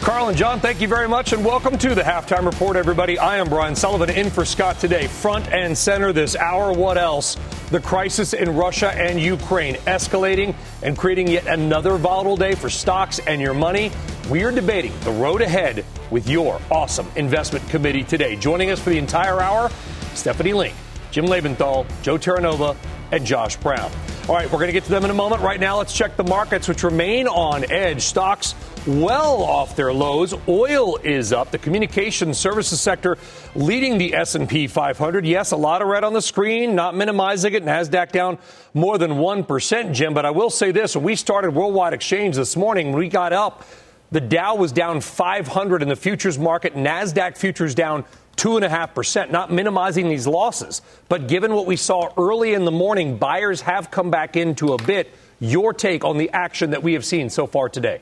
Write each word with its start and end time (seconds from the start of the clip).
Carl 0.00 0.28
and 0.28 0.38
John, 0.38 0.60
thank 0.60 0.80
you 0.80 0.88
very 0.88 1.08
much, 1.08 1.32
and 1.32 1.44
welcome 1.44 1.76
to 1.76 1.94
the 1.94 2.02
halftime 2.02 2.46
report, 2.46 2.76
everybody. 2.76 3.18
I 3.18 3.38
am 3.38 3.48
Brian 3.48 3.74
Sullivan 3.74 4.08
in 4.08 4.30
for 4.30 4.44
Scott 4.44 4.78
today. 4.78 5.06
Front 5.06 5.48
and 5.48 5.76
center 5.76 6.12
this 6.12 6.36
hour. 6.36 6.72
What 6.72 6.96
else? 6.96 7.36
The 7.70 7.80
crisis 7.80 8.32
in 8.32 8.54
Russia 8.54 8.90
and 8.92 9.20
Ukraine 9.20 9.74
escalating 9.86 10.54
and 10.82 10.96
creating 10.96 11.28
yet 11.28 11.46
another 11.46 11.96
volatile 11.96 12.36
day 12.36 12.54
for 12.54 12.70
stocks 12.70 13.18
and 13.18 13.40
your 13.40 13.54
money. 13.54 13.90
We 14.30 14.44
are 14.44 14.52
debating 14.52 14.92
the 15.00 15.10
road 15.10 15.42
ahead 15.42 15.84
with 16.10 16.28
your 16.28 16.60
awesome 16.70 17.06
investment 17.16 17.68
committee 17.68 18.04
today. 18.04 18.36
Joining 18.36 18.70
us 18.70 18.80
for 18.80 18.90
the 18.90 18.98
entire 18.98 19.40
hour, 19.40 19.68
Stephanie 20.14 20.54
Link, 20.54 20.74
Jim 21.10 21.26
Lebenthal, 21.26 21.86
Joe 22.02 22.18
Terranova, 22.18 22.76
and 23.12 23.24
Josh 23.24 23.56
Brown. 23.56 23.90
All 24.28 24.34
right, 24.34 24.44
we're 24.46 24.58
going 24.58 24.66
to 24.66 24.72
get 24.72 24.84
to 24.84 24.90
them 24.90 25.04
in 25.06 25.10
a 25.10 25.14
moment. 25.14 25.40
Right 25.40 25.58
now, 25.58 25.78
let's 25.78 25.94
check 25.94 26.16
the 26.16 26.24
markets, 26.24 26.68
which 26.68 26.82
remain 26.82 27.26
on 27.26 27.70
edge. 27.70 28.02
Stocks 28.02 28.54
well 28.86 29.42
off 29.42 29.74
their 29.74 29.90
lows. 29.92 30.34
Oil 30.46 30.98
is 30.98 31.32
up. 31.32 31.50
The 31.50 31.56
communication 31.56 32.34
services 32.34 32.78
sector 32.78 33.16
leading 33.54 33.96
the 33.96 34.14
S&P 34.14 34.66
500. 34.66 35.24
Yes, 35.24 35.52
a 35.52 35.56
lot 35.56 35.80
of 35.80 35.88
red 35.88 36.04
on 36.04 36.12
the 36.12 36.20
screen, 36.20 36.74
not 36.74 36.94
minimizing 36.94 37.54
it. 37.54 37.64
Nasdaq 37.64 38.12
down 38.12 38.36
more 38.74 38.98
than 38.98 39.12
1%, 39.12 39.94
Jim. 39.94 40.12
But 40.12 40.26
I 40.26 40.30
will 40.30 40.50
say 40.50 40.72
this, 40.72 40.94
when 40.94 41.04
we 41.04 41.16
started 41.16 41.54
Worldwide 41.54 41.94
Exchange 41.94 42.36
this 42.36 42.54
morning, 42.54 42.92
we 42.92 43.08
got 43.08 43.32
up, 43.32 43.64
the 44.10 44.20
Dow 44.20 44.56
was 44.56 44.72
down 44.72 45.00
500 45.00 45.82
in 45.82 45.88
the 45.88 45.96
futures 45.96 46.38
market. 46.38 46.74
Nasdaq 46.74 47.38
futures 47.38 47.74
down 47.74 48.04
2.5%, 48.38 49.30
not 49.30 49.52
minimizing 49.52 50.08
these 50.08 50.26
losses. 50.26 50.80
But 51.08 51.28
given 51.28 51.54
what 51.54 51.66
we 51.66 51.76
saw 51.76 52.12
early 52.16 52.54
in 52.54 52.64
the 52.64 52.70
morning, 52.70 53.18
buyers 53.18 53.60
have 53.62 53.90
come 53.90 54.10
back 54.10 54.36
into 54.36 54.72
a 54.72 54.82
bit. 54.82 55.12
Your 55.40 55.74
take 55.74 56.04
on 56.04 56.18
the 56.18 56.30
action 56.30 56.70
that 56.70 56.82
we 56.82 56.94
have 56.94 57.04
seen 57.04 57.30
so 57.30 57.46
far 57.46 57.68
today? 57.68 58.00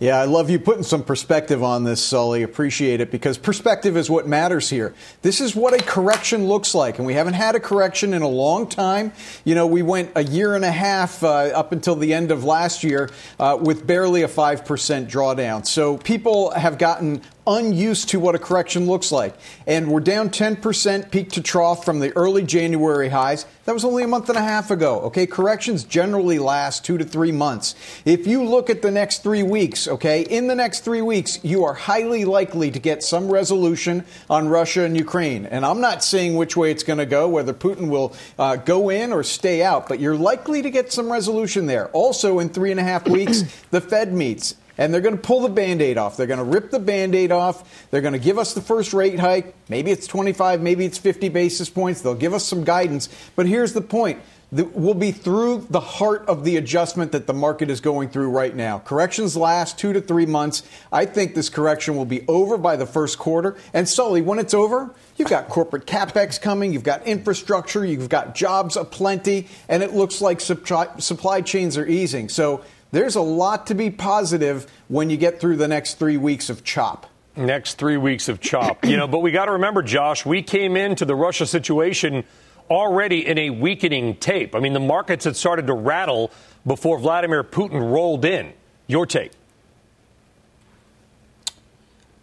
Yeah, 0.00 0.20
I 0.20 0.24
love 0.24 0.50
you 0.50 0.58
putting 0.58 0.82
some 0.82 1.04
perspective 1.04 1.62
on 1.62 1.84
this, 1.84 2.02
Sully. 2.02 2.42
Appreciate 2.42 3.00
it 3.00 3.12
because 3.12 3.38
perspective 3.38 3.96
is 3.96 4.10
what 4.10 4.26
matters 4.26 4.68
here. 4.68 4.92
This 5.22 5.40
is 5.40 5.54
what 5.54 5.72
a 5.72 5.82
correction 5.82 6.48
looks 6.48 6.74
like, 6.74 6.98
and 6.98 7.06
we 7.06 7.14
haven't 7.14 7.34
had 7.34 7.54
a 7.54 7.60
correction 7.60 8.12
in 8.12 8.20
a 8.20 8.28
long 8.28 8.66
time. 8.66 9.12
You 9.44 9.54
know, 9.54 9.68
we 9.68 9.82
went 9.82 10.10
a 10.16 10.24
year 10.24 10.56
and 10.56 10.64
a 10.64 10.72
half 10.72 11.22
uh, 11.22 11.52
up 11.54 11.70
until 11.70 11.94
the 11.94 12.12
end 12.12 12.32
of 12.32 12.42
last 12.42 12.82
year 12.82 13.08
uh, 13.38 13.56
with 13.60 13.86
barely 13.86 14.24
a 14.24 14.28
5% 14.28 14.64
drawdown. 15.08 15.64
So 15.64 15.96
people 15.98 16.50
have 16.50 16.76
gotten 16.76 17.22
unused 17.46 18.08
to 18.10 18.20
what 18.20 18.34
a 18.34 18.38
correction 18.38 18.86
looks 18.86 19.12
like. 19.12 19.34
And 19.66 19.90
we're 19.90 20.00
down 20.00 20.30
10% 20.30 21.10
peak 21.10 21.30
to 21.32 21.42
trough 21.42 21.84
from 21.84 22.00
the 22.00 22.16
early 22.16 22.42
January 22.42 23.08
highs. 23.08 23.46
That 23.64 23.72
was 23.72 23.84
only 23.84 24.02
a 24.02 24.08
month 24.08 24.28
and 24.28 24.36
a 24.36 24.42
half 24.42 24.70
ago. 24.70 25.00
Okay, 25.02 25.26
corrections 25.26 25.84
generally 25.84 26.38
last 26.38 26.84
two 26.84 26.98
to 26.98 27.04
three 27.04 27.32
months. 27.32 27.74
If 28.04 28.26
you 28.26 28.44
look 28.44 28.68
at 28.68 28.82
the 28.82 28.90
next 28.90 29.22
three 29.22 29.42
weeks, 29.42 29.88
okay, 29.88 30.22
in 30.22 30.48
the 30.48 30.54
next 30.54 30.80
three 30.80 31.00
weeks, 31.00 31.42
you 31.42 31.64
are 31.64 31.74
highly 31.74 32.24
likely 32.24 32.70
to 32.70 32.78
get 32.78 33.02
some 33.02 33.30
resolution 33.30 34.04
on 34.28 34.48
Russia 34.48 34.82
and 34.82 34.96
Ukraine. 34.96 35.46
And 35.46 35.64
I'm 35.64 35.80
not 35.80 36.04
saying 36.04 36.36
which 36.36 36.56
way 36.56 36.70
it's 36.70 36.82
going 36.82 36.98
to 36.98 37.06
go, 37.06 37.28
whether 37.28 37.54
Putin 37.54 37.88
will 37.88 38.14
uh, 38.38 38.56
go 38.56 38.90
in 38.90 39.12
or 39.12 39.22
stay 39.22 39.62
out, 39.62 39.88
but 39.88 39.98
you're 39.98 40.16
likely 40.16 40.60
to 40.60 40.70
get 40.70 40.92
some 40.92 41.10
resolution 41.10 41.66
there. 41.66 41.88
Also, 41.88 42.38
in 42.40 42.50
three 42.50 42.70
and 42.70 42.80
a 42.80 42.84
half 42.84 43.08
weeks, 43.08 43.42
the 43.70 43.80
Fed 43.80 44.12
meets 44.12 44.56
and 44.78 44.92
they're 44.92 45.00
going 45.00 45.16
to 45.16 45.22
pull 45.22 45.40
the 45.40 45.48
band 45.48 45.82
aid 45.82 45.98
off. 45.98 46.16
They're 46.16 46.26
going 46.26 46.38
to 46.38 46.44
rip 46.44 46.70
the 46.70 46.78
band 46.78 47.14
aid 47.14 47.32
off. 47.32 47.88
They're 47.90 48.00
going 48.00 48.12
to 48.12 48.18
give 48.18 48.38
us 48.38 48.54
the 48.54 48.60
first 48.60 48.92
rate 48.92 49.18
hike. 49.18 49.54
Maybe 49.68 49.90
it's 49.90 50.06
25, 50.06 50.60
maybe 50.60 50.84
it's 50.84 50.98
50 50.98 51.28
basis 51.28 51.70
points. 51.70 52.00
They'll 52.02 52.14
give 52.14 52.34
us 52.34 52.44
some 52.44 52.64
guidance. 52.64 53.08
But 53.36 53.46
here's 53.46 53.72
the 53.72 53.80
point 53.80 54.20
we'll 54.54 54.94
be 54.94 55.10
through 55.10 55.66
the 55.70 55.80
heart 55.80 56.24
of 56.28 56.44
the 56.44 56.56
adjustment 56.56 57.12
that 57.12 57.26
the 57.26 57.32
market 57.32 57.70
is 57.70 57.80
going 57.80 58.08
through 58.08 58.30
right 58.30 58.54
now. 58.54 58.78
Corrections 58.78 59.36
last 59.36 59.78
two 59.78 59.92
to 59.92 60.00
three 60.00 60.26
months. 60.26 60.62
I 60.92 61.06
think 61.06 61.34
this 61.34 61.48
correction 61.48 61.96
will 61.96 62.04
be 62.04 62.24
over 62.28 62.56
by 62.56 62.76
the 62.76 62.86
first 62.86 63.18
quarter. 63.18 63.56
And 63.72 63.88
Sully, 63.88 64.22
when 64.22 64.38
it's 64.38 64.54
over, 64.54 64.94
you've 65.16 65.28
got 65.28 65.48
corporate 65.48 65.86
capex 65.86 66.40
coming, 66.40 66.72
you've 66.72 66.84
got 66.84 67.04
infrastructure, 67.06 67.84
you've 67.84 68.08
got 68.08 68.34
jobs 68.34 68.76
aplenty, 68.76 69.48
and 69.68 69.82
it 69.82 69.92
looks 69.92 70.20
like 70.20 70.40
supply, 70.40 70.88
supply 70.98 71.40
chains 71.40 71.76
are 71.76 71.86
easing. 71.86 72.28
So 72.28 72.64
there's 72.94 73.16
a 73.16 73.20
lot 73.20 73.66
to 73.66 73.74
be 73.74 73.90
positive 73.90 74.70
when 74.88 75.10
you 75.10 75.16
get 75.16 75.40
through 75.40 75.56
the 75.56 75.68
next 75.68 75.94
three 75.98 76.16
weeks 76.16 76.48
of 76.48 76.62
chop. 76.62 77.06
Next 77.36 77.74
three 77.74 77.96
weeks 77.96 78.28
of 78.28 78.40
chop. 78.40 78.84
you 78.84 78.96
know, 78.96 79.08
but 79.08 79.18
we 79.18 79.32
got 79.32 79.46
to 79.46 79.52
remember, 79.52 79.82
Josh, 79.82 80.24
we 80.24 80.42
came 80.42 80.76
into 80.76 81.04
the 81.04 81.16
Russia 81.16 81.46
situation 81.46 82.24
already 82.70 83.26
in 83.26 83.36
a 83.36 83.50
weakening 83.50 84.16
tape. 84.16 84.54
I 84.54 84.60
mean, 84.60 84.72
the 84.72 84.80
markets 84.80 85.24
had 85.24 85.34
started 85.34 85.66
to 85.66 85.74
rattle 85.74 86.30
before 86.64 86.98
Vladimir 86.98 87.42
Putin 87.42 87.92
rolled 87.92 88.24
in. 88.24 88.52
Your 88.86 89.06
take? 89.06 89.32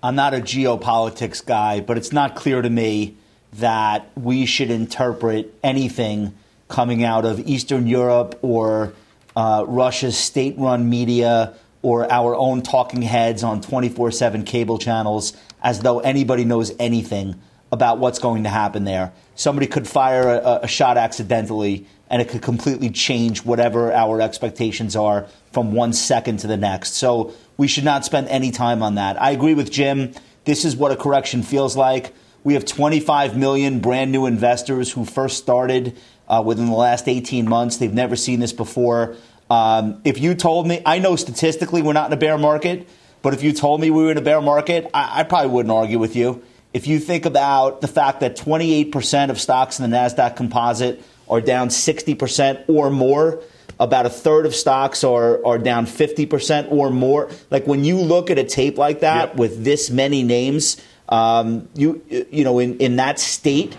I'm 0.02 0.16
not 0.16 0.34
a 0.34 0.38
geopolitics 0.38 1.46
guy, 1.46 1.82
but 1.82 1.98
it's 1.98 2.12
not 2.12 2.36
clear 2.36 2.62
to 2.62 2.70
me 2.70 3.18
that 3.54 4.10
we 4.16 4.46
should 4.46 4.72
interpret 4.72 5.54
anything 5.64 6.34
coming 6.70 7.04
out 7.04 7.26
of 7.26 7.40
Eastern 7.42 7.86
Europe 7.86 8.40
or 8.42 8.94
uh, 9.36 9.66
Russia's 9.68 10.18
state 10.18 10.56
run 10.58 10.90
media 10.90 11.54
or 11.82 12.12
our 12.12 12.36
own 12.36 12.62
talking 12.62 13.02
heads 13.02 13.44
on 13.44 13.62
24 13.62 14.12
7 14.12 14.44
cable 14.44 14.78
channels 14.78 15.34
as 15.64 15.80
though 15.80 16.00
anybody 16.00 16.46
knows 16.46 16.72
anything 16.80 17.40
about 17.72 18.00
what's 18.00 18.20
going 18.20 18.44
to 18.44 18.50
happen 18.50 18.84
there. 18.84 19.14
Somebody 19.36 19.68
could 19.68 19.88
fire 19.88 20.28
a, 20.28 20.60
a, 20.64 20.68
shot 20.68 20.98
accidentally 20.98 21.88
and 22.10 22.22
it 22.22 22.28
could 22.28 22.42
completely 22.42 22.90
change 22.90 23.46
whatever 23.46 23.94
our 23.94 24.20
expectations 24.20 24.96
are 24.96 25.28
from 25.54 25.72
one 25.72 25.94
second 25.94 26.38
to 26.38 26.48
the 26.48 26.58
next. 26.58 26.94
So 26.96 27.34
we 27.58 27.68
should 27.68 27.86
not 27.86 28.04
spend 28.04 28.28
any 28.28 28.52
time 28.52 28.84
on 28.84 28.96
that. 28.96 29.22
I 29.22 29.32
agree 29.32 29.54
with 29.54 29.72
Jim. 29.72 30.14
This 30.44 30.66
is 30.66 30.76
what 30.76 30.92
a 30.92 30.98
correction 30.98 31.44
feels 31.44 31.78
like. 31.78 32.14
We 32.44 32.56
have 32.56 32.66
25 32.66 33.38
million 33.38 33.80
brand 33.80 34.12
new 34.12 34.26
investors 34.26 34.92
who 34.92 35.06
first 35.06 35.38
started 35.38 35.98
uh, 36.32 36.42
within 36.44 36.68
the 36.68 36.76
last 36.76 37.08
18 37.08 37.48
months. 37.48 37.78
They've 37.78 37.94
never 37.94 38.16
seen 38.16 38.40
this 38.40 38.54
before. 38.54 39.18
Um, 39.50 40.02
if 40.06 40.18
you 40.18 40.34
told 40.34 40.66
me, 40.66 40.82
I 40.86 41.00
know 41.00 41.18
statistically 41.18 41.82
we're 41.82 41.94
not 41.94 42.08
in 42.08 42.14
a 42.14 42.20
bear 42.20 42.38
market, 42.38 42.88
but 43.22 43.34
if 43.34 43.44
you 43.44 43.52
told 43.52 43.82
me 43.82 43.92
we 43.92 44.04
were 44.04 44.12
in 44.12 44.18
a 44.18 44.22
bear 44.22 44.42
market, 44.42 44.90
I, 44.94 45.20
I 45.20 45.24
probably 45.24 45.52
wouldn't 45.52 45.74
argue 45.74 46.00
with 46.00 46.16
you. 46.16 46.42
If 46.74 46.88
you 46.88 47.00
think 47.00 47.26
about 47.26 47.82
the 47.82 47.90
fact 47.90 48.22
that 48.22 48.38
28% 48.38 49.30
of 49.30 49.42
stocks 49.42 49.78
in 49.78 49.90
the 49.90 49.96
NASDAQ 49.96 50.38
composite 50.38 51.04
are 51.30 51.42
down 51.42 51.68
60% 51.68 52.70
or 52.70 52.90
more, 52.90 53.42
about 53.78 54.06
a 54.06 54.10
third 54.10 54.46
of 54.46 54.56
stocks 54.56 55.04
are, 55.04 55.46
are 55.46 55.58
down 55.58 55.86
50% 55.86 56.72
or 56.72 56.90
more. 56.92 57.30
Like 57.50 57.68
when 57.68 57.84
you 57.84 57.98
look 57.98 58.30
at 58.30 58.38
a 58.38 58.44
tape 58.46 58.78
like 58.78 59.02
that 59.02 59.30
yep. 59.30 59.38
with 59.38 59.66
this 59.66 59.90
many 59.90 60.24
names, 60.24 60.80
um, 61.10 61.68
you, 61.76 62.02
you 62.32 62.46
know, 62.46 62.60
in, 62.60 62.78
in 62.78 62.96
that 62.98 63.20
state, 63.20 63.76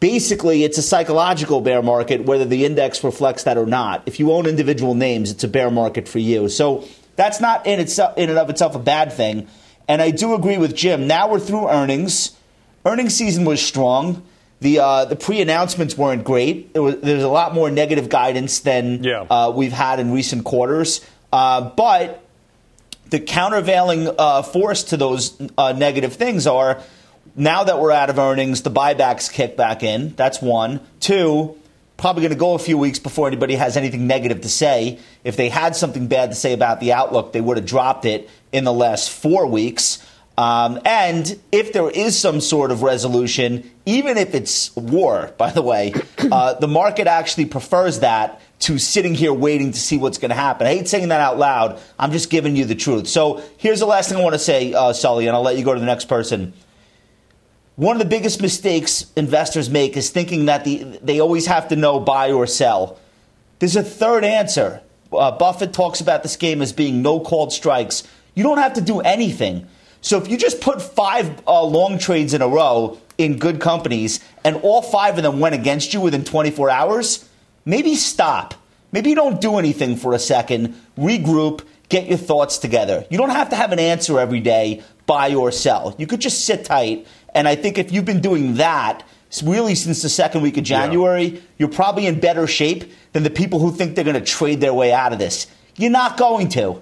basically 0.00 0.64
it's 0.64 0.78
a 0.78 0.82
psychological 0.82 1.60
bear 1.60 1.82
market, 1.82 2.24
whether 2.24 2.44
the 2.44 2.64
index 2.64 3.02
reflects 3.02 3.44
that 3.44 3.56
or 3.56 3.66
not. 3.66 4.02
If 4.06 4.20
you 4.20 4.32
own 4.32 4.46
individual 4.46 4.94
names, 4.94 5.30
it's 5.30 5.44
a 5.44 5.48
bear 5.48 5.70
market 5.70 6.08
for 6.08 6.18
you. 6.18 6.48
So 6.48 6.84
that's 7.16 7.40
not 7.40 7.66
in 7.66 7.80
itself 7.80 8.16
in 8.16 8.28
and 8.30 8.38
of 8.38 8.50
itself 8.50 8.74
a 8.74 8.78
bad 8.78 9.12
thing. 9.12 9.48
And 9.88 10.02
I 10.02 10.10
do 10.10 10.34
agree 10.34 10.58
with 10.58 10.74
Jim. 10.74 11.06
Now 11.06 11.30
we're 11.30 11.40
through 11.40 11.68
earnings. 11.68 12.36
Earnings 12.84 13.14
season 13.14 13.44
was 13.44 13.64
strong. 13.64 14.22
The 14.60 14.80
uh, 14.80 15.04
the 15.04 15.16
pre 15.16 15.40
announcements 15.40 15.96
weren't 15.96 16.24
great. 16.24 16.70
Was, 16.74 17.00
there's 17.00 17.22
a 17.22 17.28
lot 17.28 17.54
more 17.54 17.70
negative 17.70 18.08
guidance 18.08 18.60
than 18.60 19.04
yeah. 19.04 19.20
uh, 19.28 19.52
we've 19.54 19.72
had 19.72 20.00
in 20.00 20.12
recent 20.12 20.44
quarters. 20.44 21.04
Uh, 21.32 21.70
but 21.70 22.22
the 23.10 23.20
countervailing 23.20 24.08
uh, 24.18 24.42
force 24.42 24.84
to 24.84 24.96
those 24.96 25.40
uh, 25.58 25.72
negative 25.72 26.14
things 26.14 26.46
are 26.46 26.82
now 27.36 27.64
that 27.64 27.78
we're 27.78 27.92
out 27.92 28.10
of 28.10 28.18
earnings, 28.18 28.62
the 28.62 28.70
buybacks 28.70 29.30
kick 29.30 29.56
back 29.56 29.82
in. 29.82 30.14
That's 30.16 30.40
one. 30.40 30.80
Two, 31.00 31.56
probably 31.96 32.22
going 32.22 32.32
to 32.32 32.38
go 32.38 32.54
a 32.54 32.58
few 32.58 32.78
weeks 32.78 32.98
before 32.98 33.26
anybody 33.26 33.54
has 33.54 33.76
anything 33.76 34.06
negative 34.06 34.40
to 34.40 34.48
say. 34.48 34.98
If 35.22 35.36
they 35.36 35.50
had 35.50 35.76
something 35.76 36.08
bad 36.08 36.30
to 36.30 36.34
say 36.34 36.52
about 36.52 36.80
the 36.80 36.92
outlook, 36.92 37.32
they 37.32 37.40
would 37.40 37.58
have 37.58 37.66
dropped 37.66 38.04
it 38.04 38.28
in 38.52 38.64
the 38.64 38.72
last 38.72 39.10
four 39.10 39.46
weeks. 39.46 40.04
Um, 40.38 40.80
and 40.84 41.38
if 41.50 41.72
there 41.72 41.88
is 41.88 42.18
some 42.18 42.40
sort 42.40 42.70
of 42.70 42.82
resolution, 42.82 43.70
even 43.86 44.18
if 44.18 44.34
it's 44.34 44.74
war, 44.76 45.32
by 45.38 45.50
the 45.50 45.62
way, 45.62 45.94
uh, 46.30 46.54
the 46.54 46.68
market 46.68 47.06
actually 47.06 47.46
prefers 47.46 48.00
that 48.00 48.40
to 48.58 48.78
sitting 48.78 49.14
here 49.14 49.32
waiting 49.32 49.72
to 49.72 49.78
see 49.78 49.98
what's 49.98 50.18
going 50.18 50.30
to 50.30 50.34
happen. 50.34 50.66
I 50.66 50.74
hate 50.74 50.88
saying 50.88 51.08
that 51.08 51.20
out 51.20 51.38
loud. 51.38 51.78
I'm 51.98 52.12
just 52.12 52.30
giving 52.30 52.56
you 52.56 52.64
the 52.64 52.74
truth. 52.74 53.06
So 53.08 53.42
here's 53.58 53.80
the 53.80 53.86
last 53.86 54.08
thing 54.08 54.18
I 54.18 54.22
want 54.22 54.34
to 54.34 54.38
say, 54.38 54.72
uh, 54.72 54.92
Sully, 54.92 55.26
and 55.26 55.36
I'll 55.36 55.42
let 55.42 55.58
you 55.58 55.64
go 55.64 55.74
to 55.74 55.80
the 55.80 55.86
next 55.86 56.06
person. 56.06 56.54
One 57.76 57.94
of 57.94 57.98
the 58.00 58.08
biggest 58.08 58.40
mistakes 58.40 59.12
investors 59.16 59.68
make 59.68 59.98
is 59.98 60.08
thinking 60.08 60.46
that 60.46 60.64
the, 60.64 60.98
they 61.02 61.20
always 61.20 61.44
have 61.44 61.68
to 61.68 61.76
know 61.76 62.00
buy 62.00 62.32
or 62.32 62.46
sell. 62.46 62.98
There's 63.58 63.76
a 63.76 63.82
third 63.82 64.24
answer. 64.24 64.80
Uh, 65.12 65.32
Buffett 65.32 65.74
talks 65.74 66.00
about 66.00 66.22
this 66.22 66.36
game 66.36 66.62
as 66.62 66.72
being 66.72 67.02
no 67.02 67.20
called 67.20 67.52
strikes. 67.52 68.02
You 68.34 68.42
don't 68.44 68.58
have 68.58 68.72
to 68.74 68.80
do 68.80 69.00
anything. 69.00 69.66
So 70.00 70.16
if 70.16 70.28
you 70.28 70.38
just 70.38 70.62
put 70.62 70.80
five 70.80 71.42
uh, 71.46 71.62
long 71.64 71.98
trades 71.98 72.32
in 72.32 72.40
a 72.40 72.48
row 72.48 72.98
in 73.18 73.38
good 73.38 73.60
companies 73.60 74.20
and 74.42 74.56
all 74.56 74.80
five 74.80 75.18
of 75.18 75.22
them 75.22 75.38
went 75.38 75.54
against 75.54 75.92
you 75.92 76.00
within 76.00 76.24
24 76.24 76.70
hours, 76.70 77.28
maybe 77.66 77.94
stop. 77.94 78.54
Maybe 78.90 79.10
you 79.10 79.16
don't 79.16 79.40
do 79.40 79.58
anything 79.58 79.96
for 79.96 80.14
a 80.14 80.18
second, 80.18 80.74
regroup, 80.96 81.62
get 81.90 82.06
your 82.06 82.18
thoughts 82.18 82.56
together. 82.56 83.04
You 83.10 83.18
don't 83.18 83.30
have 83.30 83.50
to 83.50 83.56
have 83.56 83.72
an 83.72 83.78
answer 83.78 84.18
every 84.18 84.40
day, 84.40 84.82
buy 85.06 85.34
or 85.34 85.52
sell. 85.52 85.94
You 85.98 86.06
could 86.06 86.20
just 86.20 86.44
sit 86.44 86.64
tight. 86.64 87.06
And 87.36 87.46
I 87.46 87.54
think 87.54 87.76
if 87.76 87.92
you've 87.92 88.06
been 88.06 88.22
doing 88.22 88.54
that, 88.54 89.04
really 89.44 89.74
since 89.74 90.00
the 90.00 90.08
second 90.08 90.40
week 90.40 90.56
of 90.56 90.64
January, 90.64 91.24
yeah. 91.24 91.40
you're 91.58 91.68
probably 91.68 92.06
in 92.06 92.18
better 92.18 92.46
shape 92.46 92.90
than 93.12 93.24
the 93.24 93.30
people 93.30 93.58
who 93.58 93.70
think 93.70 93.94
they're 93.94 94.04
going 94.04 94.18
to 94.18 94.24
trade 94.24 94.62
their 94.62 94.72
way 94.72 94.90
out 94.90 95.12
of 95.12 95.18
this. 95.18 95.46
You're 95.76 95.90
not 95.90 96.16
going 96.16 96.48
to. 96.50 96.80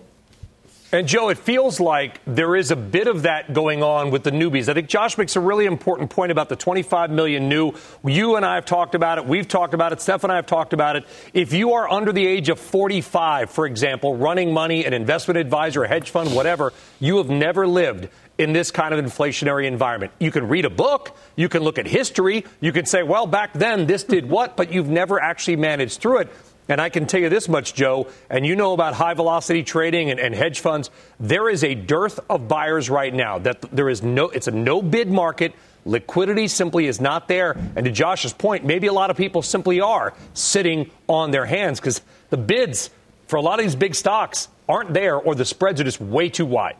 And 0.95 1.09
Joe, 1.09 1.29
it 1.29 1.39
feels 1.39 1.81
like 1.81 2.21
there 2.25 2.55
is 2.55 2.71
a 2.71 2.77
bit 2.77 3.09
of 3.09 3.23
that 3.23 3.53
going 3.53 3.83
on 3.83 4.13
with 4.13 4.23
the 4.23 4.31
newbies. 4.31 4.69
I 4.69 4.75
think 4.75 4.87
Josh 4.87 5.19
makes 5.19 5.35
a 5.35 5.41
really 5.41 5.67
important 5.67 6.09
point 6.09 6.31
about 6.31 6.49
the 6.49 6.55
25 6.55 7.11
million 7.11 7.49
new. 7.49 7.73
You 8.05 8.37
and 8.37 8.47
I 8.47 8.55
have 8.55 8.65
talked 8.65 8.95
about 8.95 9.19
it. 9.19 9.27
We've 9.27 9.49
talked 9.49 9.75
about 9.75 9.93
it. 9.93 10.01
Steph 10.01 10.23
and 10.23 10.33
I 10.33 10.37
have 10.37 10.47
talked 10.47 10.73
about 10.73 10.95
it. 10.95 11.05
If 11.33 11.53
you 11.53 11.73
are 11.73 11.91
under 11.91 12.13
the 12.13 12.25
age 12.25 12.49
of 12.49 12.61
45, 12.61 13.51
for 13.51 13.67
example, 13.67 14.17
running 14.17 14.53
money, 14.53 14.85
an 14.85 14.93
investment 14.93 15.37
advisor, 15.37 15.83
a 15.83 15.89
hedge 15.89 16.11
fund, 16.11 16.33
whatever, 16.33 16.73
you 17.01 17.17
have 17.17 17.29
never 17.29 17.67
lived 17.67 18.09
in 18.39 18.53
this 18.53 18.71
kind 18.71 18.93
of 18.93 19.05
inflationary 19.05 19.67
environment. 19.67 20.13
You 20.19 20.31
can 20.31 20.49
read 20.49 20.65
a 20.65 20.71
book, 20.71 21.17
you 21.37 21.49
can 21.49 21.63
look 21.63 21.79
at 21.79 21.87
history, 21.87 22.45
you 22.61 22.73
can 22.73 22.87
say, 22.87 23.03
well, 23.03 23.27
back 23.27 23.53
then 23.53 23.87
this 23.87 24.05
did 24.05 24.29
what, 24.29 24.57
but 24.57 24.73
you've 24.73 24.89
never 24.89 25.21
actually 25.21 25.57
managed 25.57 26.01
through 26.01 26.19
it. 26.19 26.33
And 26.69 26.81
I 26.81 26.89
can 26.89 27.07
tell 27.07 27.21
you 27.21 27.29
this 27.29 27.49
much, 27.49 27.75
Joe, 27.75 28.09
and 28.31 28.47
you 28.47 28.57
know 28.57 28.73
about 28.73 28.95
high 28.95 29.15
velocity 29.15 29.63
trading 29.63 30.11
and, 30.11 30.19
and, 30.19 30.35
hedge 30.35 30.61
funds. 30.61 30.91
There 31.21 31.51
is 31.51 31.63
a 31.63 31.75
dearth 31.75 32.21
of 32.31 32.49
buyers 32.49 32.89
right 32.89 33.13
now. 33.13 33.39
That 33.39 33.61
there 33.71 33.91
is 33.91 34.03
no, 34.03 34.31
it's 34.31 34.49
a 34.49 34.51
no 34.51 34.81
bid 34.81 35.11
market. 35.11 35.55
Liquidity 35.85 36.49
simply 36.49 36.87
is 36.87 37.03
not 37.03 37.29
there. 37.29 37.53
And 37.77 37.85
to 37.85 37.91
Josh's 37.91 38.33
point, 38.33 38.65
maybe 38.65 38.87
a 38.87 38.95
lot 38.95 39.11
of 39.11 39.17
people 39.19 39.43
simply 39.43 39.83
are 39.83 40.15
sitting 40.33 40.91
on 41.07 41.33
their 41.33 41.45
hands 41.45 41.81
because 41.81 42.01
the 42.31 42.39
bids 42.39 42.89
for 43.27 43.37
a 43.37 43.43
lot 43.43 43.59
of 43.59 43.67
these 43.67 43.77
big 43.77 43.95
stocks 43.95 44.49
aren't 44.67 44.95
there 44.95 45.17
or 45.17 45.35
the 45.35 45.45
spreads 45.45 45.83
are 45.83 45.85
just 45.85 46.01
way 46.01 46.31
too 46.31 46.47
wide. 46.47 46.77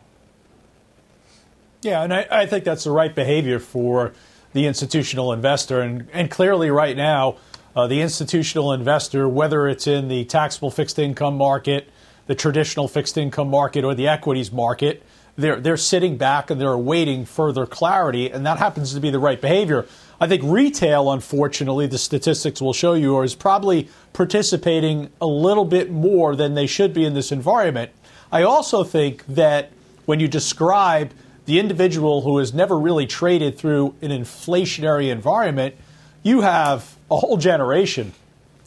Yeah, 1.85 2.01
and 2.01 2.11
I, 2.11 2.25
I 2.31 2.45
think 2.47 2.63
that's 2.63 2.85
the 2.85 2.89
right 2.89 3.13
behavior 3.13 3.59
for 3.59 4.11
the 4.53 4.65
institutional 4.65 5.31
investor. 5.31 5.81
And, 5.81 6.09
and 6.11 6.31
clearly, 6.31 6.71
right 6.71 6.97
now, 6.97 7.37
uh, 7.75 7.85
the 7.85 8.01
institutional 8.01 8.73
investor, 8.73 9.29
whether 9.29 9.67
it's 9.67 9.85
in 9.85 10.07
the 10.07 10.25
taxable 10.25 10.71
fixed 10.71 10.97
income 10.97 11.37
market, 11.37 11.87
the 12.25 12.33
traditional 12.33 12.87
fixed 12.87 13.19
income 13.19 13.51
market, 13.51 13.85
or 13.85 13.93
the 13.93 14.07
equities 14.07 14.51
market, 14.51 15.03
they're, 15.35 15.59
they're 15.59 15.77
sitting 15.77 16.17
back 16.17 16.49
and 16.49 16.59
they're 16.59 16.71
awaiting 16.71 17.23
further 17.23 17.67
clarity, 17.67 18.31
and 18.31 18.43
that 18.47 18.57
happens 18.57 18.95
to 18.95 18.99
be 18.99 19.11
the 19.11 19.19
right 19.19 19.39
behavior. 19.39 19.85
I 20.19 20.27
think 20.27 20.41
retail, 20.43 21.11
unfortunately, 21.11 21.85
the 21.85 21.99
statistics 21.99 22.59
will 22.63 22.73
show 22.73 22.95
you, 22.95 23.21
is 23.21 23.35
probably 23.35 23.89
participating 24.11 25.11
a 25.21 25.27
little 25.27 25.65
bit 25.65 25.91
more 25.91 26.35
than 26.35 26.55
they 26.55 26.65
should 26.65 26.95
be 26.95 27.05
in 27.05 27.13
this 27.13 27.31
environment. 27.31 27.91
I 28.31 28.41
also 28.41 28.83
think 28.83 29.23
that 29.27 29.71
when 30.07 30.19
you 30.19 30.27
describe 30.27 31.11
the 31.45 31.59
individual 31.59 32.21
who 32.21 32.37
has 32.39 32.53
never 32.53 32.77
really 32.77 33.05
traded 33.05 33.57
through 33.57 33.95
an 34.01 34.09
inflationary 34.09 35.11
environment, 35.11 35.75
you 36.23 36.41
have 36.41 36.95
a 37.09 37.17
whole 37.17 37.37
generation 37.37 38.13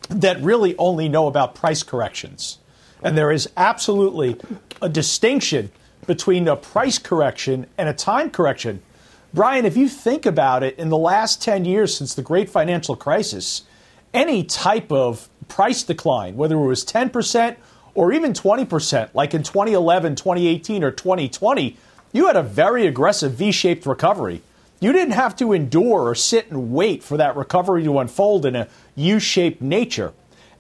that 0.09 0.41
really 0.41 0.77
only 0.77 1.09
know 1.09 1.27
about 1.27 1.55
price 1.55 1.83
corrections. 1.83 2.59
And 3.03 3.17
there 3.17 3.31
is 3.31 3.49
absolutely 3.57 4.37
a 4.81 4.89
distinction 4.89 5.71
between 6.07 6.49
a 6.49 6.57
price 6.57 6.99
correction 6.99 7.67
and 7.77 7.89
a 7.89 7.93
time 7.93 8.31
correction. 8.31 8.83
Brian, 9.35 9.67
if 9.67 9.77
you 9.77 9.89
think 9.89 10.25
about 10.25 10.63
it, 10.63 10.79
in 10.79 10.89
the 10.89 10.97
last 10.97 11.43
10 11.43 11.65
years 11.65 11.95
since 11.95 12.15
the 12.15 12.23
great 12.23 12.49
financial 12.49 12.97
crisis, 12.97 13.63
any 14.15 14.43
type 14.43 14.91
of 14.91 15.29
price 15.49 15.83
decline, 15.83 16.37
whether 16.37 16.57
it 16.57 16.67
was 16.67 16.85
10% 16.85 17.57
or 17.95 18.13
even 18.13 18.33
20%, 18.33 19.11
like 19.13 19.35
in 19.35 19.43
2011, 19.43 20.15
2018, 20.17 20.83
or 20.83 20.91
2020, 20.91 21.77
you 22.13 22.27
had 22.27 22.37
a 22.37 22.43
very 22.43 22.87
aggressive 22.87 23.33
V 23.33 23.53
shaped 23.53 23.87
recovery. 23.87 24.43
You 24.81 24.93
didn't 24.93 25.15
have 25.15 25.35
to 25.37 25.53
endure 25.53 26.09
or 26.09 26.15
sit 26.15 26.51
and 26.51 26.73
wait 26.73 27.03
for 27.03 27.17
that 27.17 27.37
recovery 27.37 27.83
to 27.85 27.99
unfold 27.99 28.47
in 28.47 28.55
a 28.55 28.69
U 28.97 29.19
shaped 29.19 29.61
nature. 29.61 30.13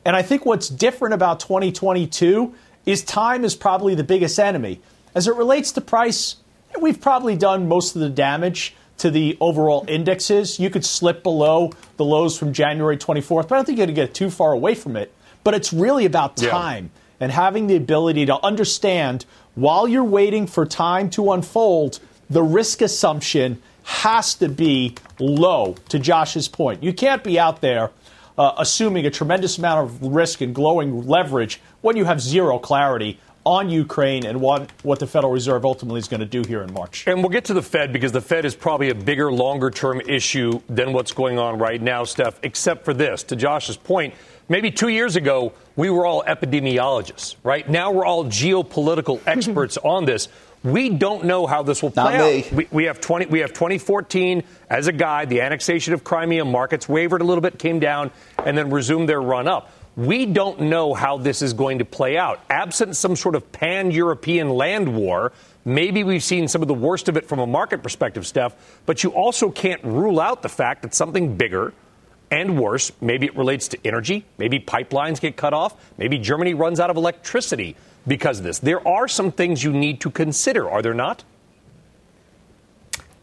And 0.05 0.17
I 0.17 0.23
think 0.23 0.45
what's 0.45 0.69
different 0.69 1.15
about 1.15 1.41
2022 1.41 2.55
is 2.87 3.05
time 3.05 3.45
is 3.45 3.55
probably 3.55 3.95
the 3.95 4.05
biggest 4.05 4.39
enemy. 4.39 4.81
As 5.15 5.29
it 5.29 5.35
relates 5.35 5.73
to 5.73 5.81
price, 5.81 6.37
we've 6.81 7.01
probably 7.01 7.37
done 7.37 7.69
most 7.69 7.95
of 7.95 8.01
the 8.01 8.09
damage 8.09 8.75
to 8.99 9.11
the 9.11 9.37
overall 9.41 9.85
indexes. 9.89 10.59
You 10.59 10.71
could 10.71 10.85
slip 10.85 11.23
below 11.23 11.73
the 11.97 12.05
lows 12.05 12.39
from 12.39 12.53
January 12.53 12.97
24th, 12.97 13.49
but 13.49 13.55
I 13.55 13.59
don't 13.59 13.65
think 13.65 13.79
you're 13.79 13.87
going 13.87 13.95
to 13.95 14.03
get 14.07 14.15
too 14.15 14.31
far 14.31 14.53
away 14.53 14.75
from 14.75 14.97
it. 14.97 15.13
But 15.45 15.55
it's 15.55 15.73
really 15.73 16.05
about 16.05 16.37
time 16.37 16.91
yeah. 16.93 17.25
and 17.25 17.33
having 17.33 17.69
the 17.69 17.77
ability 17.77 18.27
to 18.27 18.45
understand 18.45 19.25
while 19.59 19.89
you're 19.89 20.05
waiting 20.05 20.47
for 20.47 20.65
time 20.65 21.11
to 21.11 21.33
unfold 21.33 21.99
the 22.31 22.43
risk 22.43 22.81
assumption 22.81 23.61
has 23.83 24.35
to 24.37 24.49
be 24.49 24.95
low, 25.19 25.75
to 25.89 25.99
Josh's 25.99 26.47
point. 26.47 26.83
You 26.83 26.93
can't 26.93 27.25
be 27.25 27.41
out 27.41 27.61
there 27.61 27.91
uh, 28.37 28.53
assuming 28.59 29.05
a 29.05 29.11
tremendous 29.11 29.59
amount 29.59 29.85
of 29.85 30.03
risk 30.03 30.43
and 30.43 30.55
glowing 30.55 31.09
leverage 31.09 31.61
when 31.81 31.97
you 31.97 32.05
have 32.05 32.21
zero 32.21 32.59
clarity 32.61 33.19
on 33.45 33.69
Ukraine 33.69 34.27
and 34.27 34.41
what, 34.41 34.71
what 34.85 35.01
the 35.01 35.07
Federal 35.07 35.33
Reserve 35.33 35.65
ultimately 35.65 35.99
is 35.99 36.07
going 36.07 36.21
to 36.21 36.27
do 36.27 36.47
here 36.47 36.63
in 36.63 36.73
March. 36.73 37.07
And 37.07 37.21
we'll 37.21 37.31
get 37.31 37.47
to 37.47 37.55
the 37.55 37.63
Fed 37.63 37.93
because 37.93 38.13
the 38.13 38.21
Fed 38.21 38.45
is 38.45 38.55
probably 38.55 38.91
a 38.91 38.95
bigger, 38.95 39.33
longer 39.33 39.71
term 39.71 40.01
issue 40.03 40.61
than 40.69 40.93
what's 40.93 41.13
going 41.13 41.39
on 41.39 41.59
right 41.59 41.81
now, 41.81 42.05
Steph, 42.05 42.39
except 42.45 42.85
for 42.85 42.95
this. 42.95 43.25
To 43.25 43.37
Josh's 43.37 43.77
point, 43.77 44.15
maybe 44.49 44.71
two 44.71 44.89
years 44.89 45.17
ago, 45.17 45.53
we 45.77 45.91
were 45.91 46.07
all 46.07 46.23
epidemiologists, 46.25 47.37
right? 47.43 47.69
Now 47.69 47.93
we're 47.93 48.07
all 48.07 48.25
geopolitical 48.25 49.21
experts 49.27 49.79
on 49.79 50.05
this. 50.05 50.29
We 50.65 50.89
don't 50.91 51.25
know 51.25 51.47
how 51.47 51.63
this 51.63 51.83
will 51.83 51.93
play 51.93 52.47
out. 52.47 52.53
We, 52.53 52.67
we, 52.73 52.85
have 52.85 53.01
20, 53.01 53.27
we 53.27 53.41
have 53.41 53.53
2014 53.53 54.43
as 54.69 54.89
a 54.89 54.93
guide. 54.93 55.29
The 55.29 55.41
annexation 55.41 55.95
of 55.95 56.03
Crimea, 56.03 56.45
markets 56.45 56.89
wavered 56.89 57.21
a 57.21 57.25
little 57.25 57.43
bit, 57.43 57.59
came 57.59 57.79
down, 57.79 58.11
and 58.45 58.59
then 58.59 58.71
resumed 58.71 59.09
their 59.09 59.23
run 59.23 59.47
up. 59.47 59.71
We 59.97 60.27
don't 60.27 60.63
know 60.63 60.95
how 60.95 61.19
this 61.19 61.43
is 61.43 61.53
going 61.53 61.79
to 61.79 61.85
play 61.85 62.17
out. 62.17 62.41
Absent 62.51 62.97
some 62.97 63.17
sort 63.17 63.35
of 63.35 63.51
pan 63.53 63.91
European 63.91 64.51
land 64.51 64.97
war, 64.97 65.33
maybe 65.65 66.05
we've 66.05 66.23
seen 66.23 66.49
some 66.49 66.63
of 66.63 66.69
the 66.69 66.75
worst 66.75 67.09
of 67.09 67.17
it 67.17 67.27
from 67.27 67.39
a 67.39 67.47
market 67.47 67.83
perspective, 67.83 68.27
Steph, 68.27 68.55
but 68.87 69.03
you 69.03 69.11
also 69.11 69.51
can't 69.51 69.83
rule 69.85 70.21
out 70.21 70.43
the 70.43 70.49
fact 70.49 70.83
that 70.83 70.95
something 70.95 71.37
bigger 71.37 71.73
and 72.31 72.59
worse, 72.59 72.93
maybe 73.01 73.27
it 73.27 73.37
relates 73.37 73.69
to 73.69 73.79
energy, 73.87 74.25
maybe 74.37 74.59
pipelines 74.61 75.21
get 75.21 75.37
cut 75.37 75.55
off, 75.55 75.75
maybe 75.97 76.19
Germany 76.19 76.55
runs 76.55 76.81
out 76.81 76.91
of 76.91 76.97
electricity 76.97 77.77
because 78.07 78.39
of 78.39 78.45
this. 78.45 78.59
There 78.59 78.87
are 78.87 79.09
some 79.09 79.33
things 79.33 79.63
you 79.63 79.73
need 79.73 80.01
to 80.03 80.11
consider, 80.11 80.69
are 80.69 80.83
there 80.83 80.95
not? 80.95 81.25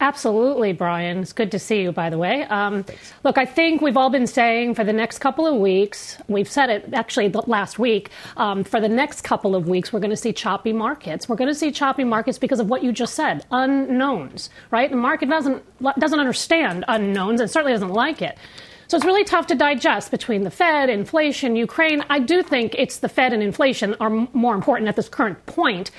Absolutely, 0.02 0.74
Brian. 0.74 1.20
It's 1.20 1.32
good 1.32 1.52
to 1.52 1.60
see 1.60 1.82
you, 1.82 1.92
by 1.94 2.10
the 2.10 2.18
way. 2.18 2.44
Um, 2.44 2.84
look, 3.24 3.38
I 3.38 3.46
think 3.46 3.82
we've 3.82 3.96
all 3.96 4.10
been 4.10 4.28
saying 4.28 4.76
for 4.76 4.84
the 4.84 4.92
next 4.92 5.20
couple 5.20 5.48
of 5.48 5.56
weeks, 5.56 6.18
we've 6.28 6.50
said 6.50 6.70
it 6.70 6.94
actually 6.94 7.30
last 7.30 7.80
week, 7.80 8.10
um, 8.36 8.66
for 8.66 8.82
the 8.82 8.90
next 8.90 9.22
couple 9.22 9.56
of 9.56 9.70
weeks, 9.70 9.94
we're 9.94 10.02
going 10.02 10.10
to 10.10 10.18
see 10.18 10.34
choppy 10.34 10.74
markets. 10.74 11.30
We're 11.30 11.38
going 11.38 11.48
to 11.48 11.56
see 11.56 11.72
choppy 11.72 12.04
markets 12.04 12.38
because 12.38 12.60
of 12.60 12.70
what 12.70 12.84
you 12.84 12.92
just 12.92 13.16
said 13.16 13.46
unknowns, 13.52 14.50
right? 14.70 14.90
The 14.92 14.98
market 14.98 15.30
doesn't, 15.30 15.64
doesn't 15.98 16.20
understand 16.20 16.84
unknowns 16.90 17.40
and 17.40 17.50
certainly 17.50 17.72
doesn't 17.72 17.94
like 17.94 18.22
it. 18.22 18.38
So 18.88 18.98
it's 18.98 19.06
really 19.06 19.24
tough 19.24 19.48
to 19.48 19.56
digest 19.56 20.12
between 20.12 20.44
the 20.44 20.52
Fed, 20.52 20.90
inflation, 20.90 21.56
Ukraine. 21.56 22.04
I 22.10 22.20
do 22.20 22.44
think 22.44 22.76
it's 22.78 23.00
the 23.00 23.10
Fed 23.10 23.34
and 23.34 23.42
inflation 23.42 23.96
are 24.00 24.10
more 24.10 24.54
important 24.54 24.88
at 24.88 24.96
this 24.96 25.10
current 25.10 25.44
point. 25.48 25.92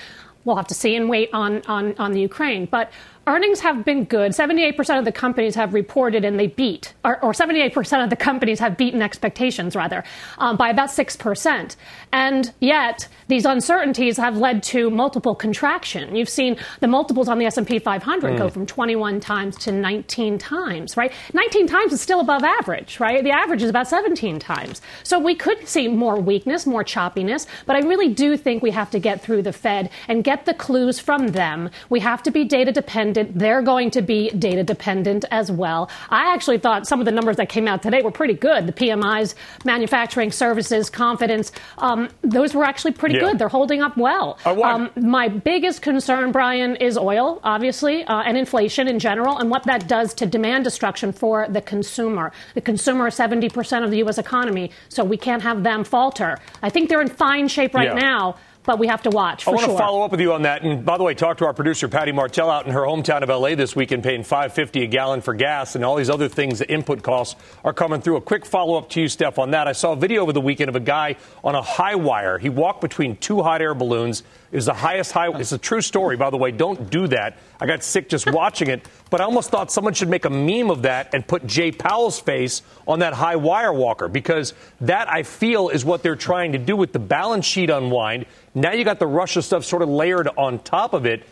We'll 0.45 0.55
have 0.55 0.67
to 0.67 0.73
see 0.73 0.95
and 0.95 1.09
wait 1.09 1.29
on, 1.33 1.61
on, 1.67 1.95
on 1.97 2.13
the 2.13 2.21
Ukraine. 2.21 2.65
But 2.65 2.91
earnings 3.27 3.59
have 3.59 3.83
been 3.83 4.05
good. 4.05 4.31
78% 4.31 4.97
of 4.97 5.05
the 5.05 5.11
companies 5.11 5.53
have 5.55 5.73
reported 5.73 6.23
and 6.23 6.39
they 6.39 6.47
beat, 6.47 6.93
or, 7.03 7.23
or 7.23 7.33
78% 7.33 8.03
of 8.03 8.09
the 8.09 8.15
companies 8.15 8.59
have 8.59 8.77
beaten 8.77 9.01
expectations, 9.01 9.75
rather, 9.75 10.03
um, 10.37 10.55
by 10.55 10.69
about 10.69 10.89
6%. 10.89 11.75
And 12.13 12.53
yet, 12.61 13.07
these 13.27 13.45
uncertainties 13.45 14.15
have 14.17 14.37
led 14.37 14.63
to 14.63 14.89
multiple 14.89 15.35
contraction. 15.35 16.15
You've 16.15 16.29
seen 16.29 16.57
the 16.79 16.87
multiples 16.87 17.27
on 17.27 17.37
the 17.37 17.45
S&P 17.45 17.79
500 17.79 18.33
mm. 18.33 18.37
go 18.37 18.49
from 18.49 18.65
21 18.65 19.19
times 19.19 19.57
to 19.57 19.71
19 19.73 20.37
times, 20.37 20.95
right? 20.95 21.11
19 21.33 21.67
times 21.67 21.91
is 21.91 22.01
still 22.01 22.21
above 22.21 22.43
average, 22.43 22.99
right? 22.99 23.23
The 23.23 23.31
average 23.31 23.61
is 23.61 23.69
about 23.69 23.87
17 23.87 24.39
times. 24.39 24.81
So 25.03 25.19
we 25.19 25.35
could 25.35 25.67
see 25.67 25.89
more 25.89 26.19
weakness, 26.19 26.65
more 26.65 26.85
choppiness, 26.85 27.45
but 27.65 27.75
I 27.75 27.79
really 27.79 28.13
do 28.13 28.37
think 28.37 28.63
we 28.63 28.71
have 28.71 28.89
to 28.91 28.99
get 28.99 29.21
through 29.21 29.41
the 29.41 29.51
Fed 29.51 29.89
and 30.07 30.23
get 30.23 30.45
the 30.45 30.53
clues 30.53 30.97
from 30.97 31.27
them. 31.27 31.69
We 31.89 31.99
have 31.99 32.23
to 32.23 32.31
be 32.31 32.45
data 32.45 32.71
dependent. 32.71 33.16
They're 33.23 33.61
going 33.61 33.91
to 33.91 34.01
be 34.01 34.29
data 34.31 34.63
dependent 34.63 35.25
as 35.31 35.51
well. 35.51 35.89
I 36.09 36.33
actually 36.33 36.57
thought 36.59 36.87
some 36.87 36.99
of 36.99 37.05
the 37.05 37.11
numbers 37.11 37.37
that 37.37 37.49
came 37.49 37.67
out 37.67 37.81
today 37.81 38.01
were 38.01 38.11
pretty 38.11 38.33
good. 38.33 38.67
The 38.67 38.73
PMIs, 38.73 39.35
manufacturing 39.65 40.31
services, 40.31 40.89
confidence, 40.89 41.51
um, 41.77 42.09
those 42.21 42.53
were 42.53 42.63
actually 42.63 42.91
pretty 42.93 43.15
yeah. 43.15 43.21
good. 43.21 43.39
They're 43.39 43.47
holding 43.47 43.81
up 43.81 43.97
well. 43.97 44.37
Um, 44.45 44.89
my 44.95 45.27
biggest 45.27 45.81
concern, 45.81 46.31
Brian, 46.31 46.75
is 46.77 46.97
oil, 46.97 47.39
obviously, 47.43 48.03
uh, 48.05 48.21
and 48.21 48.37
inflation 48.37 48.87
in 48.87 48.99
general, 48.99 49.37
and 49.37 49.49
what 49.49 49.63
that 49.63 49.87
does 49.87 50.13
to 50.15 50.25
demand 50.25 50.63
destruction 50.63 51.11
for 51.11 51.47
the 51.49 51.61
consumer. 51.61 52.31
The 52.53 52.61
consumer 52.61 53.07
is 53.07 53.15
70% 53.15 53.83
of 53.83 53.91
the 53.91 53.97
U.S. 53.97 54.17
economy, 54.17 54.71
so 54.89 55.03
we 55.03 55.17
can't 55.17 55.41
have 55.41 55.63
them 55.63 55.83
falter. 55.83 56.37
I 56.61 56.69
think 56.69 56.89
they're 56.89 57.01
in 57.01 57.09
fine 57.09 57.47
shape 57.47 57.73
right 57.73 57.89
yeah. 57.89 58.09
now 58.09 58.35
but 58.67 58.77
we 58.77 58.87
have 58.87 59.01
to 59.01 59.09
watch. 59.09 59.47
I 59.47 59.51
want 59.51 59.61
sure. 59.63 59.73
to 59.73 59.79
follow 59.79 60.03
up 60.03 60.11
with 60.11 60.19
you 60.19 60.33
on 60.33 60.41
that. 60.41 60.61
And 60.61 60.85
by 60.85 60.97
the 60.97 61.03
way, 61.03 61.13
talk 61.15 61.37
to 61.37 61.45
our 61.45 61.53
producer 61.53 61.87
Patty 61.87 62.11
Martell 62.11 62.49
out 62.51 62.67
in 62.67 62.73
her 62.73 62.81
hometown 62.81 63.23
of 63.23 63.29
LA 63.29 63.55
this 63.55 63.77
weekend, 63.77 64.03
paying 64.03 64.23
5.50 64.23 64.83
a 64.83 64.87
gallon 64.87 65.21
for 65.21 65.33
gas, 65.33 65.75
and 65.75 65.85
all 65.85 65.95
these 65.95 66.09
other 66.09 66.27
things. 66.27 66.59
The 66.59 66.69
input 66.69 67.01
costs 67.01 67.41
are 67.63 67.73
coming 67.73 68.01
through. 68.01 68.17
A 68.17 68.21
quick 68.21 68.45
follow 68.45 68.77
up 68.77 68.89
to 68.89 69.01
you, 69.01 69.07
Steph, 69.07 69.39
on 69.39 69.51
that. 69.51 69.69
I 69.69 69.71
saw 69.71 69.93
a 69.93 69.95
video 69.95 70.21
over 70.21 70.33
the 70.33 70.41
weekend 70.41 70.67
of 70.67 70.75
a 70.75 70.81
guy 70.81 71.15
on 71.45 71.55
a 71.55 71.61
high 71.61 71.95
wire. 71.95 72.37
He 72.37 72.49
walked 72.49 72.81
between 72.81 73.15
two 73.15 73.41
hot 73.41 73.61
air 73.61 73.73
balloons. 73.73 74.23
Was 74.51 74.65
the 74.65 74.73
highest 74.73 75.11
high. 75.11 75.29
It's 75.37 75.51
a 75.51 75.57
true 75.57 75.81
story, 75.81 76.15
by 76.15 76.29
the 76.29 76.37
way. 76.37 76.51
Don't 76.51 76.89
do 76.89 77.07
that. 77.07 77.37
I 77.59 77.65
got 77.65 77.83
sick 77.83 78.07
just 78.07 78.31
watching 78.31 78.69
it. 78.69 78.87
But 79.09 79.21
I 79.21 79.25
almost 79.25 79.49
thought 79.49 79.71
someone 79.71 79.93
should 79.93 80.09
make 80.09 80.25
a 80.25 80.29
meme 80.29 80.69
of 80.69 80.83
that 80.83 81.13
and 81.13 81.27
put 81.27 81.45
Jay 81.45 81.71
Powell's 81.71 82.19
face 82.19 82.61
on 82.87 82.99
that 82.99 83.13
high 83.13 83.35
wire 83.35 83.73
walker 83.73 84.07
because 84.07 84.53
that 84.81 85.09
I 85.09 85.23
feel 85.23 85.69
is 85.69 85.83
what 85.83 86.03
they're 86.03 86.15
trying 86.15 86.53
to 86.53 86.57
do 86.57 86.75
with 86.75 86.93
the 86.93 86.99
balance 86.99 87.45
sheet 87.45 87.69
unwind. 87.69 88.25
Now 88.55 88.71
you 88.71 88.83
got 88.83 88.99
the 88.99 89.07
Russia 89.07 89.41
stuff 89.41 89.65
sort 89.65 89.81
of 89.81 89.89
layered 89.89 90.29
on 90.37 90.59
top 90.59 90.93
of 90.93 91.05
it. 91.05 91.23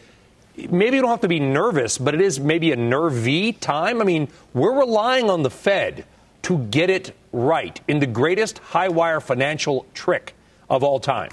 Maybe 0.58 0.96
you 0.96 1.02
don't 1.02 1.12
have 1.12 1.22
to 1.22 1.28
be 1.28 1.40
nervous, 1.40 1.98
but 1.98 2.14
it 2.14 2.22
is 2.22 2.40
maybe 2.40 2.72
a 2.72 2.78
nervy 2.78 3.52
time. 3.54 4.02
I 4.02 4.06
mean, 4.06 4.30
we're 4.54 4.78
relying 4.78 5.30
on 5.30 5.44
the 5.44 5.50
Fed 5.50 6.06
to 6.44 6.60
get 6.60 6.90
it 6.90 7.14
right 7.34 7.80
in 7.88 8.00
the 8.00 8.08
greatest 8.08 8.60
high 8.60 8.88
wire 8.88 9.20
financial 9.20 9.86
trick 9.94 10.34
of 10.70 10.84
all 10.84 11.00
time. 11.00 11.32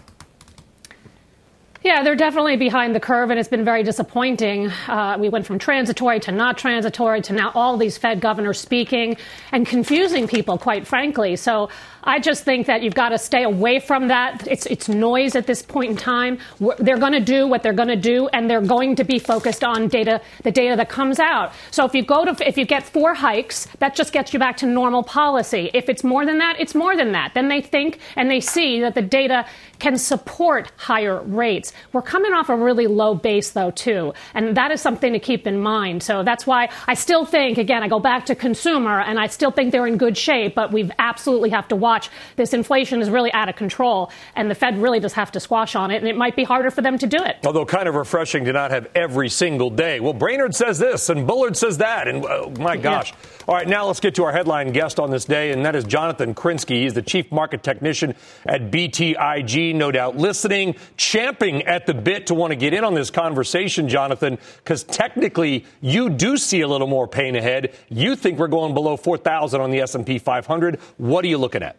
Yeah, 1.84 2.04
they're 2.04 2.14
definitely 2.14 2.56
behind 2.56 2.94
the 2.94 3.00
curve, 3.00 3.30
and 3.30 3.40
it's 3.40 3.48
been 3.48 3.64
very 3.64 3.82
disappointing. 3.82 4.70
Uh, 4.86 5.16
we 5.18 5.28
went 5.28 5.46
from 5.46 5.58
transitory 5.58 6.20
to 6.20 6.30
not 6.30 6.56
transitory 6.56 7.20
to 7.22 7.32
now 7.32 7.50
all 7.56 7.76
these 7.76 7.98
Fed 7.98 8.20
governors 8.20 8.60
speaking 8.60 9.16
and 9.50 9.66
confusing 9.66 10.28
people, 10.28 10.58
quite 10.58 10.86
frankly. 10.86 11.34
So 11.34 11.70
I 12.04 12.18
just 12.18 12.42
think 12.44 12.66
that 12.66 12.82
you've 12.82 12.94
got 12.94 13.10
to 13.10 13.18
stay 13.18 13.44
away 13.44 13.78
from 13.78 14.08
that. 14.08 14.46
It's, 14.48 14.66
it's 14.66 14.88
noise 14.88 15.36
at 15.36 15.46
this 15.46 15.62
point 15.62 15.90
in 15.90 15.96
time. 15.96 16.38
They're 16.78 16.98
going 16.98 17.12
to 17.12 17.20
do 17.20 17.46
what 17.46 17.62
they're 17.62 17.72
going 17.72 17.88
to 17.88 17.96
do, 17.96 18.28
and 18.32 18.50
they're 18.50 18.60
going 18.60 18.96
to 18.96 19.04
be 19.04 19.20
focused 19.20 19.62
on 19.62 19.86
data, 19.86 20.20
the 20.42 20.50
data 20.50 20.74
that 20.76 20.88
comes 20.88 21.20
out. 21.20 21.52
So 21.70 21.84
if 21.84 21.94
you 21.94 22.04
go 22.04 22.24
to, 22.24 22.48
if 22.48 22.58
you 22.58 22.64
get 22.64 22.82
four 22.82 23.14
hikes, 23.14 23.68
that 23.78 23.94
just 23.94 24.12
gets 24.12 24.32
you 24.32 24.40
back 24.40 24.56
to 24.58 24.66
normal 24.66 25.04
policy. 25.04 25.70
If 25.74 25.88
it's 25.88 26.02
more 26.02 26.26
than 26.26 26.38
that, 26.38 26.56
it's 26.58 26.74
more 26.74 26.96
than 26.96 27.12
that. 27.12 27.34
Then 27.34 27.48
they 27.48 27.60
think 27.60 28.00
and 28.16 28.28
they 28.28 28.40
see 28.40 28.80
that 28.80 28.94
the 28.94 29.02
data 29.02 29.46
can 29.78 29.96
support 29.96 30.72
higher 30.76 31.22
rates. 31.22 31.72
We're 31.92 32.02
coming 32.02 32.32
off 32.32 32.48
a 32.48 32.56
really 32.56 32.86
low 32.88 33.14
base, 33.14 33.52
though, 33.52 33.70
too, 33.70 34.12
and 34.34 34.56
that 34.56 34.72
is 34.72 34.80
something 34.80 35.12
to 35.12 35.18
keep 35.20 35.46
in 35.46 35.60
mind. 35.60 36.02
So 36.02 36.22
that's 36.24 36.46
why 36.46 36.68
I 36.88 36.94
still 36.94 37.24
think, 37.24 37.58
again, 37.58 37.82
I 37.82 37.88
go 37.88 38.00
back 38.00 38.26
to 38.26 38.34
consumer, 38.34 39.00
and 39.00 39.20
I 39.20 39.26
still 39.26 39.50
think 39.52 39.70
they're 39.70 39.86
in 39.86 39.98
good 39.98 40.16
shape, 40.16 40.54
but 40.56 40.72
we 40.72 40.90
absolutely 40.98 41.50
have 41.50 41.68
to 41.68 41.76
watch 41.76 41.91
watch. 41.92 42.08
This 42.36 42.54
inflation 42.54 43.02
is 43.02 43.10
really 43.10 43.32
out 43.32 43.48
of 43.48 43.56
control, 43.56 44.10
and 44.34 44.50
the 44.50 44.54
Fed 44.54 44.78
really 44.78 45.00
does 45.00 45.12
have 45.12 45.30
to 45.32 45.40
squash 45.40 45.74
on 45.74 45.90
it, 45.90 45.96
and 45.96 46.08
it 46.08 46.16
might 46.16 46.36
be 46.36 46.44
harder 46.44 46.70
for 46.70 46.82
them 46.82 46.96
to 46.98 47.06
do 47.06 47.18
it. 47.18 47.36
Although 47.44 47.66
kind 47.66 47.88
of 47.88 47.94
refreshing 47.94 48.44
to 48.46 48.52
not 48.52 48.70
have 48.70 48.88
every 48.94 49.28
single 49.28 49.68
day. 49.70 50.00
Well, 50.00 50.14
Brainard 50.14 50.54
says 50.54 50.78
this, 50.78 51.10
and 51.10 51.26
Bullard 51.26 51.56
says 51.56 51.78
that, 51.78 52.08
and 52.08 52.24
oh, 52.24 52.52
my 52.58 52.76
gosh. 52.76 53.10
Yeah. 53.10 53.44
All 53.48 53.54
right, 53.54 53.68
now 53.68 53.86
let's 53.86 54.00
get 54.00 54.14
to 54.14 54.24
our 54.24 54.32
headline 54.32 54.72
guest 54.72 54.98
on 54.98 55.10
this 55.10 55.24
day, 55.24 55.52
and 55.52 55.64
that 55.66 55.76
is 55.76 55.84
Jonathan 55.84 56.34
Krinsky. 56.34 56.82
He's 56.82 56.94
the 56.94 57.02
chief 57.02 57.30
market 57.30 57.62
technician 57.62 58.14
at 58.46 58.70
BTIG, 58.70 59.74
no 59.74 59.90
doubt 59.90 60.16
listening, 60.16 60.76
champing 60.96 61.62
at 61.62 61.86
the 61.86 61.94
bit 61.94 62.28
to 62.28 62.34
want 62.34 62.52
to 62.52 62.56
get 62.56 62.72
in 62.72 62.84
on 62.84 62.94
this 62.94 63.10
conversation, 63.10 63.88
Jonathan, 63.88 64.38
because 64.58 64.84
technically 64.84 65.66
you 65.80 66.08
do 66.08 66.36
see 66.36 66.60
a 66.62 66.68
little 66.68 66.86
more 66.86 67.06
pain 67.08 67.36
ahead. 67.36 67.74
You 67.88 68.16
think 68.16 68.38
we're 68.38 68.46
going 68.48 68.74
below 68.74 68.96
4,000 68.96 69.60
on 69.60 69.70
the 69.70 69.80
S&P 69.80 70.18
500. 70.18 70.80
What 70.96 71.24
are 71.24 71.28
you 71.28 71.38
looking 71.38 71.62
at? 71.62 71.76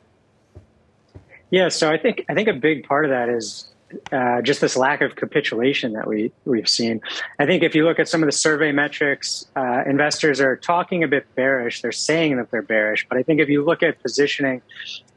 Yeah, 1.53 1.69
so 1.69 1.91
I 1.91 1.99
think 1.99 2.25
I 2.27 2.33
think 2.33 2.47
a 2.47 2.53
big 2.53 2.87
part 2.87 3.05
of 3.05 3.11
that 3.11 3.29
is 3.29 3.67
uh, 4.11 4.41
just 4.41 4.59
this 4.59 4.75
lack 4.75 5.01
of 5.01 5.15
capitulation 5.15 5.93
that 5.93 6.07
we 6.07 6.31
we've 6.45 6.67
seen. 6.67 6.99
I 7.37 7.45
think 7.45 7.61
if 7.61 7.75
you 7.75 7.85
look 7.85 7.99
at 7.99 8.09
some 8.09 8.23
of 8.23 8.27
the 8.27 8.31
survey 8.31 8.71
metrics, 8.71 9.45
uh, 9.55 9.83
investors 9.85 10.41
are 10.41 10.55
talking 10.55 11.03
a 11.03 11.07
bit 11.07 11.27
bearish. 11.35 11.83
They're 11.83 11.91
saying 11.91 12.37
that 12.37 12.49
they're 12.49 12.63
bearish, 12.63 13.05
but 13.07 13.19
I 13.19 13.21
think 13.21 13.39
if 13.39 13.49
you 13.49 13.63
look 13.63 13.83
at 13.83 14.01
positioning 14.01 14.63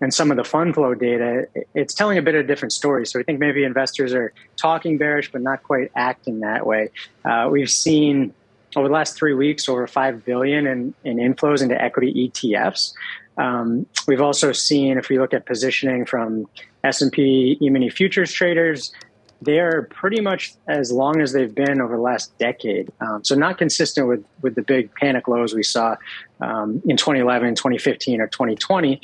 and 0.02 0.12
some 0.12 0.30
of 0.30 0.36
the 0.36 0.44
fund 0.44 0.74
flow 0.74 0.92
data, 0.92 1.48
it's 1.72 1.94
telling 1.94 2.18
a 2.18 2.22
bit 2.22 2.34
of 2.34 2.44
a 2.44 2.46
different 2.46 2.74
story. 2.74 3.06
So 3.06 3.18
I 3.18 3.22
think 3.22 3.38
maybe 3.38 3.64
investors 3.64 4.12
are 4.12 4.34
talking 4.60 4.98
bearish, 4.98 5.32
but 5.32 5.40
not 5.40 5.62
quite 5.62 5.90
acting 5.96 6.40
that 6.40 6.66
way. 6.66 6.90
Uh, 7.24 7.48
we've 7.50 7.70
seen 7.70 8.34
over 8.76 8.88
the 8.88 8.94
last 8.94 9.16
three 9.16 9.32
weeks 9.32 9.70
over 9.70 9.86
five 9.86 10.22
billion 10.26 10.66
in, 10.66 10.94
in 11.02 11.16
inflows 11.16 11.62
into 11.62 11.80
equity 11.80 12.28
ETFs. 12.28 12.92
Um, 13.38 13.86
we've 14.06 14.20
also 14.20 14.52
seen, 14.52 14.98
if 14.98 15.08
we 15.08 15.18
look 15.18 15.34
at 15.34 15.46
positioning 15.46 16.06
from 16.06 16.46
S&P 16.84 17.58
E-mini 17.60 17.90
futures 17.90 18.32
traders, 18.32 18.92
they're 19.42 19.82
pretty 19.82 20.20
much 20.20 20.54
as 20.66 20.90
long 20.90 21.20
as 21.20 21.32
they've 21.32 21.54
been 21.54 21.80
over 21.80 21.96
the 21.96 22.02
last 22.02 22.36
decade. 22.38 22.90
Um, 23.00 23.22
so 23.22 23.34
not 23.34 23.58
consistent 23.58 24.08
with, 24.08 24.24
with 24.40 24.54
the 24.54 24.62
big 24.62 24.94
panic 24.94 25.28
lows 25.28 25.54
we 25.54 25.62
saw 25.62 25.96
um, 26.40 26.82
in 26.86 26.96
2011, 26.96 27.54
2015, 27.54 28.20
or 28.20 28.28
2020. 28.28 29.00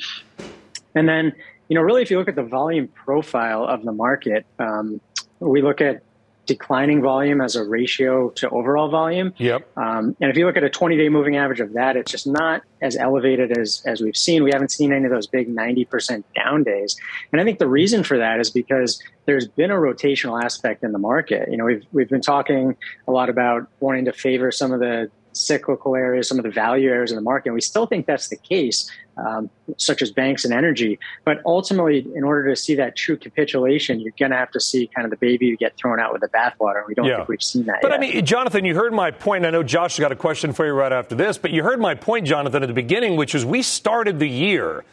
And 0.95 1.07
then, 1.07 1.33
you 1.69 1.75
know, 1.75 1.81
really, 1.81 2.01
if 2.01 2.09
you 2.09 2.17
look 2.17 2.27
at 2.27 2.35
the 2.35 2.43
volume 2.43 2.87
profile 2.87 3.65
of 3.65 3.83
the 3.83 3.91
market, 3.91 4.45
um, 4.59 4.99
we 5.39 5.61
look 5.61 5.81
at 5.81 6.01
declining 6.45 7.01
volume 7.01 7.41
as 7.41 7.55
a 7.55 7.63
ratio 7.63 8.29
to 8.31 8.49
overall 8.49 8.89
volume. 8.89 9.33
Yep. 9.37 9.77
Um, 9.77 10.15
and 10.19 10.29
if 10.29 10.37
you 10.37 10.45
look 10.45 10.57
at 10.57 10.63
a 10.63 10.69
20 10.69 10.97
day 10.97 11.09
moving 11.09 11.37
average 11.37 11.59
of 11.59 11.73
that, 11.73 11.95
it's 11.95 12.11
just 12.11 12.27
not 12.27 12.61
as 12.81 12.97
elevated 12.97 13.57
as, 13.57 13.81
as 13.85 14.01
we've 14.01 14.17
seen. 14.17 14.43
We 14.43 14.51
haven't 14.51 14.71
seen 14.71 14.91
any 14.91 15.05
of 15.05 15.11
those 15.11 15.27
big 15.27 15.53
90% 15.53 16.23
down 16.35 16.63
days. 16.63 16.97
And 17.31 17.39
I 17.39 17.43
think 17.43 17.59
the 17.59 17.67
reason 17.67 18.03
for 18.03 18.17
that 18.17 18.39
is 18.39 18.49
because 18.49 19.01
there's 19.25 19.47
been 19.47 19.71
a 19.71 19.75
rotational 19.75 20.43
aspect 20.43 20.83
in 20.83 20.91
the 20.91 20.99
market. 20.99 21.49
You 21.49 21.57
know, 21.57 21.65
we've, 21.65 21.85
we've 21.93 22.09
been 22.09 22.21
talking 22.21 22.75
a 23.07 23.11
lot 23.11 23.29
about 23.29 23.67
wanting 23.79 24.05
to 24.05 24.13
favor 24.13 24.51
some 24.51 24.73
of 24.73 24.79
the 24.79 25.09
cyclical 25.33 25.95
areas, 25.95 26.27
some 26.27 26.39
of 26.39 26.43
the 26.43 26.51
value 26.51 26.89
areas 26.89 27.11
in 27.11 27.15
the 27.15 27.21
market. 27.21 27.49
And 27.49 27.55
we 27.55 27.61
still 27.61 27.85
think 27.85 28.05
that's 28.05 28.29
the 28.29 28.37
case, 28.37 28.89
um, 29.17 29.49
such 29.77 30.01
as 30.01 30.11
banks 30.11 30.45
and 30.45 30.53
energy. 30.53 30.99
But 31.25 31.41
ultimately, 31.45 32.07
in 32.15 32.23
order 32.23 32.49
to 32.49 32.55
see 32.55 32.75
that 32.75 32.95
true 32.95 33.17
capitulation, 33.17 33.99
you're 33.99 34.13
going 34.17 34.31
to 34.31 34.37
have 34.37 34.51
to 34.51 34.59
see 34.59 34.87
kind 34.87 35.05
of 35.05 35.11
the 35.11 35.17
baby 35.17 35.55
get 35.57 35.75
thrown 35.77 35.99
out 35.99 36.13
with 36.13 36.21
the 36.21 36.29
bathwater. 36.29 36.87
We 36.87 36.93
don't 36.93 37.05
yeah. 37.05 37.17
think 37.17 37.29
we've 37.29 37.43
seen 37.43 37.65
that 37.65 37.81
but 37.81 37.91
yet. 37.91 37.97
I 37.97 37.99
mean, 37.99 38.25
Jonathan, 38.25 38.65
you 38.65 38.75
heard 38.75 38.93
my 38.93 39.11
point. 39.11 39.45
I 39.45 39.49
know 39.49 39.63
Josh 39.63 39.97
has 39.97 40.01
got 40.01 40.11
a 40.11 40.15
question 40.15 40.53
for 40.53 40.65
you 40.65 40.73
right 40.73 40.91
after 40.91 41.15
this, 41.15 41.37
but 41.37 41.51
you 41.51 41.63
heard 41.63 41.79
my 41.79 41.95
point, 41.95 42.27
Jonathan, 42.27 42.63
at 42.63 42.67
the 42.67 42.73
beginning, 42.73 43.15
which 43.15 43.35
is 43.35 43.45
we 43.45 43.61
started 43.61 44.19
the 44.19 44.29
year 44.29 44.85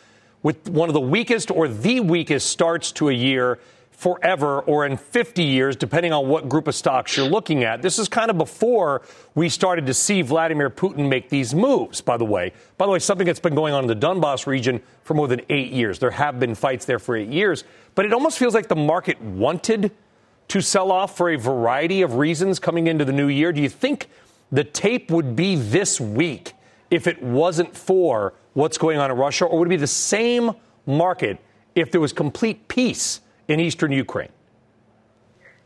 with 0.43 0.69
one 0.69 0.89
of 0.89 0.95
the 0.95 1.01
weakest 1.01 1.51
or 1.51 1.69
the 1.69 2.01
weakest 2.01 2.49
starts 2.49 2.93
to 2.93 3.09
a 3.09 3.13
year 3.13 3.59
forever 4.01 4.61
or 4.61 4.87
in 4.87 4.97
50 4.97 5.43
years, 5.43 5.77
depending 5.77 6.11
on 6.11 6.27
what 6.27 6.49
group 6.49 6.67
of 6.67 6.75
stocks 6.75 7.19
you're 7.19 7.29
looking 7.29 7.65
at. 7.65 7.83
This 7.83 7.99
is 7.99 8.09
kind 8.09 8.31
of 8.31 8.39
before 8.39 9.03
we 9.35 9.51
started 9.51 9.85
to 9.85 9.93
see 9.93 10.23
Vladimir 10.23 10.71
Putin 10.71 11.07
make 11.07 11.29
these 11.29 11.55
moves, 11.55 12.01
by 12.01 12.17
the 12.17 12.25
way. 12.25 12.55
By 12.79 12.87
the 12.87 12.93
way, 12.93 12.99
something 12.99 13.27
that's 13.27 13.41
been 13.41 13.55
going 13.55 13.75
on 13.75 13.85
in 13.85 13.89
the 13.89 14.07
Donbass 14.07 14.47
region 14.47 14.81
for 15.03 15.13
more 15.13 15.29
than 15.29 15.43
eight 15.51 15.71
years. 15.71 15.99
There 15.99 16.13
have 16.13 16.41
been 16.41 16.55
fights 16.55 16.87
there 16.87 16.99
for 16.99 17.15
eight 17.15 17.29
years, 17.29 17.65
but 17.95 18.07
it 18.07 18.15
almost 18.15 18.39
feels 18.39 18.55
like 18.55 18.69
the 18.69 18.75
market 18.75 19.21
wanted 19.21 19.93
to 20.49 20.63
sell 20.63 20.91
off 20.91 21.15
for 21.15 21.29
a 21.29 21.37
variety 21.37 22.01
of 22.01 22.15
reasons 22.15 22.59
coming 22.59 22.87
into 22.87 23.05
the 23.05 23.13
new 23.13 23.29
year. 23.29 23.53
Do 23.53 23.61
you 23.61 23.69
think 23.69 24.09
the 24.51 24.65
tape 24.65 25.11
would 25.11 25.37
be 25.37 25.57
this 25.57 26.01
week 26.01 26.55
if 26.91 27.07
it 27.07 27.23
wasn't 27.23 27.77
for 27.77 28.33
what's 28.55 28.79
going 28.79 28.97
on 28.97 29.11
in 29.11 29.19
Russia, 29.19 29.45
or 29.45 29.59
would 29.59 29.69
it 29.69 29.69
be 29.69 29.77
the 29.77 29.87
same 29.87 30.53
market 30.87 31.39
if 31.75 31.93
there 31.93 32.01
was 32.01 32.15
complete 32.15 32.67
peace? 32.67 33.21
In 33.51 33.59
eastern 33.59 33.91
Ukraine? 33.91 34.29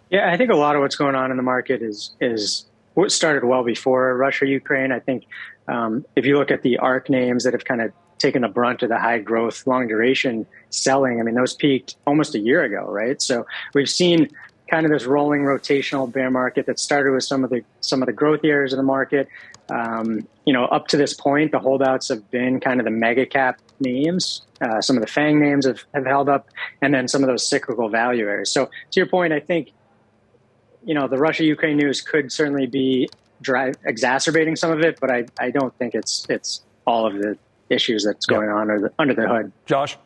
Yeah, 0.08 0.32
I 0.32 0.38
think 0.38 0.50
a 0.50 0.56
lot 0.56 0.74
of 0.74 0.80
what's 0.80 0.96
going 0.96 1.14
on 1.14 1.30
in 1.30 1.36
the 1.36 1.42
market 1.42 1.82
is 1.82 2.12
is 2.18 2.64
what 2.94 3.12
started 3.12 3.44
well 3.44 3.62
before 3.62 4.16
Russia 4.16 4.46
Ukraine. 4.46 4.90
I 4.90 5.00
think 5.00 5.24
um, 5.68 6.06
if 6.16 6.24
you 6.24 6.38
look 6.38 6.50
at 6.50 6.62
the 6.62 6.78
ARK 6.78 7.10
names 7.10 7.44
that 7.44 7.52
have 7.52 7.66
kind 7.66 7.82
of 7.82 7.92
taken 8.16 8.40
the 8.40 8.48
brunt 8.48 8.82
of 8.82 8.88
the 8.88 8.98
high 8.98 9.18
growth, 9.18 9.66
long 9.66 9.86
duration 9.86 10.46
selling, 10.70 11.20
I 11.20 11.24
mean, 11.24 11.34
those 11.34 11.52
peaked 11.52 11.96
almost 12.06 12.34
a 12.34 12.38
year 12.38 12.62
ago, 12.62 12.90
right? 12.90 13.20
So 13.20 13.44
we've 13.74 13.90
seen 13.90 14.30
kind 14.70 14.86
of 14.86 14.92
this 14.92 15.04
rolling 15.04 15.42
rotational 15.42 16.10
bear 16.10 16.30
market 16.30 16.64
that 16.64 16.78
started 16.78 17.12
with 17.12 17.24
some 17.24 17.44
of 17.44 17.50
the 17.50 17.62
some 17.80 18.00
of 18.00 18.06
the 18.06 18.14
growth 18.14 18.40
areas 18.44 18.72
of 18.72 18.78
the 18.78 18.82
market. 18.82 19.28
Um, 19.68 20.26
you 20.46 20.54
know, 20.54 20.64
up 20.64 20.88
to 20.88 20.96
this 20.96 21.12
point, 21.12 21.52
the 21.52 21.58
holdouts 21.58 22.08
have 22.08 22.30
been 22.30 22.60
kind 22.60 22.80
of 22.80 22.84
the 22.84 22.90
mega 22.90 23.26
cap 23.26 23.60
names. 23.80 24.42
Uh, 24.60 24.80
some 24.80 24.96
of 24.96 25.02
the 25.02 25.06
FANG 25.06 25.40
names 25.40 25.66
have, 25.66 25.84
have 25.94 26.06
held 26.06 26.28
up, 26.28 26.48
and 26.80 26.94
then 26.94 27.08
some 27.08 27.22
of 27.22 27.28
those 27.28 27.48
cyclical 27.48 27.88
value 27.88 28.26
areas. 28.26 28.50
So, 28.50 28.66
to 28.66 29.00
your 29.00 29.06
point, 29.06 29.32
I 29.32 29.40
think 29.40 29.72
you 30.84 30.94
know 30.94 31.08
the 31.08 31.18
Russia 31.18 31.44
Ukraine 31.44 31.76
news 31.76 32.00
could 32.00 32.32
certainly 32.32 32.66
be 32.66 33.08
drive 33.42 33.76
exacerbating 33.84 34.56
some 34.56 34.70
of 34.70 34.80
it, 34.80 34.98
but 35.00 35.10
I, 35.10 35.26
I 35.38 35.50
don't 35.50 35.76
think 35.78 35.94
it's 35.94 36.26
it's 36.28 36.62
all 36.86 37.06
of 37.06 37.14
the 37.14 37.38
issues 37.70 38.04
that's 38.04 38.26
going 38.26 38.48
on 38.48 38.70
under 38.70 38.80
the, 38.80 38.92
under 38.98 39.14
the 39.14 39.28
hood. 39.28 39.52
Josh. 39.66 39.96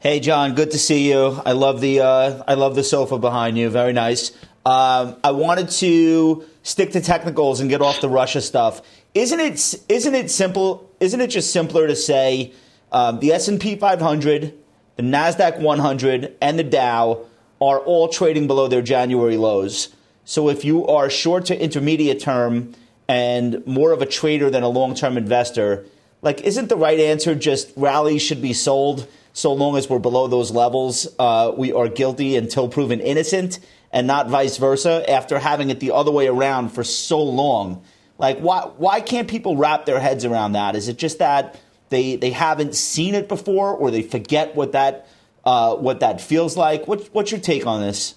Hey 0.00 0.18
John, 0.18 0.54
good 0.54 0.72
to 0.72 0.78
see 0.78 1.10
you. 1.10 1.40
I 1.46 1.52
love 1.52 1.80
the 1.80 2.00
uh, 2.00 2.42
I 2.46 2.54
love 2.54 2.74
the 2.74 2.84
sofa 2.84 3.18
behind 3.18 3.56
you. 3.56 3.70
Very 3.70 3.92
nice. 3.92 4.32
Um, 4.64 5.16
I 5.24 5.32
wanted 5.32 5.70
to 5.70 6.44
stick 6.62 6.92
to 6.92 7.00
technicals 7.00 7.60
and 7.60 7.68
get 7.68 7.82
off 7.82 8.00
the 8.00 8.08
Russia 8.08 8.40
stuff. 8.40 8.82
Isn't 9.14 9.40
it 9.40 9.74
isn't 9.88 10.14
it 10.14 10.30
simple? 10.30 10.90
Isn't 11.02 11.20
it 11.20 11.28
just 11.28 11.52
simpler 11.52 11.88
to 11.88 11.96
say 11.96 12.52
um, 12.92 13.18
the 13.18 13.32
S 13.32 13.48
and 13.48 13.60
P 13.60 13.74
500, 13.74 14.54
the 14.96 15.02
Nasdaq 15.02 15.58
100, 15.58 16.36
and 16.40 16.58
the 16.58 16.64
Dow 16.64 17.26
are 17.60 17.80
all 17.80 18.08
trading 18.08 18.46
below 18.46 18.68
their 18.68 18.82
January 18.82 19.36
lows. 19.36 19.88
So 20.24 20.48
if 20.48 20.64
you 20.64 20.86
are 20.86 21.10
short 21.10 21.46
to 21.46 21.60
intermediate 21.60 22.20
term 22.20 22.74
and 23.08 23.66
more 23.66 23.90
of 23.90 24.00
a 24.00 24.06
trader 24.06 24.48
than 24.48 24.62
a 24.62 24.68
long 24.68 24.94
term 24.94 25.16
investor, 25.16 25.84
like 26.22 26.40
isn't 26.42 26.68
the 26.68 26.76
right 26.76 27.00
answer 27.00 27.34
just 27.34 27.72
rallies 27.76 28.22
should 28.22 28.40
be 28.40 28.52
sold? 28.52 29.08
so 29.32 29.52
long 29.52 29.76
as 29.76 29.88
we're 29.88 29.98
below 29.98 30.26
those 30.28 30.50
levels, 30.50 31.08
uh, 31.18 31.52
we 31.56 31.72
are 31.72 31.88
guilty 31.88 32.36
until 32.36 32.68
proven 32.68 33.00
innocent, 33.00 33.58
and 33.90 34.06
not 34.06 34.28
vice 34.28 34.56
versa. 34.58 35.08
After 35.10 35.38
having 35.38 35.70
it 35.70 35.80
the 35.80 35.92
other 35.92 36.10
way 36.10 36.26
around 36.26 36.70
for 36.70 36.84
so 36.84 37.22
long, 37.22 37.82
like 38.22 38.38
why 38.38 38.70
why 38.78 39.00
can't 39.00 39.28
people 39.28 39.56
wrap 39.56 39.84
their 39.84 40.00
heads 40.00 40.24
around 40.24 40.52
that? 40.52 40.76
Is 40.76 40.88
it 40.88 40.96
just 40.96 41.18
that 41.18 41.60
they 41.90 42.16
they 42.16 42.30
haven't 42.30 42.74
seen 42.76 43.14
it 43.14 43.28
before, 43.28 43.74
or 43.74 43.90
they 43.90 44.02
forget 44.02 44.54
what 44.54 44.72
that 44.72 45.08
uh, 45.44 45.74
what 45.74 46.00
that 46.00 46.20
feels 46.20 46.56
like? 46.56 46.86
What, 46.86 47.08
what's 47.12 47.32
your 47.32 47.40
take 47.40 47.66
on 47.66 47.82
this? 47.82 48.14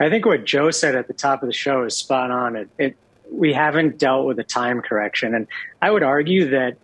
I 0.00 0.10
think 0.10 0.26
what 0.26 0.44
Joe 0.44 0.70
said 0.70 0.96
at 0.96 1.06
the 1.06 1.14
top 1.14 1.42
of 1.42 1.46
the 1.46 1.52
show 1.52 1.84
is 1.84 1.96
spot 1.96 2.30
on. 2.32 2.56
It, 2.56 2.68
it 2.78 2.96
we 3.30 3.52
haven't 3.52 3.98
dealt 3.98 4.26
with 4.26 4.40
a 4.40 4.44
time 4.44 4.82
correction, 4.82 5.36
and 5.36 5.46
I 5.80 5.90
would 5.90 6.02
argue 6.02 6.50
that 6.50 6.76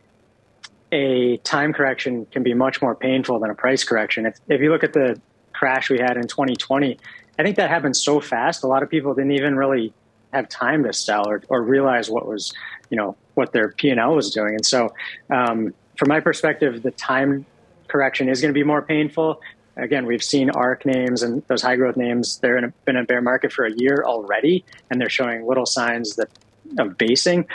a 0.92 1.38
time 1.38 1.72
correction 1.72 2.26
can 2.26 2.44
be 2.44 2.54
much 2.54 2.80
more 2.80 2.94
painful 2.94 3.40
than 3.40 3.50
a 3.50 3.54
price 3.54 3.82
correction. 3.82 4.26
If, 4.26 4.38
if 4.48 4.60
you 4.60 4.70
look 4.70 4.84
at 4.84 4.92
the 4.92 5.20
crash 5.52 5.90
we 5.90 5.98
had 5.98 6.16
in 6.16 6.28
2020, 6.28 6.98
I 7.36 7.42
think 7.42 7.56
that 7.56 7.68
happened 7.68 7.96
so 7.96 8.20
fast. 8.20 8.62
A 8.62 8.68
lot 8.68 8.84
of 8.84 8.90
people 8.90 9.12
didn't 9.12 9.32
even 9.32 9.56
really 9.56 9.92
have 10.36 10.48
time 10.48 10.84
to 10.84 10.92
sell 10.92 11.28
or, 11.28 11.42
or 11.48 11.62
realize 11.62 12.08
what 12.08 12.26
was, 12.26 12.52
you 12.90 12.96
know, 12.96 13.16
what 13.34 13.52
their 13.52 13.72
P 13.72 13.90
and 13.90 14.00
L 14.00 14.14
was 14.14 14.32
doing. 14.32 14.54
And 14.54 14.64
so, 14.64 14.94
um, 15.30 15.74
from 15.96 16.08
my 16.08 16.20
perspective, 16.20 16.82
the 16.82 16.90
time 16.90 17.46
correction 17.88 18.28
is 18.28 18.40
going 18.40 18.52
to 18.52 18.58
be 18.58 18.64
more 18.64 18.82
painful. 18.82 19.40
Again, 19.76 20.06
we've 20.06 20.22
seen 20.22 20.50
ARK 20.50 20.86
names 20.86 21.22
and 21.22 21.42
those 21.48 21.62
high 21.62 21.76
growth 21.76 21.96
names. 21.96 22.38
They're 22.38 22.56
in 22.56 22.64
a, 22.64 22.68
been 22.84 22.96
in 22.96 23.02
a 23.02 23.06
bear 23.06 23.20
market 23.20 23.52
for 23.52 23.66
a 23.66 23.72
year 23.72 24.04
already, 24.06 24.64
and 24.90 25.00
they're 25.00 25.10
showing 25.10 25.46
little 25.46 25.66
signs 25.66 26.16
that 26.16 26.30
of 26.78 26.96
basing. 26.98 27.46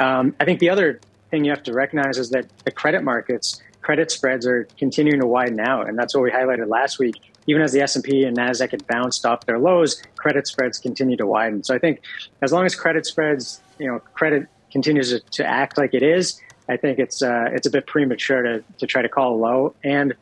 Um, 0.00 0.34
I 0.40 0.44
think 0.44 0.60
the 0.60 0.70
other 0.70 1.00
thing 1.30 1.44
you 1.44 1.50
have 1.50 1.62
to 1.64 1.72
recognize 1.72 2.16
is 2.18 2.30
that 2.30 2.46
the 2.64 2.70
credit 2.70 3.02
markets, 3.02 3.60
credit 3.82 4.10
spreads 4.10 4.46
are 4.46 4.68
continuing 4.78 5.20
to 5.20 5.26
widen 5.26 5.60
out, 5.60 5.88
and 5.88 5.98
that's 5.98 6.14
what 6.14 6.22
we 6.22 6.30
highlighted 6.30 6.68
last 6.68 6.98
week. 6.98 7.33
Even 7.46 7.62
as 7.62 7.72
the 7.72 7.80
S 7.80 7.96
and 7.96 8.04
Nasdaq 8.04 8.70
had 8.70 8.86
bounced 8.86 9.26
off 9.26 9.44
their 9.46 9.58
lows, 9.58 10.02
credit 10.16 10.46
spreads 10.46 10.78
continue 10.78 11.16
to 11.16 11.26
widen. 11.26 11.62
So 11.62 11.74
I 11.74 11.78
think 11.78 12.00
as 12.42 12.52
long 12.52 12.64
as 12.64 12.74
credit 12.74 13.06
spreads, 13.06 13.60
you 13.78 13.86
know, 13.86 13.98
credit 14.14 14.48
continues 14.72 15.10
to, 15.10 15.20
to 15.32 15.46
act 15.46 15.76
like 15.76 15.94
it 15.94 16.02
is, 16.02 16.40
I 16.68 16.76
think 16.76 16.98
it's 16.98 17.22
uh, 17.22 17.46
it's 17.52 17.66
a 17.66 17.70
bit 17.70 17.86
premature 17.86 18.42
to 18.42 18.64
to 18.78 18.86
try 18.86 19.02
to 19.02 19.08
call 19.08 19.38
low. 19.38 19.74
And 19.84 20.14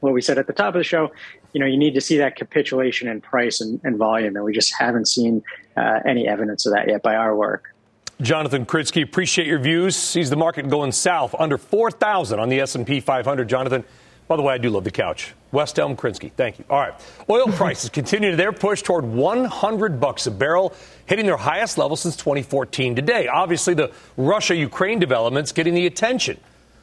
what 0.00 0.12
we 0.12 0.22
said 0.22 0.38
at 0.38 0.46
the 0.46 0.52
top 0.52 0.74
of 0.74 0.80
the 0.80 0.84
show, 0.84 1.10
you 1.52 1.60
know, 1.60 1.66
you 1.66 1.76
need 1.76 1.94
to 1.94 2.00
see 2.00 2.18
that 2.18 2.36
capitulation 2.36 3.08
in 3.08 3.20
price 3.20 3.60
and, 3.60 3.80
and 3.84 3.96
volume, 3.96 4.36
and 4.36 4.44
we 4.44 4.52
just 4.52 4.74
haven't 4.78 5.08
seen 5.08 5.42
uh, 5.76 6.00
any 6.06 6.28
evidence 6.28 6.66
of 6.66 6.72
that 6.74 6.88
yet 6.88 7.02
by 7.02 7.14
our 7.14 7.34
work. 7.34 7.74
Jonathan 8.22 8.64
Krinsky, 8.64 9.02
appreciate 9.02 9.46
your 9.46 9.58
views. 9.58 9.94
Sees 9.94 10.30
the 10.30 10.36
market 10.36 10.70
going 10.70 10.90
south 10.92 11.34
under 11.38 11.58
4,000 11.58 12.38
on 12.40 12.48
the 12.48 12.60
S&P 12.60 13.00
500. 13.00 13.46
Jonathan, 13.46 13.84
by 14.28 14.36
the 14.36 14.42
way, 14.42 14.54
I 14.54 14.58
do 14.58 14.70
love 14.70 14.84
the 14.84 14.90
couch. 14.90 15.34
West 15.52 15.78
Elm 15.78 15.96
Krinsky, 15.96 16.32
thank 16.32 16.58
you. 16.58 16.64
All 16.68 16.80
right, 16.80 16.94
oil 17.30 17.46
prices 17.52 17.90
continue 17.90 18.34
their 18.34 18.52
push 18.52 18.82
toward 18.82 19.04
100 19.04 20.00
bucks 20.00 20.26
a 20.26 20.30
barrel, 20.30 20.74
hitting 21.06 21.26
their 21.26 21.36
highest 21.36 21.78
level 21.78 21.96
since 21.96 22.16
2014 22.16 22.96
today. 22.96 23.28
Obviously, 23.28 23.74
the 23.74 23.92
Russia-Ukraine 24.16 24.98
developments 24.98 25.52
getting 25.52 25.74
the 25.74 25.86
attention. 25.86 26.38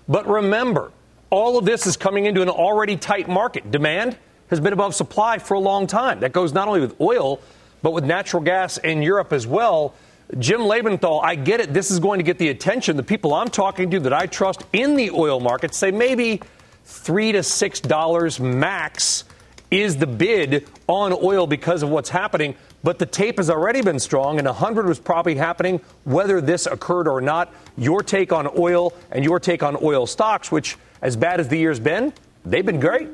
But 0.08 0.28
remember, 0.28 0.92
all 1.30 1.58
of 1.58 1.66
this 1.66 1.88
is 1.88 1.98
coming 1.98 2.26
into 2.26 2.42
an 2.42 2.50
already 2.50 2.96
tight 2.96 3.28
market. 3.28 3.72
Demand 3.72 4.18
has 4.50 4.60
been 4.60 4.74
above 4.74 4.96
supply 4.96 5.40
for 5.40 5.56
a 5.56 5.60
long 5.60 5.88
time. 5.88 6.20
That 6.20 6.32
goes 6.32 6.54
not 6.54 6.68
only 6.68 6.80
with 6.80 7.00
oil, 7.02 7.42
but 7.82 7.92
with 7.92 8.06
natural 8.06 8.42
gas 8.42 8.78
in 8.78 9.02
Europe 9.02 9.34
as 9.34 9.48
well. 9.48 9.96
Jim 10.40 10.62
Lebenthal, 10.62 11.24
I 11.24 11.36
get 11.36 11.60
it. 11.60 11.74
This 11.74 11.92
is 11.92 12.00
going 12.00 12.20
to 12.20 12.24
get 12.24 12.38
the 12.38 12.50
attention. 12.50 12.98
The 12.98 13.04
people 13.04 13.34
I'm 13.34 13.50
talking 13.50 13.92
to 13.92 14.00
that 14.02 14.14
I 14.14 14.26
trust 14.26 14.64
in 14.74 14.96
the 14.96 15.12
oil 15.12 15.40
market 15.40 15.76
say 15.76 15.92
maybe 15.92 16.42
three 16.84 17.32
to 17.32 17.44
six 17.44 17.80
dollars 17.80 18.40
max 18.40 19.24
is 19.72 19.98
the 19.98 20.08
bid 20.08 20.68
on 20.88 21.18
oil 21.24 21.48
because 21.48 21.82
of 21.82 21.90
what's 21.90 22.10
happening. 22.10 22.56
But 22.84 23.00
the 23.00 23.06
tape 23.06 23.38
has 23.38 23.50
already 23.50 23.82
been 23.82 24.00
strong, 24.00 24.38
and 24.38 24.46
100 24.46 24.86
was 24.86 25.00
probably 25.00 25.36
happening 25.36 25.80
whether 26.04 26.42
this 26.42 26.66
occurred 26.66 27.08
or 27.08 27.22
not. 27.22 27.52
Your 27.78 28.04
take 28.04 28.32
on 28.32 28.48
oil 28.58 28.94
and 29.10 29.24
your 29.24 29.40
take 29.40 29.64
on 29.64 29.78
oil 29.82 30.06
stocks, 30.06 30.52
which, 30.52 30.78
as 31.02 31.16
bad 31.16 31.40
as 31.40 31.48
the 31.48 31.58
year's 31.58 31.80
been, 31.80 32.14
they've 32.46 32.66
been 32.66 32.80
great. 32.80 33.08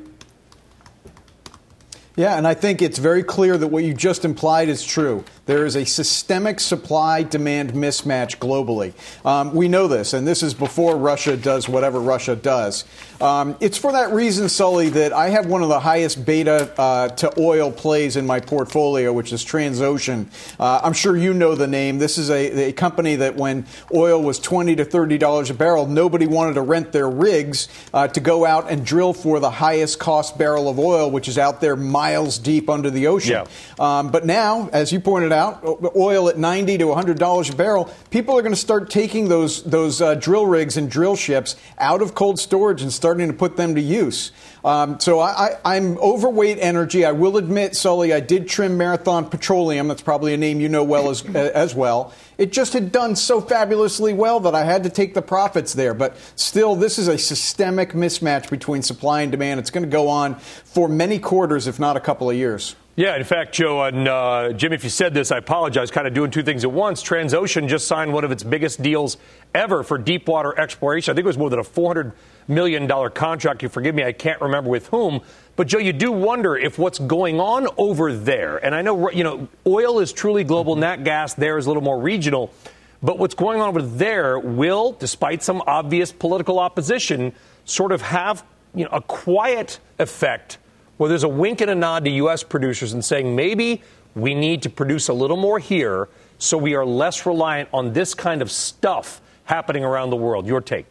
Yeah, 2.16 2.36
and 2.38 2.46
I 2.46 2.56
think 2.56 2.82
it's 2.82 2.98
very 2.98 3.24
clear 3.24 3.58
that 3.58 3.68
what 3.68 3.84
you 3.84 3.94
just 3.94 4.26
implied 4.26 4.68
is 4.68 4.84
true. 4.84 5.24
There 5.50 5.66
is 5.66 5.76
a 5.76 5.84
systemic 5.84 6.60
supply 6.60 7.24
demand 7.24 7.74
mismatch 7.74 8.38
globally. 8.38 8.94
Um, 9.26 9.56
we 9.56 9.68
know 9.68 9.88
this, 9.88 10.14
and 10.14 10.28
this 10.28 10.44
is 10.44 10.54
before 10.54 10.96
Russia 10.96 11.36
does 11.36 11.68
whatever 11.68 12.00
Russia 12.00 12.36
does. 12.36 12.86
Um, 13.20 13.58
it's 13.60 13.76
for 13.76 13.94
that 13.94 14.14
reason, 14.14 14.48
Sully, 14.48 14.90
that 14.90 15.12
I 15.12 15.30
have 15.30 15.48
one 15.48 15.64
of 15.64 15.70
the 15.70 15.80
highest 15.80 16.24
beta 16.24 16.72
uh, 16.80 17.08
to 17.08 17.34
oil 17.40 17.72
plays 17.72 18.16
in 18.16 18.28
my 18.28 18.40
portfolio, 18.40 19.12
which 19.12 19.34
is 19.34 19.44
Transocean. 19.44 20.28
Uh, 20.60 20.82
I'm 20.84 20.94
sure 20.94 21.18
you 21.18 21.34
know 21.34 21.56
the 21.56 21.66
name. 21.66 21.98
This 21.98 22.20
is 22.20 22.30
a, 22.30 22.68
a, 22.70 22.72
company 22.72 23.16
that 23.16 23.36
when 23.36 23.66
oil 23.92 24.22
was 24.22 24.38
20 24.38 24.76
to 24.76 24.86
$30 24.86 25.50
a 25.50 25.54
barrel, 25.56 25.88
nobody 25.88 26.28
wanted 26.28 26.54
to 26.54 26.62
rent 26.62 26.92
their 26.92 27.10
rigs 27.10 27.70
uh, 27.92 28.08
to 28.08 28.20
go 28.20 28.46
out 28.46 28.70
and 28.70 28.86
drill 28.86 29.14
for 29.14 29.40
the 29.40 29.50
highest 29.50 29.98
cost 29.98 30.38
barrel 30.38 30.70
of 30.70 30.78
oil, 30.78 31.10
which 31.10 31.28
is 31.28 31.40
out 31.40 31.60
there 31.60 31.76
miles 31.76 32.38
deep 32.38 32.70
under 32.70 32.92
the 32.92 33.08
ocean. 33.08 33.32
Yeah. 33.32 33.48
Um, 33.80 34.12
but 34.12 34.28
now, 34.28 34.70
as 34.72 34.94
you 34.94 35.00
pointed 35.00 35.32
out, 35.32 35.39
out, 35.40 35.64
oil 35.96 36.30
at 36.30 36.38
90 36.38 36.78
to 36.80 36.86
100 36.86 37.18
dollars 37.18 37.50
a 37.50 37.56
barrel, 37.56 37.90
people 38.10 38.38
are 38.38 38.42
going 38.42 38.54
to 38.54 38.60
start 38.60 38.90
taking 38.90 39.30
those 39.30 39.64
those 39.64 40.02
uh, 40.02 40.16
drill 40.16 40.46
rigs 40.46 40.78
and 40.78 40.92
drill 40.92 41.16
ships 41.16 41.56
out 41.78 42.02
of 42.02 42.14
cold 42.14 42.40
storage 42.40 42.82
and 42.82 42.92
starting 42.94 43.28
to 43.28 43.34
put 43.34 43.58
them 43.58 43.76
to 43.76 43.82
use. 43.82 44.32
Um, 44.64 45.00
so 45.00 45.20
I, 45.20 45.58
am 45.64 45.98
overweight 46.00 46.58
energy. 46.60 47.06
I 47.06 47.14
will 47.14 47.38
admit, 47.38 47.76
Sully, 47.76 48.14
I 48.14 48.20
did 48.20 48.50
trim 48.50 48.78
Marathon 48.78 49.30
Petroleum. 49.30 49.88
That's 49.88 50.02
probably 50.02 50.34
a 50.34 50.38
name 50.38 50.60
you 50.60 50.68
know 50.68 50.84
well 50.84 51.10
as 51.10 51.26
as 51.34 51.74
well. 51.74 52.14
It 52.38 52.52
just 52.52 52.74
had 52.74 52.92
done 52.92 53.16
so 53.16 53.42
fabulously 53.42 54.14
well 54.14 54.40
that 54.42 54.56
I 54.56 54.64
had 54.64 54.84
to 54.84 54.90
take 54.90 55.14
the 55.14 55.22
profits 55.22 55.74
there. 55.74 55.94
But 55.94 56.18
still, 56.36 56.76
this 56.76 56.98
is 56.98 57.08
a 57.08 57.18
systemic 57.18 57.94
mismatch 57.94 58.50
between 58.50 58.82
supply 58.82 59.22
and 59.22 59.32
demand. 59.32 59.60
It's 59.60 59.72
going 59.72 59.86
to 59.86 59.90
go 59.90 60.08
on 60.08 60.36
for 60.36 60.88
many 60.88 61.20
quarters, 61.20 61.68
if 61.68 61.80
not 61.80 61.98
a 61.98 62.02
couple 62.02 62.30
of 62.30 62.36
years. 62.36 62.76
Yeah, 63.00 63.16
in 63.16 63.24
fact, 63.24 63.54
Joe 63.54 63.82
and 63.84 64.10
uh, 64.10 64.52
Jim, 64.52 64.74
if 64.74 64.84
you 64.84 64.90
said 64.90 65.14
this, 65.14 65.32
I 65.32 65.38
apologize. 65.38 65.90
Kind 65.90 66.06
of 66.06 66.14
doing 66.14 66.32
two 66.32 66.44
things 66.44 66.66
at 66.66 66.72
once. 66.74 67.02
Transocean 67.02 67.70
just 67.70 67.88
signed 67.88 68.12
one 68.12 68.26
of 68.26 68.32
its 68.34 68.44
biggest 68.44 68.82
deals 68.82 69.16
ever 69.56 69.84
for 69.84 69.98
deep 69.98 70.28
water 70.28 70.60
exploration. 70.60 71.14
I 71.14 71.16
think 71.16 71.24
it 71.24 71.28
was 71.28 71.38
more 71.38 71.50
than 71.50 71.60
a 71.60 71.64
$400 71.64 72.12
million 72.50 72.90
contract. 73.12 73.64
You 73.64 73.70
forgive 73.70 73.96
me, 73.96 74.04
I 74.04 74.12
can't 74.12 74.42
remember 74.42 74.70
with 74.70 74.88
whom. 74.88 75.22
But, 75.56 75.68
Joe, 75.68 75.78
you 75.78 75.94
do 75.94 76.12
wonder 76.12 76.58
if 76.58 76.78
what's 76.78 77.00
going 77.00 77.40
on 77.40 77.70
over 77.78 78.12
there, 78.12 78.58
and 78.58 78.76
I 78.76 78.82
know, 78.82 79.10
you 79.12 79.24
know, 79.24 79.48
oil 79.66 80.02
is 80.02 80.12
truly 80.12 80.44
global, 80.44 80.76
nat 80.76 81.06
gas 81.06 81.36
there 81.36 81.58
is 81.58 81.68
a 81.68 81.70
little 81.70 81.84
more 81.84 82.02
regional. 82.02 82.54
But 83.02 83.18
what's 83.18 83.34
going 83.34 83.62
on 83.62 83.70
over 83.70 83.82
there 83.82 84.38
will, 84.38 84.92
despite 84.92 85.42
some 85.42 85.64
obvious 85.66 86.12
political 86.12 86.60
opposition, 86.60 87.32
sort 87.64 87.94
of 87.94 88.02
have 88.02 88.44
you 88.76 88.84
know, 88.84 88.92
a 88.92 89.02
quiet 89.02 89.80
effect 90.00 90.58
where 91.00 91.08
there's 91.08 91.24
a 91.24 91.30
wink 91.30 91.62
and 91.62 91.72
a 91.72 91.76
nod 91.76 92.04
to 92.04 92.12
U.S. 92.12 92.44
producers 92.44 92.92
and 92.92 93.04
saying 93.04 93.34
maybe 93.34 93.82
we 94.16 94.36
need 94.36 94.62
to 94.64 94.70
produce 94.70 95.08
a 95.08 95.14
little 95.14 95.38
more 95.38 95.58
here 95.58 96.10
so 96.40 96.58
we 96.58 96.76
are 96.76 96.86
less 96.86 97.26
reliant 97.26 97.70
on 97.72 97.94
this 97.94 98.14
kind 98.14 98.42
of 98.42 98.52
stuff 98.52 99.22
happening 99.46 99.86
around 99.86 100.10
the 100.10 100.18
world. 100.18 100.46
Your 100.46 100.60
take? 100.60 100.86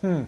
Hmm. 0.00 0.24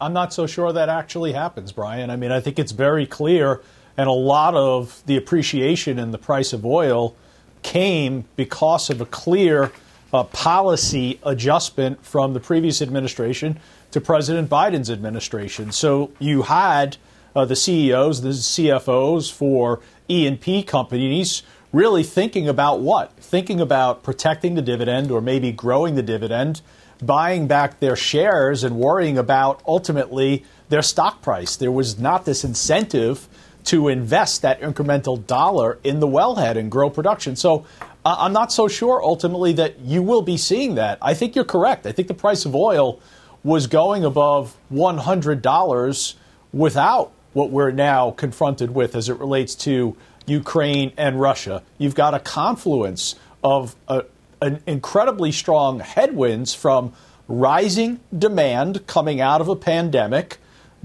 I'm 0.00 0.12
not 0.12 0.32
so 0.32 0.46
sure 0.46 0.72
that 0.72 0.88
actually 0.88 1.32
happens, 1.32 1.72
Brian. 1.72 2.10
I 2.10 2.16
mean, 2.16 2.30
I 2.30 2.38
think 2.38 2.60
it's 2.60 2.72
very 2.72 3.06
clear, 3.06 3.60
and 3.96 4.08
a 4.08 4.12
lot 4.12 4.54
of 4.54 5.02
the 5.06 5.16
appreciation 5.16 5.98
in 5.98 6.12
the 6.12 6.18
price 6.18 6.52
of 6.52 6.64
oil 6.64 7.16
came 7.64 8.24
because 8.36 8.88
of 8.88 9.00
a 9.00 9.06
clear 9.06 9.72
uh, 10.12 10.22
policy 10.22 11.18
adjustment 11.24 12.04
from 12.04 12.34
the 12.34 12.40
previous 12.40 12.80
administration 12.80 13.58
to 13.94 14.00
President 14.00 14.50
Biden's 14.50 14.90
administration. 14.90 15.70
So 15.70 16.10
you 16.18 16.42
had 16.42 16.96
uh, 17.36 17.44
the 17.44 17.54
CEOs, 17.54 18.22
the 18.22 18.30
CFOs 18.30 19.30
for 19.32 19.80
E&P 20.08 20.64
companies 20.64 21.44
really 21.72 22.02
thinking 22.02 22.48
about 22.48 22.80
what? 22.80 23.12
Thinking 23.18 23.60
about 23.60 24.02
protecting 24.02 24.56
the 24.56 24.62
dividend 24.62 25.12
or 25.12 25.20
maybe 25.20 25.52
growing 25.52 25.94
the 25.94 26.02
dividend, 26.02 26.60
buying 27.00 27.46
back 27.46 27.78
their 27.78 27.94
shares 27.94 28.64
and 28.64 28.78
worrying 28.78 29.16
about 29.16 29.62
ultimately 29.64 30.44
their 30.70 30.82
stock 30.82 31.22
price. 31.22 31.54
There 31.54 31.70
was 31.70 31.96
not 31.96 32.24
this 32.24 32.42
incentive 32.42 33.28
to 33.66 33.86
invest 33.86 34.42
that 34.42 34.60
incremental 34.60 35.24
dollar 35.24 35.78
in 35.84 36.00
the 36.00 36.08
wellhead 36.08 36.56
and 36.56 36.68
grow 36.68 36.90
production. 36.90 37.36
So 37.36 37.64
uh, 38.04 38.16
I'm 38.18 38.32
not 38.32 38.52
so 38.52 38.66
sure 38.66 39.00
ultimately 39.00 39.52
that 39.52 39.78
you 39.78 40.02
will 40.02 40.22
be 40.22 40.36
seeing 40.36 40.74
that. 40.74 40.98
I 41.00 41.14
think 41.14 41.36
you're 41.36 41.44
correct. 41.44 41.86
I 41.86 41.92
think 41.92 42.08
the 42.08 42.14
price 42.14 42.44
of 42.44 42.56
oil 42.56 43.00
was 43.44 43.66
going 43.66 44.04
above 44.04 44.56
$100 44.72 46.14
without 46.52 47.12
what 47.34 47.50
we're 47.50 47.70
now 47.70 48.10
confronted 48.12 48.74
with 48.74 48.96
as 48.96 49.08
it 49.08 49.18
relates 49.18 49.54
to 49.54 49.96
Ukraine 50.26 50.92
and 50.96 51.20
Russia. 51.20 51.62
You've 51.78 51.94
got 51.94 52.14
a 52.14 52.18
confluence 52.18 53.14
of 53.42 53.76
a, 53.86 53.92
uh, 53.92 54.02
an 54.40 54.62
incredibly 54.66 55.32
strong 55.32 55.80
headwinds 55.80 56.54
from 56.54 56.92
rising 57.28 58.00
demand 58.16 58.86
coming 58.86 59.18
out 59.20 59.40
of 59.40 59.48
a 59.48 59.56
pandemic, 59.56 60.38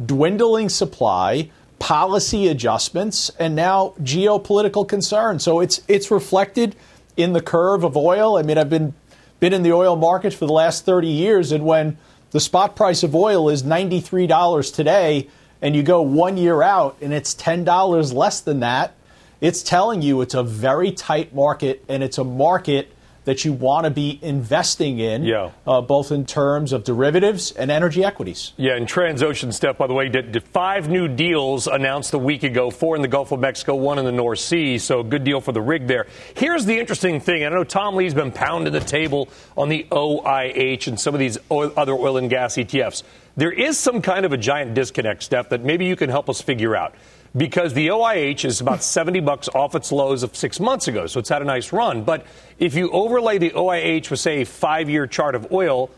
dwindling 0.03 0.69
supply, 0.69 1.49
policy 1.79 2.47
adjustments, 2.47 3.29
and 3.37 3.55
now 3.55 3.93
geopolitical 4.01 4.87
concerns. 4.87 5.43
So 5.43 5.59
it's 5.59 5.81
it's 5.89 6.09
reflected 6.09 6.75
in 7.17 7.33
the 7.33 7.41
curve 7.41 7.83
of 7.83 7.97
oil. 7.97 8.37
I 8.37 8.43
mean, 8.43 8.57
I've 8.57 8.69
been 8.69 8.93
been 9.41 9.53
in 9.53 9.63
the 9.63 9.73
oil 9.73 9.95
market 9.95 10.33
for 10.33 10.45
the 10.45 10.53
last 10.53 10.85
30 10.85 11.07
years, 11.07 11.51
and 11.51 11.65
when 11.65 11.97
the 12.31 12.39
spot 12.39 12.75
price 12.75 13.03
of 13.03 13.15
oil 13.15 13.49
is 13.49 13.63
$93 13.63 14.73
today, 14.73 15.27
and 15.61 15.75
you 15.75 15.83
go 15.83 16.01
one 16.01 16.37
year 16.37 16.61
out 16.61 16.97
and 17.01 17.13
it's 17.13 17.35
$10 17.35 18.13
less 18.13 18.41
than 18.41 18.59
that, 18.59 18.95
it's 19.41 19.63
telling 19.63 20.01
you 20.01 20.21
it's 20.21 20.33
a 20.33 20.43
very 20.43 20.91
tight 20.91 21.33
market 21.33 21.83
and 21.87 22.03
it's 22.03 22.17
a 22.17 22.23
market 22.23 22.93
that 23.29 23.45
you 23.45 23.53
want 23.53 23.83
to 23.83 23.91
be 23.91 24.17
investing 24.23 24.97
in, 24.97 25.23
yeah. 25.23 25.51
uh, 25.67 25.79
both 25.81 26.11
in 26.11 26.25
terms 26.25 26.73
of 26.73 26.83
derivatives 26.83 27.51
and 27.51 27.69
energy 27.69 28.03
equities. 28.03 28.53
Yeah, 28.57 28.75
and 28.75 28.87
Transocean, 28.87 29.53
Steph, 29.53 29.77
by 29.77 29.85
the 29.85 29.93
way, 29.93 30.09
did, 30.09 30.31
did, 30.31 30.43
five 30.45 30.89
new 30.89 31.07
deals 31.07 31.67
announced 31.67 32.15
a 32.15 32.17
week 32.17 32.41
ago 32.41 32.71
four 32.71 32.95
in 32.95 33.03
the 33.03 33.07
Gulf 33.07 33.31
of 33.31 33.39
Mexico, 33.39 33.75
one 33.75 33.99
in 33.99 34.05
the 34.05 34.11
North 34.11 34.39
Sea. 34.39 34.79
So, 34.79 35.03
good 35.03 35.23
deal 35.23 35.41
for 35.41 35.51
the 35.51 35.61
rig 35.61 35.85
there. 35.85 36.07
Here's 36.35 36.65
the 36.65 36.79
interesting 36.79 37.19
thing 37.19 37.45
I 37.45 37.49
know 37.49 37.63
Tom 37.63 37.95
Lee's 37.95 38.15
been 38.15 38.31
pounding 38.31 38.73
the 38.73 38.79
table 38.79 39.29
on 39.55 39.69
the 39.69 39.85
OIH 39.91 40.87
and 40.87 40.99
some 40.99 41.13
of 41.13 41.19
these 41.19 41.37
oil, 41.51 41.71
other 41.77 41.93
oil 41.93 42.17
and 42.17 42.31
gas 42.31 42.55
ETFs. 42.55 43.03
There 43.37 43.51
is 43.51 43.77
some 43.77 44.01
kind 44.01 44.25
of 44.25 44.33
a 44.33 44.37
giant 44.37 44.73
disconnect, 44.73 45.21
Steph, 45.21 45.49
that 45.49 45.63
maybe 45.63 45.85
you 45.85 45.95
can 45.95 46.09
help 46.09 46.31
us 46.31 46.41
figure 46.41 46.75
out 46.75 46.95
because 47.35 47.73
the 47.73 47.87
OIH 47.87 48.45
is 48.45 48.61
about 48.61 48.83
70 48.89 49.19
bucks 49.21 49.49
off 49.49 49.75
its 49.75 49.91
lows 49.91 50.23
of 50.23 50.35
six 50.35 50.59
months 50.59 50.87
ago. 50.87 51.07
So 51.07 51.19
it's 51.19 51.29
had 51.29 51.41
a 51.41 51.45
nice 51.45 51.71
run. 51.71 52.03
But 52.03 52.25
if 52.57 52.75
you 52.75 52.89
overlay 52.91 53.37
the 53.37 53.51
OIH 53.51 54.09
with, 54.09 54.19
say, 54.19 54.41
a 54.41 54.45
five 54.45 54.89
year 54.89 55.07
chart 55.07 55.35
of 55.35 55.51
oil, 55.51 55.89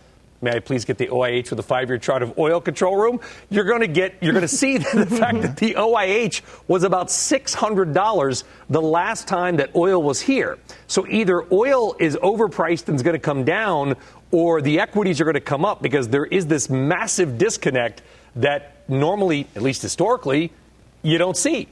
may 0.41 0.55
I 0.55 0.59
please 0.59 0.85
get 0.85 0.97
the 0.97 1.07
OIH 1.07 1.51
with 1.51 1.59
a 1.59 1.63
five 1.63 1.89
year 1.89 1.97
chart 1.97 2.23
of 2.23 2.37
oil 2.37 2.59
control 2.59 2.97
room? 2.97 3.19
You're 3.49 3.63
going 3.63 3.81
to 3.81 3.87
get, 3.87 4.15
you're 4.21 4.33
going 4.33 4.41
to 4.41 4.47
see 4.47 4.77
the 4.77 5.05
fact 5.05 5.41
that 5.41 5.57
the 5.57 5.75
OIH 5.75 6.41
was 6.67 6.83
about 6.83 7.07
$600 7.07 8.43
the 8.69 8.81
last 8.81 9.27
time 9.27 9.57
that 9.57 9.75
oil 9.75 10.01
was 10.01 10.21
here. 10.21 10.57
So 10.87 11.07
either 11.07 11.45
oil 11.53 11.95
is 11.99 12.15
overpriced 12.17 12.87
and 12.87 12.95
is 12.95 13.03
going 13.03 13.13
to 13.13 13.19
come 13.19 13.43
down, 13.43 13.95
or 14.31 14.61
the 14.61 14.79
equities 14.79 15.19
are 15.19 15.25
going 15.25 15.33
to 15.33 15.41
come 15.41 15.65
up 15.65 15.81
because 15.81 16.07
there 16.07 16.25
is 16.25 16.47
this 16.47 16.69
massive 16.69 17.37
disconnect 17.37 18.01
that 18.37 18.89
normally, 18.89 19.47
at 19.55 19.61
least 19.61 19.81
historically, 19.81 20.51
you 21.03 21.17
don't 21.17 21.37
see. 21.37 21.67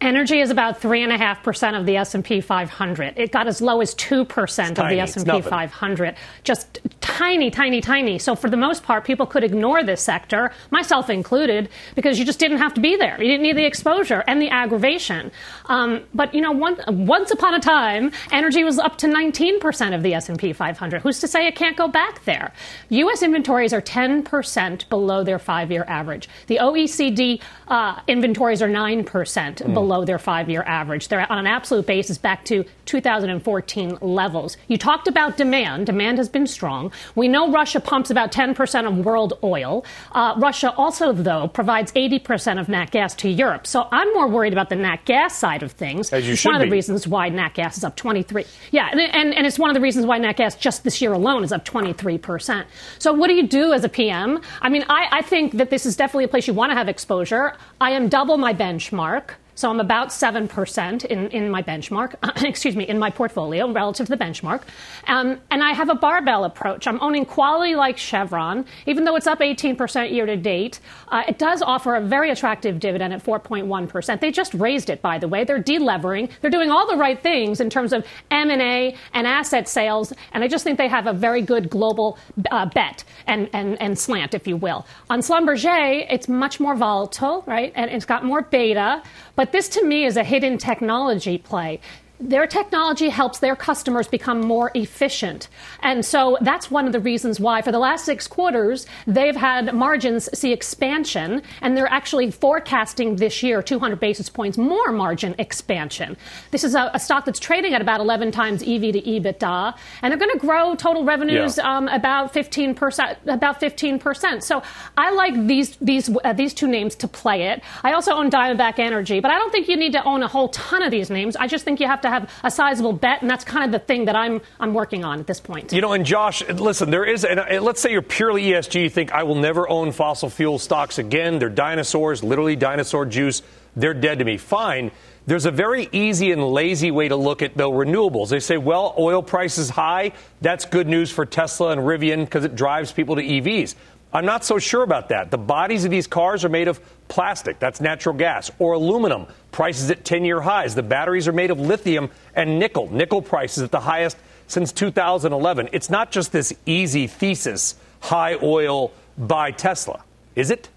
Energy 0.00 0.40
is 0.40 0.50
about 0.50 0.80
three 0.80 1.02
and 1.02 1.12
a 1.12 1.18
half 1.18 1.42
percent 1.42 1.74
of 1.74 1.84
the 1.84 1.96
S 1.96 2.14
and 2.14 2.24
P 2.24 2.40
500. 2.40 3.14
It 3.16 3.32
got 3.32 3.48
as 3.48 3.60
low 3.60 3.80
as 3.80 3.94
two 3.94 4.24
percent 4.24 4.78
of 4.78 4.88
the 4.88 5.00
S 5.00 5.16
and 5.16 5.26
P 5.26 5.40
500. 5.40 6.14
Just 6.44 6.78
tiny, 7.00 7.50
tiny, 7.50 7.80
tiny. 7.80 8.18
So 8.18 8.36
for 8.36 8.48
the 8.48 8.56
most 8.56 8.84
part, 8.84 9.04
people 9.04 9.26
could 9.26 9.42
ignore 9.42 9.82
this 9.82 10.00
sector, 10.00 10.52
myself 10.70 11.10
included, 11.10 11.68
because 11.96 12.16
you 12.18 12.24
just 12.24 12.38
didn't 12.38 12.58
have 12.58 12.74
to 12.74 12.80
be 12.80 12.96
there. 12.96 13.20
You 13.20 13.28
didn't 13.28 13.42
need 13.42 13.56
the 13.56 13.66
exposure 13.66 14.22
and 14.28 14.40
the 14.40 14.50
aggravation. 14.50 15.32
Um, 15.66 16.04
but 16.14 16.32
you 16.32 16.42
know, 16.42 16.52
one, 16.52 16.78
once 16.86 17.32
upon 17.32 17.54
a 17.54 17.60
time, 17.60 18.12
energy 18.30 18.62
was 18.62 18.78
up 18.78 18.98
to 18.98 19.08
19 19.08 19.58
percent 19.58 19.96
of 19.96 20.04
the 20.04 20.14
S 20.14 20.28
and 20.28 20.38
P 20.38 20.52
500. 20.52 21.02
Who's 21.02 21.18
to 21.20 21.28
say 21.28 21.48
it 21.48 21.56
can't 21.56 21.76
go 21.76 21.88
back 21.88 22.24
there? 22.24 22.52
U.S. 22.90 23.22
inventories 23.22 23.72
are 23.72 23.80
10 23.80 24.22
percent 24.22 24.88
below 24.90 25.24
their 25.24 25.40
five-year 25.40 25.84
average. 25.88 26.28
The 26.46 26.58
OECD 26.58 27.42
uh, 27.66 28.00
inventories 28.06 28.62
are 28.62 28.68
9 28.68 29.02
percent 29.02 29.60
mm. 29.60 29.74
below 29.74 29.87
below 29.88 30.04
their 30.04 30.18
five 30.18 30.50
year 30.50 30.62
average. 30.66 31.08
They're 31.08 31.30
on 31.32 31.38
an 31.38 31.46
absolute 31.46 31.86
basis 31.86 32.18
back 32.18 32.44
to 32.44 32.64
2014 32.84 33.98
levels. 34.02 34.58
You 34.68 34.76
talked 34.76 35.08
about 35.08 35.38
demand. 35.38 35.86
Demand 35.86 36.18
has 36.18 36.28
been 36.28 36.46
strong. 36.46 36.92
We 37.14 37.26
know 37.26 37.50
Russia 37.50 37.80
pumps 37.80 38.10
about 38.10 38.30
10% 38.30 38.86
of 38.86 38.98
world 38.98 39.38
oil. 39.42 39.86
Uh, 40.12 40.34
Russia 40.36 40.74
also, 40.76 41.12
though, 41.12 41.48
provides 41.48 41.90
80% 41.92 42.60
of 42.60 42.68
nat 42.68 42.90
gas 42.90 43.14
to 43.16 43.30
Europe. 43.30 43.66
So 43.66 43.88
I'm 43.90 44.12
more 44.12 44.28
worried 44.28 44.52
about 44.52 44.68
the 44.68 44.76
nat 44.76 45.06
gas 45.06 45.38
side 45.38 45.62
of 45.62 45.72
things. 45.72 46.12
As 46.12 46.28
you 46.28 46.36
should 46.36 46.48
one 46.48 46.56
of 46.56 46.60
the 46.60 46.66
be. 46.66 46.72
reasons 46.72 47.08
why 47.08 47.30
nat 47.30 47.54
gas 47.54 47.78
is 47.78 47.84
up 47.84 47.96
23. 47.96 48.44
Yeah, 48.70 48.90
and, 48.92 49.00
and, 49.00 49.34
and 49.34 49.46
it's 49.46 49.58
one 49.58 49.70
of 49.70 49.74
the 49.74 49.80
reasons 49.80 50.04
why 50.04 50.18
nat 50.18 50.36
gas 50.36 50.54
just 50.54 50.84
this 50.84 51.00
year 51.00 51.14
alone 51.14 51.44
is 51.44 51.52
up 51.52 51.64
23%. 51.64 52.66
So 52.98 53.14
what 53.14 53.28
do 53.28 53.34
you 53.34 53.46
do 53.46 53.72
as 53.72 53.84
a 53.84 53.88
PM? 53.88 54.42
I 54.60 54.68
mean, 54.68 54.84
I, 54.90 55.08
I 55.10 55.22
think 55.22 55.54
that 55.54 55.70
this 55.70 55.86
is 55.86 55.96
definitely 55.96 56.24
a 56.24 56.28
place 56.28 56.46
you 56.46 56.52
want 56.52 56.72
to 56.72 56.76
have 56.76 56.90
exposure. 56.90 57.54
I 57.80 57.92
am 57.92 58.10
double 58.10 58.36
my 58.36 58.52
benchmark. 58.52 59.30
So 59.58 59.68
I'm 59.68 59.80
about 59.80 60.10
7% 60.10 61.04
in, 61.06 61.30
in 61.30 61.50
my 61.50 61.64
benchmark, 61.64 62.14
excuse 62.44 62.76
me, 62.76 62.86
in 62.86 62.96
my 62.96 63.10
portfolio 63.10 63.68
relative 63.72 64.06
to 64.06 64.14
the 64.14 64.24
benchmark. 64.24 64.62
Um, 65.08 65.40
and 65.50 65.64
I 65.64 65.72
have 65.72 65.88
a 65.88 65.96
barbell 65.96 66.44
approach. 66.44 66.86
I'm 66.86 67.00
owning 67.02 67.24
quality 67.24 67.74
like 67.74 67.98
Chevron, 67.98 68.66
even 68.86 69.02
though 69.02 69.16
it's 69.16 69.26
up 69.26 69.40
18% 69.40 70.12
year 70.12 70.26
to 70.26 70.36
date. 70.36 70.78
Uh, 71.08 71.24
it 71.26 71.38
does 71.38 71.60
offer 71.60 71.96
a 71.96 72.00
very 72.00 72.30
attractive 72.30 72.78
dividend 72.78 73.12
at 73.12 73.24
4.1%. 73.24 74.20
They 74.20 74.30
just 74.30 74.54
raised 74.54 74.90
it, 74.90 75.02
by 75.02 75.18
the 75.18 75.26
way. 75.26 75.42
They're 75.42 75.60
delevering. 75.60 76.30
They're 76.40 76.52
doing 76.52 76.70
all 76.70 76.86
the 76.88 76.96
right 76.96 77.20
things 77.20 77.60
in 77.60 77.68
terms 77.68 77.92
of 77.92 78.06
M&A 78.30 78.94
and 79.12 79.26
asset 79.26 79.66
sales. 79.66 80.12
And 80.34 80.44
I 80.44 80.46
just 80.46 80.62
think 80.62 80.78
they 80.78 80.86
have 80.86 81.08
a 81.08 81.12
very 81.12 81.42
good 81.42 81.68
global 81.68 82.16
uh, 82.52 82.66
bet 82.66 83.02
and, 83.26 83.50
and, 83.52 83.82
and 83.82 83.98
slant, 83.98 84.34
if 84.34 84.46
you 84.46 84.56
will. 84.56 84.86
On 85.10 85.18
Schlumberger, 85.18 86.06
it's 86.08 86.28
much 86.28 86.60
more 86.60 86.76
volatile, 86.76 87.42
right? 87.48 87.72
And 87.74 87.90
it's 87.90 88.04
got 88.04 88.24
more 88.24 88.42
beta. 88.42 89.02
But 89.38 89.52
this 89.52 89.68
to 89.68 89.84
me 89.84 90.04
is 90.04 90.16
a 90.16 90.24
hidden 90.24 90.58
technology 90.58 91.38
play 91.38 91.78
their 92.20 92.46
technology 92.46 93.08
helps 93.08 93.38
their 93.38 93.56
customers 93.56 94.08
become 94.08 94.40
more 94.40 94.70
efficient. 94.74 95.48
And 95.82 96.04
so 96.04 96.36
that's 96.40 96.70
one 96.70 96.86
of 96.86 96.92
the 96.92 97.00
reasons 97.00 97.38
why, 97.38 97.62
for 97.62 97.72
the 97.72 97.78
last 97.78 98.04
six 98.04 98.26
quarters, 98.26 98.86
they've 99.06 99.36
had 99.36 99.74
margins 99.74 100.28
see 100.38 100.52
expansion, 100.52 101.42
and 101.62 101.76
they're 101.76 101.92
actually 101.92 102.30
forecasting 102.30 103.16
this 103.16 103.42
year 103.42 103.62
200 103.62 104.00
basis 104.00 104.28
points 104.28 104.58
more 104.58 104.92
margin 104.92 105.34
expansion. 105.38 106.16
This 106.50 106.64
is 106.64 106.74
a, 106.74 106.90
a 106.94 106.98
stock 106.98 107.24
that's 107.24 107.40
trading 107.40 107.74
at 107.74 107.80
about 107.80 108.00
11 108.00 108.32
times 108.32 108.62
EV 108.62 108.92
to 108.92 109.02
EBITDA, 109.02 109.76
and 110.02 110.10
they're 110.10 110.18
going 110.18 110.32
to 110.32 110.38
grow 110.38 110.74
total 110.74 111.04
revenues 111.04 111.58
yeah. 111.58 111.76
um, 111.76 111.88
about 111.88 112.32
15%. 112.34 113.16
About 113.26 113.60
15%. 113.60 114.42
So 114.42 114.62
I 114.96 115.10
like 115.10 115.34
these 115.46 115.76
these 115.76 116.10
uh, 116.24 116.32
these 116.32 116.54
two 116.54 116.66
names 116.66 116.94
to 116.96 117.08
play 117.08 117.48
it. 117.48 117.62
I 117.82 117.92
also 117.92 118.12
own 118.12 118.30
Diamondback 118.30 118.78
Energy, 118.78 119.20
but 119.20 119.30
I 119.30 119.38
don't 119.38 119.50
think 119.50 119.68
you 119.68 119.76
need 119.76 119.92
to 119.92 120.02
own 120.04 120.22
a 120.22 120.28
whole 120.28 120.48
ton 120.48 120.82
of 120.82 120.90
these 120.90 121.10
names. 121.10 121.36
I 121.36 121.46
just 121.46 121.64
think 121.64 121.80
you 121.80 121.86
have 121.86 122.00
to 122.02 122.07
to 122.08 122.20
have 122.20 122.30
a 122.42 122.50
sizable 122.50 122.92
bet, 122.92 123.22
and 123.22 123.30
that's 123.30 123.44
kind 123.44 123.64
of 123.64 123.72
the 123.72 123.84
thing 123.84 124.06
that 124.06 124.16
I'm 124.16 124.40
I'm 124.58 124.74
working 124.74 125.04
on 125.04 125.20
at 125.20 125.26
this 125.26 125.40
point. 125.40 125.72
You 125.72 125.80
know, 125.80 125.92
and 125.92 126.04
Josh, 126.04 126.46
listen, 126.48 126.90
there 126.90 127.04
is, 127.04 127.24
and 127.24 127.40
uh, 127.40 127.60
let's 127.62 127.80
say 127.80 127.92
you're 127.92 128.02
purely 128.02 128.42
ESG, 128.44 128.82
you 128.82 128.90
think 128.90 129.12
I 129.12 129.22
will 129.22 129.34
never 129.34 129.68
own 129.68 129.92
fossil 129.92 130.30
fuel 130.30 130.58
stocks 130.58 130.98
again. 130.98 131.38
They're 131.38 131.48
dinosaurs, 131.48 132.22
literally 132.22 132.56
dinosaur 132.56 133.06
juice. 133.06 133.42
They're 133.76 133.94
dead 133.94 134.18
to 134.18 134.24
me. 134.24 134.38
Fine. 134.38 134.90
There's 135.26 135.44
a 135.44 135.50
very 135.50 135.88
easy 135.92 136.32
and 136.32 136.42
lazy 136.42 136.90
way 136.90 137.08
to 137.08 137.16
look 137.16 137.42
at 137.42 137.54
the 137.54 137.64
renewables. 137.64 138.30
They 138.30 138.40
say, 138.40 138.56
well, 138.56 138.94
oil 138.98 139.22
price 139.22 139.58
is 139.58 139.68
high. 139.68 140.12
That's 140.40 140.64
good 140.64 140.88
news 140.88 141.10
for 141.10 141.26
Tesla 141.26 141.70
and 141.70 141.82
Rivian 141.82 142.24
because 142.24 142.44
it 142.44 142.56
drives 142.56 142.92
people 142.92 143.16
to 143.16 143.22
EVs. 143.22 143.74
I'm 144.12 144.24
not 144.24 144.44
so 144.44 144.58
sure 144.58 144.82
about 144.82 145.10
that. 145.10 145.30
The 145.30 145.38
bodies 145.38 145.84
of 145.84 145.90
these 145.90 146.06
cars 146.06 146.44
are 146.44 146.48
made 146.48 146.66
of 146.66 146.80
plastic, 147.08 147.58
that's 147.58 147.80
natural 147.80 148.14
gas, 148.14 148.50
or 148.58 148.74
aluminum, 148.74 149.26
prices 149.50 149.90
at 149.90 150.04
10 150.04 150.24
year 150.24 150.40
highs. 150.40 150.74
The 150.74 150.82
batteries 150.82 151.26
are 151.26 151.32
made 151.32 151.50
of 151.50 151.58
lithium 151.58 152.10
and 152.34 152.58
nickel, 152.58 152.92
nickel 152.92 153.22
prices 153.22 153.62
at 153.62 153.70
the 153.70 153.80
highest 153.80 154.16
since 154.46 154.72
2011. 154.72 155.70
It's 155.72 155.90
not 155.90 156.10
just 156.10 156.32
this 156.32 156.52
easy 156.66 157.06
thesis 157.06 157.74
high 158.00 158.36
oil, 158.42 158.92
buy 159.16 159.50
Tesla, 159.50 160.04
is 160.36 160.50
it? 160.50 160.68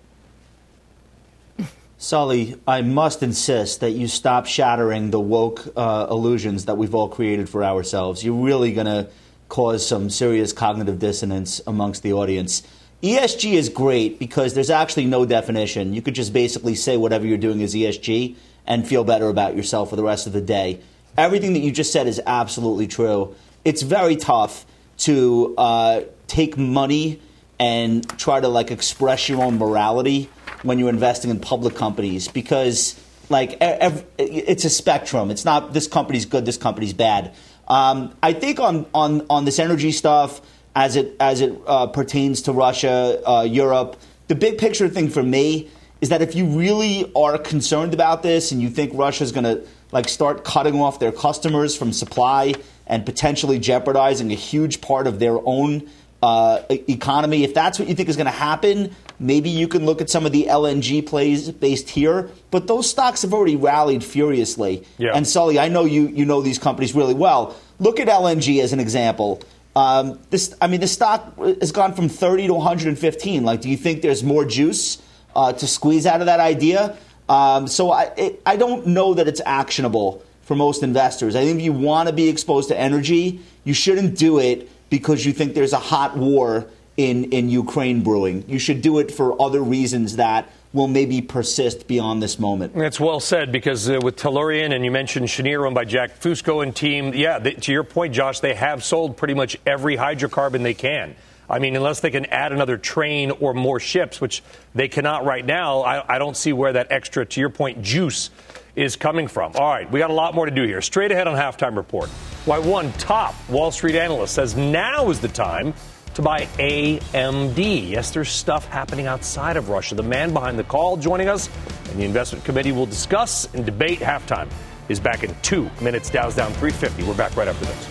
Sully, 1.97 2.59
I 2.67 2.81
must 2.81 3.21
insist 3.21 3.81
that 3.81 3.91
you 3.91 4.07
stop 4.07 4.47
shattering 4.47 5.11
the 5.11 5.19
woke 5.19 5.67
uh, 5.75 6.07
illusions 6.09 6.65
that 6.65 6.75
we've 6.75 6.95
all 6.95 7.07
created 7.07 7.47
for 7.47 7.63
ourselves. 7.63 8.23
You're 8.23 8.43
really 8.43 8.73
going 8.73 8.87
to 8.87 9.07
cause 9.49 9.85
some 9.85 10.09
serious 10.09 10.51
cognitive 10.51 10.97
dissonance 10.97 11.61
amongst 11.67 12.01
the 12.01 12.13
audience. 12.13 12.63
ESG 13.03 13.53
is 13.53 13.69
great 13.69 14.19
because 14.19 14.53
there's 14.53 14.69
actually 14.69 15.05
no 15.05 15.25
definition. 15.25 15.93
You 15.93 16.01
could 16.01 16.13
just 16.13 16.33
basically 16.33 16.75
say 16.75 16.97
whatever 16.97 17.25
you're 17.25 17.37
doing 17.37 17.61
is 17.61 17.73
ESG 17.73 18.35
and 18.67 18.87
feel 18.87 19.03
better 19.03 19.27
about 19.27 19.55
yourself 19.55 19.89
for 19.89 19.95
the 19.95 20.03
rest 20.03 20.27
of 20.27 20.33
the 20.33 20.41
day. 20.41 20.79
Everything 21.17 21.53
that 21.53 21.59
you 21.59 21.71
just 21.71 21.91
said 21.91 22.07
is 22.07 22.21
absolutely 22.25 22.87
true. 22.87 23.35
It's 23.65 23.81
very 23.81 24.15
tough 24.15 24.65
to 24.99 25.55
uh, 25.57 26.01
take 26.27 26.57
money 26.57 27.19
and 27.59 28.07
try 28.19 28.39
to 28.39 28.47
like 28.47 28.69
express 28.69 29.27
your 29.27 29.41
own 29.43 29.57
morality 29.57 30.29
when 30.61 30.77
you're 30.77 30.89
investing 30.89 31.31
in 31.31 31.39
public 31.39 31.75
companies 31.75 32.27
because 32.27 32.99
like 33.29 33.57
ev- 33.61 34.05
it's 34.19 34.63
a 34.63 34.69
spectrum. 34.69 35.31
It's 35.31 35.45
not 35.45 35.73
this 35.73 35.87
company's 35.87 36.25
good, 36.25 36.45
this 36.45 36.57
company's 36.57 36.93
bad. 36.93 37.33
Um, 37.67 38.15
I 38.21 38.33
think 38.33 38.59
on, 38.59 38.85
on, 38.93 39.25
on 39.29 39.45
this 39.45 39.57
energy 39.57 39.91
stuff, 39.91 40.41
as 40.75 40.95
it 40.95 41.15
as 41.19 41.41
it 41.41 41.59
uh, 41.67 41.87
pertains 41.87 42.43
to 42.43 42.51
Russia, 42.51 43.21
uh, 43.27 43.41
Europe. 43.43 43.97
The 44.27 44.35
big 44.35 44.57
picture 44.57 44.87
thing 44.87 45.09
for 45.09 45.23
me 45.23 45.69
is 45.99 46.09
that 46.09 46.21
if 46.21 46.35
you 46.35 46.45
really 46.45 47.11
are 47.15 47.37
concerned 47.37 47.93
about 47.93 48.23
this 48.23 48.51
and 48.51 48.61
you 48.61 48.69
think 48.69 48.91
Russia 48.95 49.23
is 49.23 49.31
going 49.31 49.43
to 49.43 49.67
like 49.91 50.07
start 50.07 50.43
cutting 50.43 50.79
off 50.79 50.99
their 50.99 51.11
customers 51.11 51.75
from 51.75 51.91
supply 51.93 52.53
and 52.87 53.05
potentially 53.05 53.59
jeopardizing 53.59 54.31
a 54.31 54.35
huge 54.35 54.81
part 54.81 55.05
of 55.05 55.19
their 55.19 55.37
own 55.45 55.89
uh, 56.23 56.61
economy, 56.69 57.43
if 57.43 57.53
that's 57.53 57.79
what 57.79 57.87
you 57.87 57.95
think 57.95 58.07
is 58.07 58.15
going 58.15 58.25
to 58.25 58.31
happen, 58.31 58.95
maybe 59.19 59.49
you 59.49 59.67
can 59.67 59.85
look 59.85 60.01
at 60.01 60.09
some 60.09 60.25
of 60.25 60.31
the 60.31 60.45
LNG 60.45 61.05
plays 61.05 61.49
based 61.49 61.89
here. 61.89 62.29
But 62.51 62.67
those 62.67 62.89
stocks 62.89 63.23
have 63.23 63.33
already 63.33 63.55
rallied 63.55 64.03
furiously. 64.03 64.85
Yeah. 64.97 65.11
And 65.15 65.27
Sully, 65.27 65.57
I 65.57 65.67
know 65.67 65.85
you 65.85 66.07
you 66.07 66.25
know 66.25 66.41
these 66.41 66.59
companies 66.59 66.93
really 66.93 67.15
well. 67.15 67.55
Look 67.79 67.99
at 67.99 68.07
LNG 68.07 68.61
as 68.61 68.71
an 68.71 68.79
example. 68.79 69.41
Um, 69.75 70.19
this, 70.29 70.53
I 70.59 70.67
mean, 70.67 70.81
the 70.81 70.87
stock 70.87 71.37
has 71.37 71.71
gone 71.71 71.93
from 71.93 72.09
30 72.09 72.47
to 72.47 72.53
115. 72.53 73.43
Like, 73.43 73.61
do 73.61 73.69
you 73.69 73.77
think 73.77 74.01
there's 74.01 74.23
more 74.23 74.45
juice 74.45 75.01
uh, 75.35 75.53
to 75.53 75.67
squeeze 75.67 76.05
out 76.05 76.19
of 76.19 76.25
that 76.25 76.39
idea? 76.39 76.97
Um, 77.29 77.67
so 77.67 77.91
I, 77.91 78.11
it, 78.17 78.41
I 78.45 78.57
don't 78.57 78.87
know 78.87 79.13
that 79.13 79.27
it's 79.27 79.41
actionable 79.45 80.23
for 80.43 80.55
most 80.55 80.83
investors. 80.83 81.35
I 81.35 81.45
think 81.45 81.59
if 81.59 81.63
you 81.63 81.71
want 81.71 82.09
to 82.09 82.13
be 82.13 82.27
exposed 82.27 82.69
to 82.69 82.77
energy, 82.77 83.39
you 83.63 83.73
shouldn't 83.73 84.17
do 84.17 84.39
it 84.39 84.69
because 84.89 85.25
you 85.25 85.31
think 85.31 85.53
there's 85.53 85.71
a 85.71 85.79
hot 85.79 86.17
war 86.17 86.67
in, 86.97 87.25
in 87.31 87.49
Ukraine 87.49 88.03
brewing. 88.03 88.43
You 88.49 88.59
should 88.59 88.81
do 88.81 88.99
it 88.99 89.11
for 89.11 89.41
other 89.41 89.61
reasons 89.61 90.17
that 90.17 90.49
will 90.73 90.87
maybe 90.87 91.21
persist 91.21 91.87
beyond 91.87 92.23
this 92.23 92.39
moment. 92.39 92.73
That's 92.73 92.99
well 92.99 93.19
said 93.19 93.51
because 93.51 93.89
uh, 93.89 93.99
with 94.01 94.15
Tellurian 94.15 94.73
and 94.73 94.85
you 94.85 94.91
mentioned 94.91 95.27
Cheniere 95.27 95.65
owned 95.65 95.75
by 95.75 95.85
Jack 95.85 96.19
Fusco 96.19 96.63
and 96.63 96.75
team, 96.75 97.13
yeah, 97.13 97.39
they, 97.39 97.53
to 97.53 97.71
your 97.71 97.83
point, 97.83 98.13
Josh, 98.13 98.39
they 98.39 98.53
have 98.53 98.83
sold 98.83 99.17
pretty 99.17 99.33
much 99.33 99.57
every 99.65 99.97
hydrocarbon 99.97 100.63
they 100.63 100.73
can. 100.73 101.15
I 101.49 101.59
mean, 101.59 101.75
unless 101.75 101.99
they 101.99 102.11
can 102.11 102.25
add 102.27 102.53
another 102.53 102.77
train 102.77 103.31
or 103.31 103.53
more 103.53 103.81
ships, 103.81 104.21
which 104.21 104.41
they 104.73 104.87
cannot 104.87 105.25
right 105.25 105.45
now, 105.45 105.81
I, 105.81 106.15
I 106.15 106.17
don't 106.17 106.37
see 106.37 106.53
where 106.53 106.71
that 106.71 106.87
extra, 106.89 107.25
to 107.25 107.39
your 107.41 107.49
point, 107.49 107.81
juice 107.81 108.29
is 108.73 108.95
coming 108.95 109.27
from. 109.27 109.51
All 109.55 109.67
right, 109.67 109.91
we 109.91 109.99
got 109.99 110.09
a 110.09 110.13
lot 110.13 110.33
more 110.33 110.45
to 110.45 110.51
do 110.51 110.63
here. 110.63 110.81
Straight 110.81 111.11
ahead 111.11 111.27
on 111.27 111.35
halftime 111.35 111.75
report. 111.75 112.09
Why 112.45 112.57
one 112.59 112.93
top 112.93 113.35
Wall 113.49 113.69
Street 113.71 113.95
analyst 113.95 114.33
says 114.33 114.55
now 114.55 115.09
is 115.09 115.19
the 115.19 115.27
time 115.27 115.73
to 116.15 116.21
buy 116.21 116.41
AMD. 116.57 117.89
Yes, 117.89 118.11
there's 118.11 118.29
stuff 118.29 118.67
happening 118.67 119.07
outside 119.07 119.57
of 119.57 119.69
Russia. 119.69 119.95
The 119.95 120.03
man 120.03 120.33
behind 120.33 120.59
the 120.59 120.63
call 120.63 120.97
joining 120.97 121.27
us, 121.27 121.49
and 121.89 121.99
the 121.99 122.05
investment 122.05 122.45
committee 122.45 122.71
will 122.71 122.85
discuss 122.85 123.53
and 123.53 123.65
debate 123.65 123.99
halftime. 123.99 124.49
Is 124.89 124.99
back 124.99 125.23
in 125.23 125.33
two 125.41 125.69
minutes. 125.79 126.09
Dow's 126.09 126.35
down 126.35 126.51
350. 126.53 127.03
We're 127.03 127.13
back 127.13 127.35
right 127.37 127.47
after 127.47 127.65
this. 127.65 127.90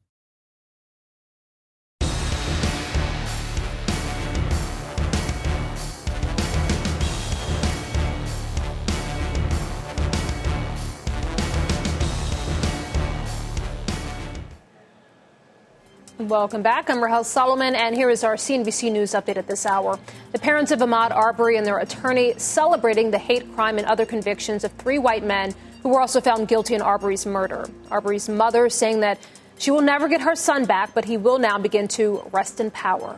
Welcome 16.27 16.61
back. 16.61 16.91
I'm 16.91 17.03
Rahel 17.03 17.23
Solomon, 17.23 17.73
and 17.73 17.95
here 17.95 18.11
is 18.11 18.23
our 18.23 18.35
CNBC 18.35 18.91
News 18.91 19.13
update 19.13 19.37
at 19.37 19.47
this 19.47 19.65
hour. 19.65 19.97
The 20.31 20.37
parents 20.37 20.71
of 20.71 20.79
Ahmaud 20.79 21.09
Arbery 21.09 21.57
and 21.57 21.65
their 21.65 21.79
attorney 21.79 22.35
celebrating 22.37 23.09
the 23.09 23.17
hate 23.17 23.51
crime 23.55 23.79
and 23.79 23.87
other 23.87 24.05
convictions 24.05 24.63
of 24.63 24.71
three 24.73 24.99
white 24.99 25.23
men 25.23 25.55
who 25.81 25.89
were 25.89 25.99
also 25.99 26.21
found 26.21 26.47
guilty 26.47 26.75
in 26.75 26.81
Arbery's 26.81 27.25
murder. 27.25 27.67
Arbery's 27.89 28.29
mother 28.29 28.69
saying 28.69 28.99
that 28.99 29.17
she 29.57 29.71
will 29.71 29.81
never 29.81 30.07
get 30.07 30.21
her 30.21 30.35
son 30.35 30.65
back, 30.65 30.93
but 30.93 31.05
he 31.05 31.17
will 31.17 31.39
now 31.39 31.57
begin 31.57 31.87
to 31.87 32.21
rest 32.31 32.59
in 32.59 32.69
power. 32.69 33.17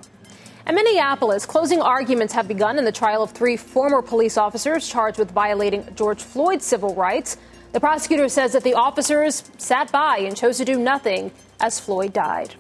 In 0.66 0.76
Minneapolis, 0.76 1.46
closing 1.46 1.82
arguments 1.82 2.34
have 2.34 2.48
begun 2.48 2.80
in 2.80 2.86
the 2.86 2.92
trial 2.92 3.22
of 3.22 3.32
three 3.32 3.58
former 3.58 4.02
police 4.02 4.38
officers 4.38 4.88
charged 4.88 5.20
with 5.20 5.32
violating 5.32 5.86
George 5.96 6.24
Floyd's 6.24 6.66
civil 6.66 6.96
rights. 6.96 7.36
The 7.74 7.82
prosecutor 7.82 8.30
says 8.30 8.54
that 8.54 8.64
the 8.64 8.76
officers 8.76 9.44
sat 9.58 9.92
by 9.92 10.20
and 10.20 10.38
chose 10.38 10.58
to 10.60 10.66
do 10.66 10.78
nothing 10.78 11.32
as 11.60 11.82
Floyd 11.82 12.14
died. 12.14 12.56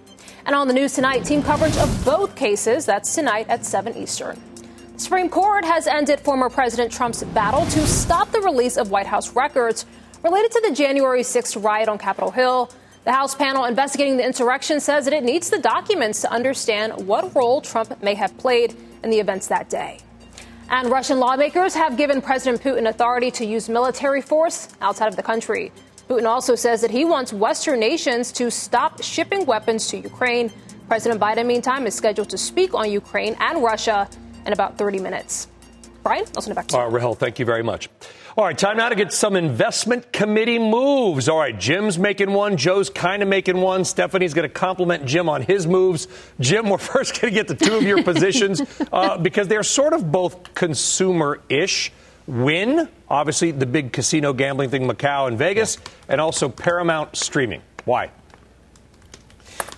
And 0.45 0.55
on 0.55 0.67
the 0.67 0.73
news 0.73 0.93
tonight, 0.93 1.23
team 1.23 1.41
coverage 1.41 1.77
of 1.77 2.05
both 2.05 2.35
cases. 2.35 2.85
That's 2.85 3.15
tonight 3.15 3.47
at 3.47 3.65
7 3.65 3.95
Eastern. 3.95 4.41
The 4.93 4.99
Supreme 4.99 5.29
Court 5.29 5.63
has 5.63 5.87
ended 5.87 6.19
former 6.19 6.49
President 6.49 6.91
Trump's 6.91 7.23
battle 7.23 7.65
to 7.67 7.87
stop 7.87 8.31
the 8.31 8.41
release 8.41 8.75
of 8.75 8.91
White 8.91 9.07
House 9.07 9.35
records 9.35 9.85
related 10.21 10.51
to 10.51 10.61
the 10.67 10.75
January 10.75 11.21
6th 11.21 11.63
riot 11.63 11.87
on 11.87 11.97
Capitol 11.97 12.31
Hill. 12.31 12.69
The 13.05 13.13
House 13.13 13.35
panel 13.35 13.65
investigating 13.65 14.17
the 14.17 14.25
insurrection 14.25 14.79
says 14.79 15.05
that 15.05 15.13
it 15.13 15.23
needs 15.23 15.49
the 15.49 15.59
documents 15.59 16.21
to 16.21 16.31
understand 16.31 17.07
what 17.07 17.33
role 17.35 17.61
Trump 17.61 18.01
may 18.03 18.13
have 18.13 18.37
played 18.37 18.75
in 19.03 19.09
the 19.09 19.19
events 19.19 19.47
that 19.47 19.69
day. 19.69 19.99
And 20.69 20.89
Russian 20.89 21.19
lawmakers 21.19 21.73
have 21.73 21.97
given 21.97 22.21
President 22.21 22.61
Putin 22.61 22.87
authority 22.87 23.31
to 23.31 23.45
use 23.45 23.69
military 23.69 24.21
force 24.21 24.69
outside 24.81 25.07
of 25.07 25.15
the 25.15 25.23
country. 25.23 25.71
Putin 26.13 26.27
also 26.27 26.53
says 26.53 26.81
that 26.81 26.91
he 26.91 27.05
wants 27.05 27.33
Western 27.33 27.79
nations 27.79 28.31
to 28.33 28.51
stop 28.51 29.01
shipping 29.01 29.47
weapons 29.47 29.87
to 29.87 29.97
Ukraine. 29.97 30.51
President 30.87 31.19
Biden, 31.19 31.47
meantime, 31.47 31.87
is 31.87 31.95
scheduled 31.95 32.29
to 32.29 32.37
speak 32.37 32.75
on 32.75 32.91
Ukraine 32.91 33.35
and 33.39 33.63
Russia 33.63 34.07
in 34.45 34.53
about 34.53 34.77
30 34.77 34.99
minutes. 34.99 35.47
Brian, 36.03 36.23
I'll 36.35 36.43
send 36.43 36.51
it 36.51 36.55
back 36.55 36.67
to 36.67 36.73
you. 36.75 36.79
All 36.79 36.85
right, 36.85 36.93
Rahel, 36.93 37.15
thank 37.15 37.39
you 37.39 37.45
very 37.45 37.63
much. 37.63 37.89
All 38.37 38.45
right, 38.45 38.55
time 38.55 38.77
now 38.77 38.89
to 38.89 38.95
get 38.95 39.11
some 39.11 39.35
investment 39.35 40.13
committee 40.13 40.59
moves. 40.59 41.27
All 41.27 41.39
right, 41.39 41.59
Jim's 41.59 41.97
making 41.97 42.31
one. 42.31 42.57
Joe's 42.57 42.91
kind 42.91 43.23
of 43.23 43.27
making 43.27 43.57
one. 43.57 43.83
Stephanie's 43.83 44.35
going 44.35 44.47
to 44.47 44.53
compliment 44.53 45.07
Jim 45.07 45.27
on 45.27 45.41
his 45.41 45.65
moves. 45.65 46.07
Jim, 46.39 46.69
we're 46.69 46.77
first 46.77 47.19
going 47.19 47.33
to 47.33 47.35
get 47.35 47.47
the 47.47 47.55
two 47.55 47.75
of 47.75 47.81
your 47.81 48.03
positions 48.03 48.61
uh, 48.93 49.17
because 49.17 49.47
they're 49.47 49.63
sort 49.63 49.93
of 49.93 50.11
both 50.11 50.53
consumer 50.53 51.41
ish. 51.49 51.91
Wynn, 52.27 52.87
obviously, 53.09 53.51
the 53.51 53.65
big 53.65 53.91
casino 53.91 54.33
gambling 54.33 54.69
thing, 54.69 54.87
Macau 54.87 55.27
and 55.27 55.37
Vegas, 55.37 55.77
and 56.07 56.21
also 56.21 56.49
Paramount 56.49 57.15
streaming. 57.15 57.61
Why? 57.85 58.11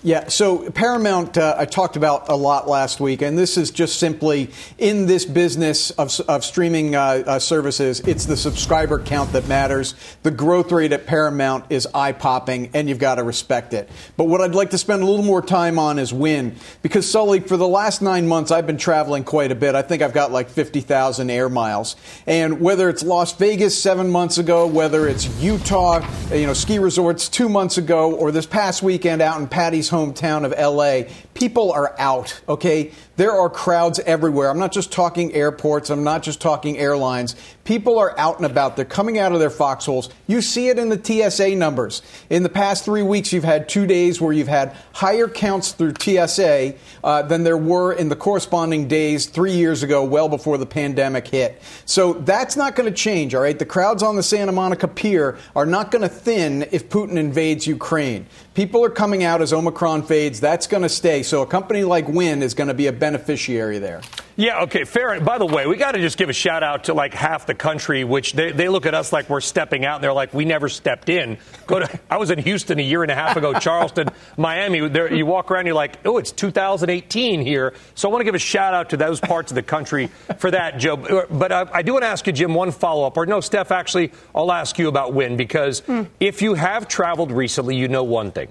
Yeah, 0.06 0.28
so 0.28 0.70
Paramount, 0.70 1.36
uh, 1.36 1.56
I 1.58 1.65
talked 1.65 1.96
about 1.96 2.30
a 2.30 2.36
lot 2.36 2.68
last 2.68 3.00
week, 3.00 3.24
and 3.24 3.36
this 3.36 3.58
is 3.58 3.72
just 3.72 3.98
simply 3.98 4.52
in 4.78 5.08
this 5.08 5.26
business 5.26 5.89
of, 5.89 6.20
of 6.28 6.46
streaming 6.46 6.94
uh, 6.94 7.24
uh, 7.26 7.39
services, 7.39 8.02
it's 8.02 8.28
the 8.28 8.38
subscriber 8.38 9.00
count 9.00 9.34
that 9.34 9.48
matters. 9.48 9.96
The 10.22 10.30
growth 10.30 10.72
rate 10.72 10.91
at 10.91 11.08
Paramount 11.08 11.65
is 11.72 11.88
eye 11.91 12.12
popping, 12.12 12.70
and 12.76 12.88
you've 12.88 13.00
got 13.00 13.15
to 13.15 13.24
respect 13.24 13.74
it. 13.74 13.89
But 14.15 14.26
what 14.26 14.41
I'd 14.41 14.54
like 14.54 14.70
to 14.70 14.78
spend 14.78 15.02
a 15.02 15.08
little 15.08 15.26
more 15.26 15.41
time 15.41 15.80
on 15.80 15.98
is 15.98 16.13
Wynn, 16.13 16.56
because 16.84 17.10
Sully, 17.10 17.39
for 17.39 17.58
the 17.58 17.68
last 17.68 18.04
nine 18.04 18.28
months, 18.28 18.52
I've 18.52 18.68
been 18.68 18.78
traveling 18.78 19.24
quite 19.24 19.52
a 19.52 19.56
bit. 19.56 19.74
I 19.74 19.82
think 19.82 20.04
I've 20.04 20.13
got 20.13 20.32
like 20.32 20.50
50,000 20.50 21.32
air 21.32 21.50
miles. 21.50 21.96
And 22.28 22.62
whether 22.62 22.89
it's 22.89 23.02
Las 23.02 23.34
Vegas 23.34 23.76
seven 23.82 24.12
months 24.12 24.38
ago, 24.38 24.68
whether 24.68 25.08
it's 25.08 25.26
Utah, 25.41 26.08
you 26.32 26.46
know, 26.46 26.54
ski 26.54 26.78
resorts 26.78 27.28
two 27.28 27.50
months 27.50 27.80
ago, 27.80 28.13
or 28.13 28.32
this 28.32 28.46
past 28.46 28.84
weekend 28.84 29.24
out 29.24 29.41
in 29.41 29.48
Patty's 29.48 29.94
hometown 29.95 30.43
of 30.45 30.51
LA, 30.51 31.10
people 31.36 31.71
are 31.74 31.93
out, 32.00 32.41
okay? 32.48 32.91
There 33.17 33.32
are 33.32 33.50
crowds 33.50 34.00
everywhere. 34.00 34.50
I'm 34.50 34.58
not 34.58 34.71
just 34.71 34.91
talking 34.91 35.34
airports, 35.34 35.89
I'm 35.89 36.04
not 36.04 36.24
just 36.24 36.41
talking 36.41 36.78
airlines. 36.78 37.36
People 37.65 38.00
are 38.00 38.17
out 38.19 38.38
and 38.38 38.45
about. 38.45 38.76
They're 38.76 38.86
coming 38.86 39.19
out 39.19 39.32
of 39.32 39.39
their 39.39 39.50
foxholes. 39.50 40.10
You 40.28 40.41
see 40.41 40.69
it 40.69 40.80
in 40.80 40.89
the 40.89 41.30
TSA 41.30 41.56
numbers. 41.56 42.02
In 42.30 42.43
the 42.43 42.50
past 42.50 42.86
three 42.86 43.02
weeks, 43.02 43.34
you've 43.34 43.43
had 43.43 43.67
two 43.67 43.86
days 43.86 44.21
where 44.21 44.32
you've 44.32 44.48
had 44.48 44.76
higher 44.93 45.28
counts 45.28 45.71
through 45.71 45.93
TSA 46.00 46.76
uh, 47.04 47.21
than 47.24 47.43
there 47.43 47.58
were 47.58 47.91
in 47.91 48.10
the 48.10 48.15
corresponding 48.15 48.88
days 48.88 49.26
three 49.26 49.54
years 49.54 49.84
ago, 49.84 50.04
well 50.04 50.30
before 50.30 50.58
the 50.58 50.65
pandemic 50.65 51.28
hit. 51.28 51.62
So 51.86 52.13
that's 52.13 52.56
not 52.56 52.76
going 52.76 52.88
to 52.88 52.95
change, 52.95 53.36
all 53.36 53.41
right? 53.41 53.58
The 53.58 53.65
crowds 53.65 54.04
on 54.04 54.15
the 54.15 54.24
Santa 54.24 54.52
Monica 54.52 54.88
Pier 54.88 55.38
are 55.56 55.65
not 55.65 55.91
going 55.91 56.04
to 56.04 56.10
thin 56.10 56.67
if 56.71 56.89
Putin 56.89 57.17
invades 57.17 57.67
Ukraine. 57.67 58.28
People 58.54 58.86
are 58.86 58.89
coming 58.89 59.24
out 59.24 59.41
as 59.41 59.52
Omicron 59.52 60.04
fades. 60.04 60.39
That's 60.39 60.67
going 60.67 60.84
to 60.84 60.89
stay. 60.89 61.24
So 61.25 61.41
a 61.41 61.45
company 61.45 61.83
like 61.83 62.07
Wynn 62.07 62.43
is 62.43 62.53
going 62.53 62.67
to 62.67 62.73
be 62.73 62.88
a 62.88 62.93
beneficiary 62.93 63.79
there. 63.79 64.01
Yeah, 64.38 64.63
okay, 64.63 64.83
fair. 64.83 65.19
By 65.21 65.38
the 65.38 65.45
way, 65.45 65.65
we 65.65 65.77
got 65.77 65.93
to 65.93 65.99
just 65.99 66.17
give 66.17 66.27
a 66.27 66.33
shout 66.33 66.61
out 66.61 66.85
to 66.85 66.93
like 66.93 67.13
half 67.13 67.45
the 67.45 67.55
country, 67.55 68.03
which 68.03 68.33
they, 68.33 68.51
they 68.51 68.67
look 68.67 68.85
at 68.85 68.93
us 68.93 69.13
like 69.13 69.29
we're 69.29 69.39
stepping 69.39 69.85
out, 69.85 69.95
and 69.95 70.03
they're 70.03 70.13
like, 70.13 70.33
we 70.33 70.43
never 70.43 70.67
stepped 70.67 71.07
in. 71.07 71.38
Go 71.67 71.79
to, 71.79 71.99
I 72.09 72.17
was 72.17 72.31
in 72.31 72.39
Houston 72.39 72.77
a 72.77 72.81
year 72.83 73.01
and 73.01 73.11
a 73.11 73.15
half 73.15 73.38
ago, 73.38 73.53
Charleston, 73.53 74.09
Miami. 74.38 74.88
There, 74.89 75.13
you 75.13 75.25
walk 75.25 75.51
around, 75.51 75.67
you're 75.67 75.75
like, 75.75 76.05
oh, 76.05 76.17
it's 76.17 76.33
2018 76.33 77.41
here. 77.41 77.73
So 77.95 78.09
I 78.09 78.11
want 78.11 78.19
to 78.19 78.25
give 78.25 78.35
a 78.35 78.39
shout 78.39 78.73
out 78.73 78.89
to 78.89 78.97
those 78.97 79.21
parts 79.21 79.51
of 79.51 79.55
the 79.55 79.63
country 79.63 80.07
for 80.38 80.51
that, 80.51 80.79
Joe. 80.79 81.25
But 81.29 81.51
I, 81.53 81.67
I 81.73 81.81
do 81.81 81.93
want 81.93 82.03
to 82.03 82.09
ask 82.09 82.27
you, 82.27 82.33
Jim, 82.33 82.53
one 82.53 82.71
follow 82.71 83.07
up. 83.07 83.15
Or 83.15 83.25
no, 83.25 83.39
Steph, 83.39 83.71
actually, 83.71 84.11
I'll 84.35 84.51
ask 84.51 84.77
you 84.77 84.89
about 84.89 85.13
Wynn 85.13 85.38
because 85.38 85.81
mm. 85.81 86.07
if 86.19 86.41
you 86.41 86.55
have 86.55 86.89
traveled 86.89 87.31
recently, 87.31 87.77
you 87.77 87.88
know 87.88 88.03
one 88.03 88.31
thing 88.31 88.49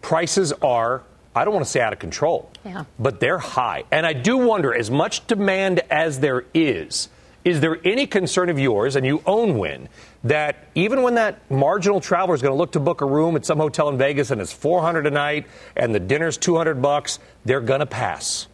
prices 0.00 0.52
are 0.62 1.02
I 1.34 1.44
don't 1.44 1.54
want 1.54 1.64
to 1.64 1.70
say 1.70 1.80
out 1.80 1.92
of 1.92 1.98
control, 1.98 2.50
yeah. 2.64 2.84
but 2.98 3.20
they're 3.20 3.38
high. 3.38 3.84
And 3.92 4.04
I 4.04 4.12
do 4.12 4.36
wonder, 4.36 4.74
as 4.74 4.90
much 4.90 5.26
demand 5.26 5.80
as 5.90 6.18
there 6.18 6.44
is, 6.54 7.08
is 7.44 7.60
there 7.60 7.78
any 7.86 8.06
concern 8.06 8.50
of 8.50 8.58
yours, 8.58 8.96
and 8.96 9.06
you 9.06 9.22
own 9.24 9.58
Wynn, 9.58 9.88
that 10.24 10.68
even 10.74 11.02
when 11.02 11.14
that 11.14 11.50
marginal 11.50 12.00
traveler 12.00 12.34
is 12.34 12.42
going 12.42 12.52
to 12.52 12.58
look 12.58 12.72
to 12.72 12.80
book 12.80 13.00
a 13.00 13.06
room 13.06 13.36
at 13.36 13.46
some 13.46 13.58
hotel 13.58 13.88
in 13.88 13.96
Vegas 13.96 14.30
and 14.30 14.40
it's 14.40 14.52
400 14.52 15.06
a 15.06 15.10
night 15.10 15.46
and 15.76 15.94
the 15.94 16.00
dinner's 16.00 16.36
200 16.36 16.82
bucks, 16.82 17.18
they're 17.44 17.62
going 17.62 17.80
to 17.80 17.86
pass? 17.86 18.46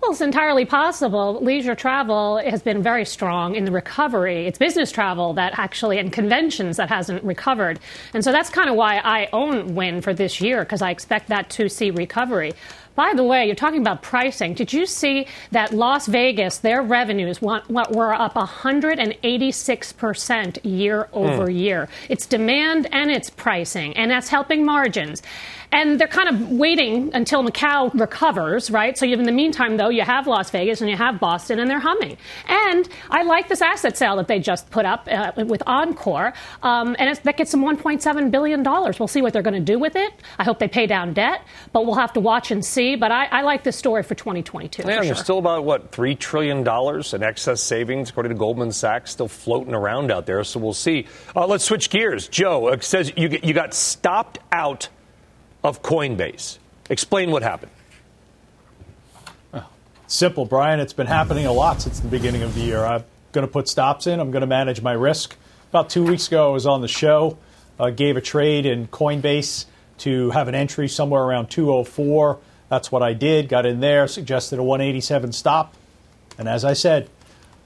Well, 0.00 0.12
it's 0.12 0.20
entirely 0.20 0.64
possible. 0.64 1.40
Leisure 1.42 1.74
travel 1.74 2.38
has 2.38 2.62
been 2.62 2.84
very 2.84 3.04
strong 3.04 3.56
in 3.56 3.64
the 3.64 3.72
recovery. 3.72 4.46
It's 4.46 4.56
business 4.56 4.92
travel 4.92 5.32
that 5.34 5.58
actually, 5.58 5.98
and 5.98 6.12
conventions 6.12 6.76
that 6.76 6.88
hasn't 6.88 7.24
recovered. 7.24 7.80
And 8.14 8.22
so 8.22 8.30
that's 8.30 8.48
kind 8.48 8.70
of 8.70 8.76
why 8.76 8.98
I 8.98 9.28
own 9.32 9.74
Wynn 9.74 10.00
for 10.00 10.14
this 10.14 10.40
year, 10.40 10.60
because 10.60 10.82
I 10.82 10.92
expect 10.92 11.26
that 11.28 11.50
to 11.50 11.68
see 11.68 11.90
recovery. 11.90 12.52
By 12.94 13.12
the 13.14 13.24
way, 13.24 13.46
you're 13.46 13.54
talking 13.54 13.80
about 13.80 14.02
pricing. 14.02 14.54
Did 14.54 14.72
you 14.72 14.86
see 14.86 15.26
that 15.52 15.72
Las 15.72 16.06
Vegas, 16.06 16.58
their 16.58 16.82
revenues 16.82 17.40
were 17.40 18.12
up 18.12 18.34
186% 18.34 20.58
year 20.64 21.08
over 21.12 21.46
mm. 21.46 21.56
year? 21.56 21.88
It's 22.08 22.26
demand 22.26 22.88
and 22.92 23.08
it's 23.10 23.30
pricing, 23.30 23.96
and 23.96 24.10
that's 24.10 24.28
helping 24.28 24.64
margins. 24.64 25.22
And 25.72 26.00
they're 26.00 26.08
kind 26.08 26.28
of 26.28 26.52
waiting 26.52 27.10
until 27.14 27.42
Macau 27.42 27.92
recovers, 27.98 28.70
right? 28.70 28.96
So 28.96 29.06
in 29.06 29.24
the 29.24 29.32
meantime, 29.32 29.76
though, 29.76 29.90
you 29.90 30.02
have 30.02 30.26
Las 30.26 30.50
Vegas 30.50 30.80
and 30.80 30.88
you 30.88 30.96
have 30.96 31.20
Boston, 31.20 31.58
and 31.58 31.70
they're 31.70 31.78
humming. 31.78 32.16
And 32.46 32.88
I 33.10 33.22
like 33.22 33.48
this 33.48 33.60
asset 33.60 33.96
sale 33.96 34.16
that 34.16 34.28
they 34.28 34.38
just 34.38 34.70
put 34.70 34.86
up 34.86 35.08
uh, 35.10 35.32
with 35.36 35.62
Encore, 35.66 36.32
um, 36.62 36.96
and 36.98 37.14
that 37.16 37.36
gets 37.36 37.50
them 37.52 37.62
$1.7 37.62 38.30
billion. 38.30 38.62
We'll 38.62 39.08
see 39.08 39.22
what 39.22 39.32
they're 39.32 39.42
going 39.42 39.54
to 39.54 39.72
do 39.72 39.78
with 39.78 39.96
it. 39.96 40.12
I 40.38 40.44
hope 40.44 40.58
they 40.58 40.68
pay 40.68 40.86
down 40.86 41.12
debt, 41.12 41.42
but 41.72 41.84
we'll 41.84 41.96
have 41.96 42.12
to 42.14 42.20
watch 42.20 42.50
and 42.50 42.64
see. 42.64 42.96
But 42.96 43.12
I, 43.12 43.26
I 43.26 43.42
like 43.42 43.64
this 43.64 43.76
story 43.76 44.02
for 44.02 44.14
2022. 44.14 44.82
Yeah, 44.82 44.98
for 44.98 45.04
there's 45.04 45.20
still 45.20 45.38
about, 45.38 45.64
what, 45.64 45.92
$3 45.92 46.18
trillion 46.18 46.66
in 46.66 47.22
excess 47.22 47.62
savings, 47.62 48.10
according 48.10 48.30
to 48.30 48.38
Goldman 48.38 48.72
Sachs, 48.72 49.10
still 49.10 49.28
floating 49.28 49.74
around 49.74 50.10
out 50.10 50.26
there. 50.26 50.42
So 50.44 50.60
we'll 50.60 50.72
see. 50.72 51.06
Uh, 51.34 51.46
let's 51.46 51.64
switch 51.64 51.90
gears. 51.90 52.28
Joe 52.28 52.68
uh, 52.68 52.80
says 52.80 53.12
you, 53.16 53.38
you 53.42 53.52
got 53.52 53.74
stopped 53.74 54.38
out 54.52 54.88
of 55.62 55.82
Coinbase. 55.82 56.58
Explain 56.90 57.30
what 57.30 57.42
happened. 57.42 57.72
Simple, 60.06 60.46
Brian. 60.46 60.80
It's 60.80 60.94
been 60.94 61.06
happening 61.06 61.44
a 61.44 61.52
lot 61.52 61.82
since 61.82 62.00
the 62.00 62.08
beginning 62.08 62.42
of 62.42 62.54
the 62.54 62.62
year. 62.62 62.82
I'm 62.82 63.04
going 63.32 63.46
to 63.46 63.52
put 63.52 63.68
stops 63.68 64.06
in. 64.06 64.20
I'm 64.20 64.30
going 64.30 64.40
to 64.40 64.46
manage 64.46 64.80
my 64.80 64.92
risk. 64.92 65.36
About 65.68 65.90
two 65.90 66.02
weeks 66.02 66.28
ago, 66.28 66.48
I 66.48 66.52
was 66.52 66.66
on 66.66 66.80
the 66.80 66.88
show, 66.88 67.36
uh, 67.78 67.90
gave 67.90 68.16
a 68.16 68.22
trade 68.22 68.64
in 68.64 68.88
Coinbase 68.88 69.66
to 69.98 70.30
have 70.30 70.48
an 70.48 70.54
entry 70.54 70.88
somewhere 70.88 71.22
around 71.22 71.50
204. 71.50 72.38
That's 72.70 72.90
what 72.90 73.02
I 73.02 73.12
did. 73.12 73.50
Got 73.50 73.66
in 73.66 73.80
there, 73.80 74.08
suggested 74.08 74.58
a 74.58 74.62
187 74.62 75.32
stop. 75.32 75.74
And 76.38 76.48
as 76.48 76.64
I 76.64 76.72
said, 76.72 77.10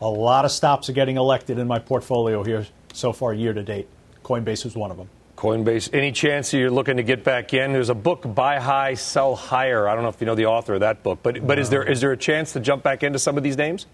a 0.00 0.08
lot 0.08 0.44
of 0.44 0.50
stops 0.50 0.88
are 0.88 0.94
getting 0.94 1.16
elected 1.16 1.60
in 1.60 1.68
my 1.68 1.78
portfolio 1.78 2.42
here 2.42 2.66
so 2.92 3.12
far 3.12 3.32
year 3.32 3.52
to 3.52 3.62
date. 3.62 3.86
Coinbase 4.24 4.64
was 4.64 4.74
one 4.74 4.90
of 4.90 4.96
them. 4.96 5.08
Coinbase. 5.42 5.92
Any 5.92 6.12
chance 6.12 6.52
you're 6.52 6.70
looking 6.70 6.98
to 6.98 7.02
get 7.02 7.24
back 7.24 7.52
in? 7.52 7.72
There's 7.72 7.88
a 7.88 7.96
book, 7.96 8.32
Buy 8.32 8.60
High, 8.60 8.94
Sell 8.94 9.34
Higher. 9.34 9.88
I 9.88 9.94
don't 9.94 10.04
know 10.04 10.08
if 10.08 10.20
you 10.20 10.26
know 10.26 10.36
the 10.36 10.46
author 10.46 10.74
of 10.74 10.80
that 10.80 11.02
book, 11.02 11.18
but 11.20 11.44
but 11.44 11.58
is 11.58 11.68
there 11.68 11.82
is 11.82 12.00
there 12.00 12.12
a 12.12 12.16
chance 12.16 12.52
to 12.52 12.60
jump 12.60 12.84
back 12.84 13.02
into 13.02 13.18
some 13.18 13.36
of 13.36 13.42
these 13.42 13.56
names? 13.56 13.86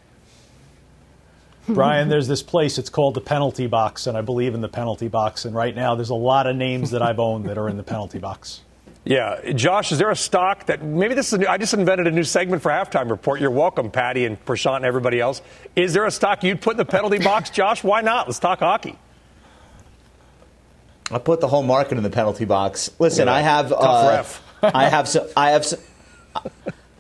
Brian, 1.69 2.11
there's 2.11 2.29
this 2.29 2.43
place. 2.43 2.77
It's 2.77 2.91
called 2.91 3.15
the 3.15 3.23
Penalty 3.23 3.67
Box, 3.67 4.07
and 4.07 4.15
I 4.15 4.21
believe 4.21 4.55
in 4.55 4.61
the 4.61 4.69
Penalty 4.69 5.09
Box. 5.09 5.47
And 5.47 5.55
right 5.55 5.75
now, 5.75 5.95
there's 5.95 6.11
a 6.11 6.15
lot 6.15 6.47
of 6.47 6.55
names 6.55 6.91
that 6.91 7.01
I've 7.01 7.19
owned 7.19 7.47
that 7.47 7.57
are 7.57 7.71
in 7.71 7.79
the 7.79 7.83
Penalty 7.83 8.19
Box. 8.19 8.61
Yeah, 9.07 9.53
Josh, 9.53 9.91
is 9.91 9.97
there 9.97 10.11
a 10.11 10.17
stock 10.17 10.67
that 10.67 10.83
maybe 10.83 11.15
this 11.15 11.29
is? 11.29 11.33
A 11.33 11.39
new, 11.39 11.47
I 11.47 11.57
just 11.57 11.73
invented 11.73 12.07
a 12.07 12.11
new 12.11 12.25
segment 12.25 12.61
for 12.61 12.71
halftime 12.71 13.09
report. 13.09 13.41
You're 13.41 13.51
welcome, 13.51 13.91
Patty 13.91 14.27
and 14.27 14.39
Prashant 14.45 14.77
and 14.77 14.85
everybody 14.85 15.19
else. 15.19 15.41
Is 15.77 15.95
there 15.95 16.05
a 16.05 16.11
stock 16.11 16.45
you'd 16.45 16.61
put 16.61 16.73
in 16.73 16.77
the 16.77 16.85
penalty 16.85 17.19
box, 17.19 17.49
Josh? 17.59 17.83
Why 17.83 18.03
not? 18.03 18.27
Let's 18.27 18.39
talk 18.39 18.59
hockey. 18.59 18.99
I 21.11 21.19
put 21.19 21.41
the 21.41 21.49
whole 21.49 21.63
market 21.63 21.97
in 21.97 22.05
the 22.05 22.11
penalty 22.11 22.45
box. 22.45 22.91
Listen, 22.99 23.29
I 23.29 23.41
have 23.41 23.73
uh, 23.73 24.25
I 24.63 24.89
have 24.89 25.09
some 25.09 25.27
I 25.37 25.51
have 25.51 25.65
some, 25.65 25.81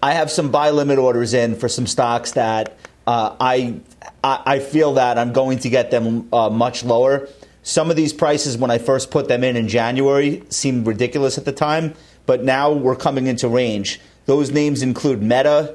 I 0.02 0.12
have 0.12 0.30
some 0.30 0.50
buy 0.50 0.70
limit 0.70 0.98
orders 0.98 1.34
in 1.34 1.56
for 1.56 1.68
some 1.68 1.86
stocks 1.86 2.32
that 2.32 2.76
uh, 3.06 3.36
I, 3.40 3.80
I 4.22 4.58
feel 4.58 4.94
that 4.94 5.18
I'm 5.18 5.32
going 5.32 5.60
to 5.60 5.70
get 5.70 5.90
them 5.90 6.28
uh, 6.32 6.50
much 6.50 6.84
lower. 6.84 7.28
Some 7.62 7.90
of 7.90 7.96
these 7.96 8.12
prices, 8.12 8.56
when 8.58 8.70
I 8.70 8.78
first 8.78 9.10
put 9.10 9.28
them 9.28 9.42
in 9.42 9.56
in 9.56 9.66
January, 9.66 10.42
seemed 10.50 10.86
ridiculous 10.86 11.38
at 11.38 11.44
the 11.44 11.52
time, 11.52 11.94
but 12.26 12.44
now 12.44 12.70
we're 12.70 12.96
coming 12.96 13.26
into 13.26 13.48
range. 13.48 13.98
Those 14.26 14.50
names 14.50 14.82
include 14.82 15.22
Meta, 15.22 15.74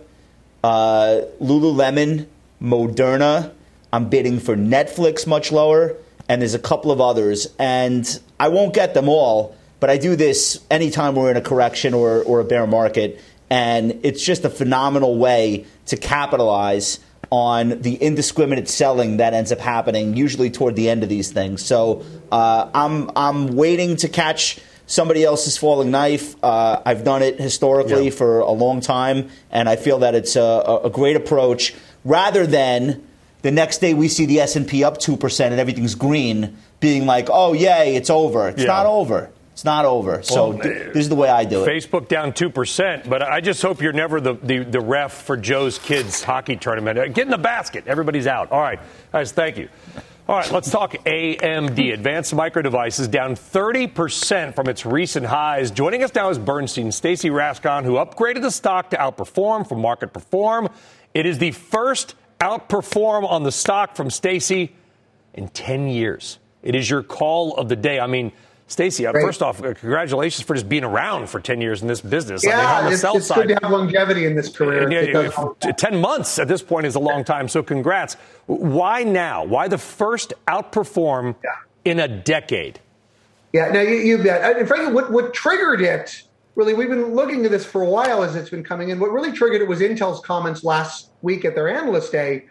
uh, 0.63 1.21
Lululemon, 1.41 2.27
Moderna. 2.61 3.51
I'm 3.91 4.09
bidding 4.09 4.39
for 4.39 4.55
Netflix 4.55 5.27
much 5.27 5.51
lower 5.51 5.95
and 6.27 6.41
there's 6.41 6.53
a 6.53 6.59
couple 6.59 6.91
of 6.91 7.01
others, 7.01 7.47
and 7.59 8.19
I 8.39 8.47
won't 8.47 8.73
get 8.73 8.93
them 8.93 9.09
all, 9.09 9.55
but 9.79 9.89
I 9.89 9.97
do 9.97 10.15
this 10.15 10.59
anytime 10.71 11.15
we're 11.15 11.31
in 11.31 11.37
a 11.37 11.41
correction 11.41 11.93
or, 11.93 12.23
or 12.23 12.39
a 12.39 12.45
bear 12.45 12.65
market, 12.65 13.21
and 13.49 13.99
it's 14.03 14.23
just 14.23 14.45
a 14.45 14.49
phenomenal 14.49 15.17
way 15.17 15.65
to 15.87 15.97
capitalize 15.97 16.99
on 17.29 17.81
the 17.81 17.95
indiscriminate 17.95 18.69
selling 18.69 19.17
that 19.17 19.33
ends 19.33 19.51
up 19.51 19.59
happening 19.59 20.15
usually 20.15 20.51
toward 20.51 20.75
the 20.75 20.89
end 20.89 21.03
of 21.03 21.09
these 21.09 21.31
things. 21.31 21.65
So 21.65 22.05
uh, 22.31 22.69
I'm 22.73 23.09
I'm 23.15 23.55
waiting 23.55 23.95
to 23.97 24.07
catch 24.07 24.59
somebody 24.85 25.23
else's 25.23 25.57
falling 25.57 25.89
knife. 25.89 26.35
Uh, 26.43 26.81
I've 26.85 27.03
done 27.03 27.23
it 27.23 27.39
historically 27.39 28.05
yeah. 28.05 28.11
for 28.11 28.39
a 28.39 28.51
long 28.51 28.81
time, 28.81 29.29
and 29.49 29.67
I 29.67 29.75
feel 29.75 29.99
that 29.99 30.13
it's 30.13 30.35
a, 30.35 30.81
a 30.83 30.89
great 30.89 31.15
approach 31.15 31.73
rather 32.05 32.45
than 32.45 33.01
the 33.43 33.51
next 33.51 33.77
day 33.77 33.93
we 33.93 34.07
see 34.07 34.25
the 34.25 34.39
S&P 34.39 34.83
up 34.83 34.97
2% 34.97 35.45
and 35.45 35.59
everything's 35.59 35.95
green 35.95 36.57
being 36.79 37.05
like, 37.05 37.29
"Oh, 37.31 37.53
yay, 37.53 37.95
it's 37.95 38.09
over." 38.09 38.49
It's 38.49 38.61
yeah. 38.61 38.67
not 38.67 38.85
over. 38.87 39.29
It's 39.51 39.63
not 39.63 39.85
over. 39.85 40.23
So 40.23 40.49
well, 40.49 40.57
this 40.57 40.95
is 40.95 41.09
the 41.09 41.15
way 41.15 41.29
I 41.29 41.45
do 41.45 41.63
it. 41.63 41.67
Facebook 41.67 42.07
down 42.07 42.33
2%, 42.33 43.07
but 43.07 43.21
I 43.21 43.39
just 43.39 43.61
hope 43.61 43.81
you're 43.81 43.93
never 43.93 44.19
the, 44.19 44.33
the, 44.33 44.63
the 44.63 44.81
ref 44.81 45.13
for 45.13 45.37
Joe's 45.37 45.77
kids' 45.77 46.23
hockey 46.23 46.55
tournament. 46.55 46.97
Uh, 46.97 47.07
get 47.07 47.25
in 47.25 47.29
the 47.29 47.37
basket. 47.37 47.85
Everybody's 47.85 48.25
out. 48.25 48.51
All 48.51 48.59
right. 48.59 48.79
Guys, 49.11 49.31
thank 49.31 49.57
you. 49.57 49.69
All 50.27 50.37
right, 50.37 50.49
let's 50.51 50.71
talk 50.71 50.93
AMD. 50.93 51.93
Advanced 51.93 52.33
Micro 52.33 52.61
Devices 52.61 53.09
down 53.09 53.35
30% 53.35 54.55
from 54.55 54.69
its 54.69 54.85
recent 54.85 55.25
highs. 55.25 55.69
Joining 55.69 56.01
us 56.01 56.15
now 56.15 56.29
is 56.29 56.39
Bernstein 56.39 56.91
Stacy 56.91 57.29
Rasgon, 57.29 57.83
who 57.83 57.95
upgraded 57.95 58.41
the 58.41 58.49
stock 58.49 58.89
to 58.91 58.97
outperform 58.97 59.67
from 59.67 59.81
market 59.81 60.13
perform. 60.13 60.69
It 61.13 61.25
is 61.25 61.37
the 61.37 61.51
first 61.51 62.15
outperform 62.43 63.29
on 63.29 63.43
the 63.43 63.51
stock 63.51 63.95
from 63.95 64.09
Stacy 64.09 64.73
in 65.33 65.47
10 65.47 65.87
years. 65.87 66.39
It 66.61 66.75
is 66.75 66.89
your 66.89 67.01
call 67.01 67.55
of 67.55 67.69
the 67.69 67.75
day. 67.75 67.99
I 67.99 68.07
mean, 68.07 68.31
Stacy, 68.67 69.05
uh, 69.05 69.11
first 69.13 69.41
off, 69.41 69.63
uh, 69.63 69.73
congratulations 69.73 70.45
for 70.45 70.53
just 70.53 70.67
being 70.67 70.83
around 70.83 71.29
for 71.29 71.39
10 71.39 71.61
years 71.61 71.81
in 71.81 71.87
this 71.87 72.01
business. 72.01 72.43
Yeah, 72.43 72.59
I 72.59 72.83
mean, 72.83 72.93
it's, 72.93 73.03
it's 73.03 73.31
good 73.31 73.49
to 73.49 73.59
have 73.61 73.71
longevity 73.71 74.25
in 74.25 74.35
this 74.35 74.49
career. 74.49 74.91
Yeah, 74.91 75.71
10 75.71 76.01
months 76.01 76.39
at 76.39 76.47
this 76.47 76.61
point 76.61 76.85
is 76.85 76.95
a 76.95 76.99
long 76.99 77.23
time, 77.23 77.47
so 77.47 77.63
congrats. 77.63 78.15
Why 78.45 79.03
now? 79.03 79.43
Why 79.43 79.67
the 79.67 79.77
first 79.77 80.33
outperform 80.47 81.35
yeah. 81.43 81.51
in 81.85 81.99
a 81.99 82.07
decade? 82.07 82.79
Yeah, 83.53 83.69
now 83.69 83.81
you, 83.81 83.95
you 83.95 84.17
bet. 84.17 84.57
And 84.57 84.67
frankly, 84.67 84.93
what, 84.93 85.11
what 85.11 85.33
triggered 85.33 85.81
it, 85.81 86.23
really, 86.55 86.73
we've 86.73 86.89
been 86.89 87.15
looking 87.15 87.45
at 87.45 87.51
this 87.51 87.65
for 87.65 87.81
a 87.81 87.89
while 87.89 88.23
as 88.23 88.35
it's 88.35 88.49
been 88.49 88.63
coming 88.63 88.89
in. 88.89 88.99
What 88.99 89.11
really 89.11 89.31
triggered 89.31 89.61
it 89.61 89.67
was 89.67 89.79
Intel's 89.79 90.21
comments 90.21 90.63
last 90.63 91.09
week 91.21 91.45
at 91.45 91.55
their 91.55 91.69
analyst 91.69 92.11
day, 92.11 92.45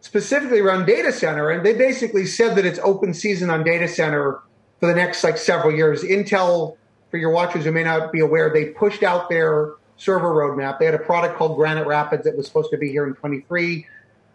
specifically 0.00 0.60
around 0.60 0.86
data 0.86 1.12
center. 1.12 1.50
And 1.50 1.64
they 1.64 1.74
basically 1.74 2.26
said 2.26 2.56
that 2.56 2.64
it's 2.64 2.78
open 2.82 3.12
season 3.14 3.50
on 3.50 3.64
data 3.64 3.88
center 3.88 4.40
for 4.80 4.86
the 4.86 4.94
next 4.94 5.22
like 5.22 5.36
several 5.36 5.74
years. 5.74 6.02
Intel, 6.02 6.76
for 7.10 7.18
your 7.18 7.30
watchers 7.30 7.64
who 7.64 7.72
may 7.72 7.84
not 7.84 8.10
be 8.12 8.20
aware, 8.20 8.50
they 8.52 8.66
pushed 8.66 9.02
out 9.02 9.28
their 9.28 9.74
server 9.96 10.30
roadmap. 10.30 10.78
They 10.78 10.86
had 10.86 10.94
a 10.94 10.98
product 10.98 11.36
called 11.36 11.56
Granite 11.56 11.86
Rapids 11.86 12.24
that 12.24 12.36
was 12.36 12.46
supposed 12.46 12.70
to 12.70 12.78
be 12.78 12.90
here 12.90 13.06
in 13.06 13.14
23. 13.14 13.86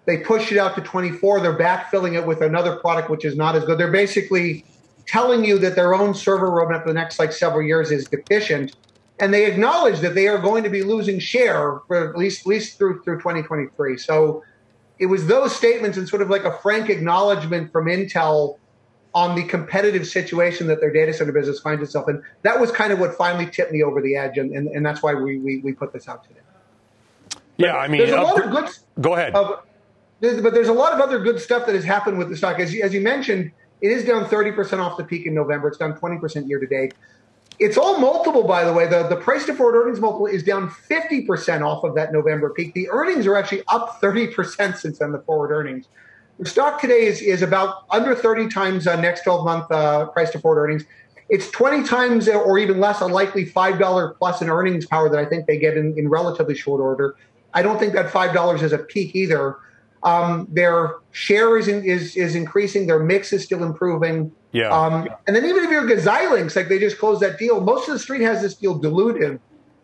They 0.05 0.17
pushed 0.19 0.51
it 0.53 0.57
out 0.57 0.75
to 0.75 0.81
24. 0.81 1.41
They're 1.41 1.57
backfilling 1.57 2.13
it 2.13 2.25
with 2.25 2.41
another 2.41 2.77
product 2.77 3.09
which 3.09 3.25
is 3.25 3.35
not 3.35 3.55
as 3.55 3.65
good. 3.65 3.77
They're 3.77 3.91
basically 3.91 4.63
telling 5.05 5.43
you 5.43 5.57
that 5.59 5.75
their 5.75 5.93
own 5.93 6.13
server 6.13 6.49
roadmap 6.49 6.83
for 6.83 6.89
the 6.89 6.93
next 6.93 7.19
like 7.19 7.33
several 7.33 7.61
years 7.61 7.91
is 7.91 8.05
deficient. 8.05 8.75
And 9.19 9.33
they 9.33 9.45
acknowledge 9.45 9.99
that 10.01 10.13
they 10.13 10.27
are 10.27 10.37
going 10.37 10.63
to 10.63 10.69
be 10.69 10.83
losing 10.83 11.19
share 11.19 11.79
for 11.87 12.09
at 12.09 12.17
least 12.17 12.41
at 12.41 12.47
least 12.47 12.77
through 12.77 13.01
through 13.03 13.17
2023. 13.17 13.97
So 13.97 14.43
it 14.99 15.07
was 15.07 15.27
those 15.27 15.55
statements 15.55 15.97
and 15.97 16.07
sort 16.07 16.21
of 16.21 16.29
like 16.29 16.43
a 16.43 16.57
frank 16.59 16.89
acknowledgement 16.89 17.71
from 17.71 17.85
Intel 17.85 18.57
on 19.13 19.35
the 19.35 19.43
competitive 19.43 20.07
situation 20.07 20.67
that 20.67 20.79
their 20.79 20.91
data 20.91 21.13
center 21.13 21.31
business 21.31 21.59
finds 21.59 21.81
itself 21.81 22.07
in. 22.07 22.21
That 22.43 22.59
was 22.59 22.71
kind 22.71 22.93
of 22.93 22.99
what 22.99 23.15
finally 23.15 23.47
tipped 23.47 23.71
me 23.71 23.81
over 23.81 24.01
the 24.01 24.15
edge, 24.15 24.37
and, 24.37 24.51
and, 24.51 24.67
and 24.67 24.85
that's 24.85 25.01
why 25.01 25.13
we, 25.13 25.39
we, 25.39 25.57
we, 25.59 25.73
put 25.73 25.91
this 25.91 26.07
out 26.07 26.23
today. 26.23 26.41
Yeah, 27.57 27.77
I 27.77 27.87
mean, 27.87 27.99
there's 27.99 28.11
a 28.11 28.21
lot 28.21 28.39
uh, 28.39 28.43
of 28.45 28.51
good. 28.51 28.69
Go 29.01 29.15
ahead. 29.15 29.33
Of, 29.33 29.63
but 30.19 30.53
there's 30.53 30.67
a 30.67 30.73
lot 30.73 30.93
of 30.93 30.99
other 30.99 31.19
good 31.19 31.39
stuff 31.39 31.65
that 31.65 31.73
has 31.73 31.83
happened 31.83 32.17
with 32.17 32.29
the 32.29 32.37
stock. 32.37 32.59
As 32.59 32.73
you, 32.73 32.83
as 32.83 32.93
you 32.93 33.01
mentioned, 33.01 33.51
it 33.81 33.91
is 33.91 34.05
down 34.05 34.25
30% 34.25 34.79
off 34.79 34.97
the 34.97 35.03
peak 35.03 35.25
in 35.25 35.33
November. 35.33 35.67
It's 35.67 35.77
down 35.77 35.93
20% 35.93 36.47
year 36.47 36.59
to 36.59 36.67
date. 36.67 36.93
It's 37.59 37.77
all 37.77 37.99
multiple, 37.99 38.43
by 38.43 38.63
the 38.63 38.73
way. 38.73 38.87
The, 38.87 39.07
the 39.07 39.15
price 39.15 39.45
to 39.47 39.55
forward 39.55 39.81
earnings 39.81 39.99
multiple 39.99 40.27
is 40.27 40.43
down 40.43 40.69
50% 40.69 41.65
off 41.65 41.83
of 41.83 41.95
that 41.95 42.13
November 42.13 42.51
peak. 42.51 42.73
The 42.73 42.89
earnings 42.89 43.25
are 43.25 43.35
actually 43.35 43.63
up 43.67 43.99
30% 43.99 44.77
since 44.77 44.99
then, 44.99 45.11
the 45.11 45.19
forward 45.19 45.51
earnings. 45.51 45.87
The 46.37 46.47
stock 46.47 46.79
today 46.79 47.07
is, 47.07 47.19
is 47.19 47.41
about 47.41 47.85
under 47.89 48.13
30 48.13 48.49
times 48.49 48.85
uh, 48.85 48.95
next 48.95 49.23
12 49.23 49.43
month 49.43 49.71
uh, 49.71 50.05
price 50.07 50.29
to 50.31 50.39
forward 50.39 50.61
earnings. 50.61 50.83
It's 51.29 51.49
20 51.49 51.83
times 51.83 52.29
or 52.29 52.59
even 52.59 52.79
less 52.79 53.01
a 53.01 53.07
likely 53.07 53.45
$5 53.45 54.17
plus 54.17 54.41
in 54.41 54.49
earnings 54.49 54.85
power 54.85 55.09
that 55.09 55.19
I 55.19 55.25
think 55.25 55.47
they 55.47 55.57
get 55.57 55.75
in, 55.75 55.97
in 55.97 56.09
relatively 56.09 56.55
short 56.55 56.79
order. 56.79 57.15
I 57.53 57.63
don't 57.63 57.79
think 57.79 57.93
that 57.93 58.11
$5 58.11 58.61
is 58.61 58.71
a 58.71 58.77
peak 58.77 59.15
either. 59.15 59.57
Um, 60.03 60.47
their 60.51 60.95
share 61.11 61.57
is, 61.57 61.67
in, 61.67 61.83
is, 61.83 62.15
is 62.15 62.35
increasing. 62.35 62.85
Their 62.85 62.99
mix 62.99 63.33
is 63.33 63.43
still 63.43 63.63
improving. 63.63 64.31
Yeah. 64.51 64.69
Um, 64.69 65.09
and 65.27 65.35
then 65.35 65.45
even 65.45 65.63
if 65.63 65.69
you're 65.69 65.87
Xilinx, 65.87 66.55
like 66.55 66.69
they 66.69 66.79
just 66.79 66.97
closed 66.97 67.21
that 67.21 67.37
deal, 67.37 67.61
most 67.61 67.87
of 67.87 67.93
the 67.93 67.99
street 67.99 68.21
has 68.21 68.41
this 68.41 68.55
deal 68.55 68.79
dilutive. 68.79 69.39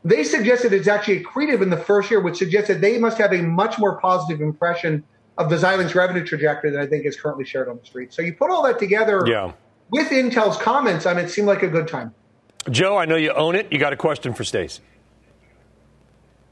They 0.06 0.24
suggested 0.24 0.74
it's 0.74 0.88
actually 0.88 1.24
accretive 1.24 1.62
in 1.62 1.70
the 1.70 1.78
first 1.78 2.12
year, 2.12 2.20
which 2.20 2.38
suggests 2.38 2.68
that 2.68 2.82
they 2.82 2.98
must 2.98 3.18
have 3.18 3.34
a 3.34 3.42
much 3.42 3.80
more 3.80 4.00
positive 4.00 4.42
impression 4.42 5.04
of 5.38 5.50
the 5.50 5.56
Xilinx 5.56 5.96
revenue 5.96 6.26
trajectory 6.26 6.72
that 6.72 6.80
I 6.80 6.86
think 6.86 7.06
is 7.06 7.20
currently 7.20 7.46
shared 7.46 7.70
on 7.70 7.78
the 7.78 7.86
street. 7.86 8.14
So 8.14 8.22
you 8.22 8.34
put 8.34 8.50
all 8.50 8.64
that 8.64 8.80
together 8.80 9.24
yeah. 9.26 9.54
with 9.90 10.10
Intel's 10.10 10.58
comments, 10.58 11.06
I 11.06 11.14
mean, 11.14 11.26
it 11.26 11.30
seemed 11.30 11.48
like 11.48 11.64
a 11.64 11.68
good 11.68 11.88
time. 11.88 12.14
Joe, 12.70 12.98
I 12.98 13.06
know 13.06 13.16
you 13.16 13.32
own 13.32 13.56
it. 13.56 13.72
You 13.72 13.80
got 13.80 13.94
a 13.94 13.98
question 13.98 14.34
for 14.34 14.44
Stacy. 14.44 14.82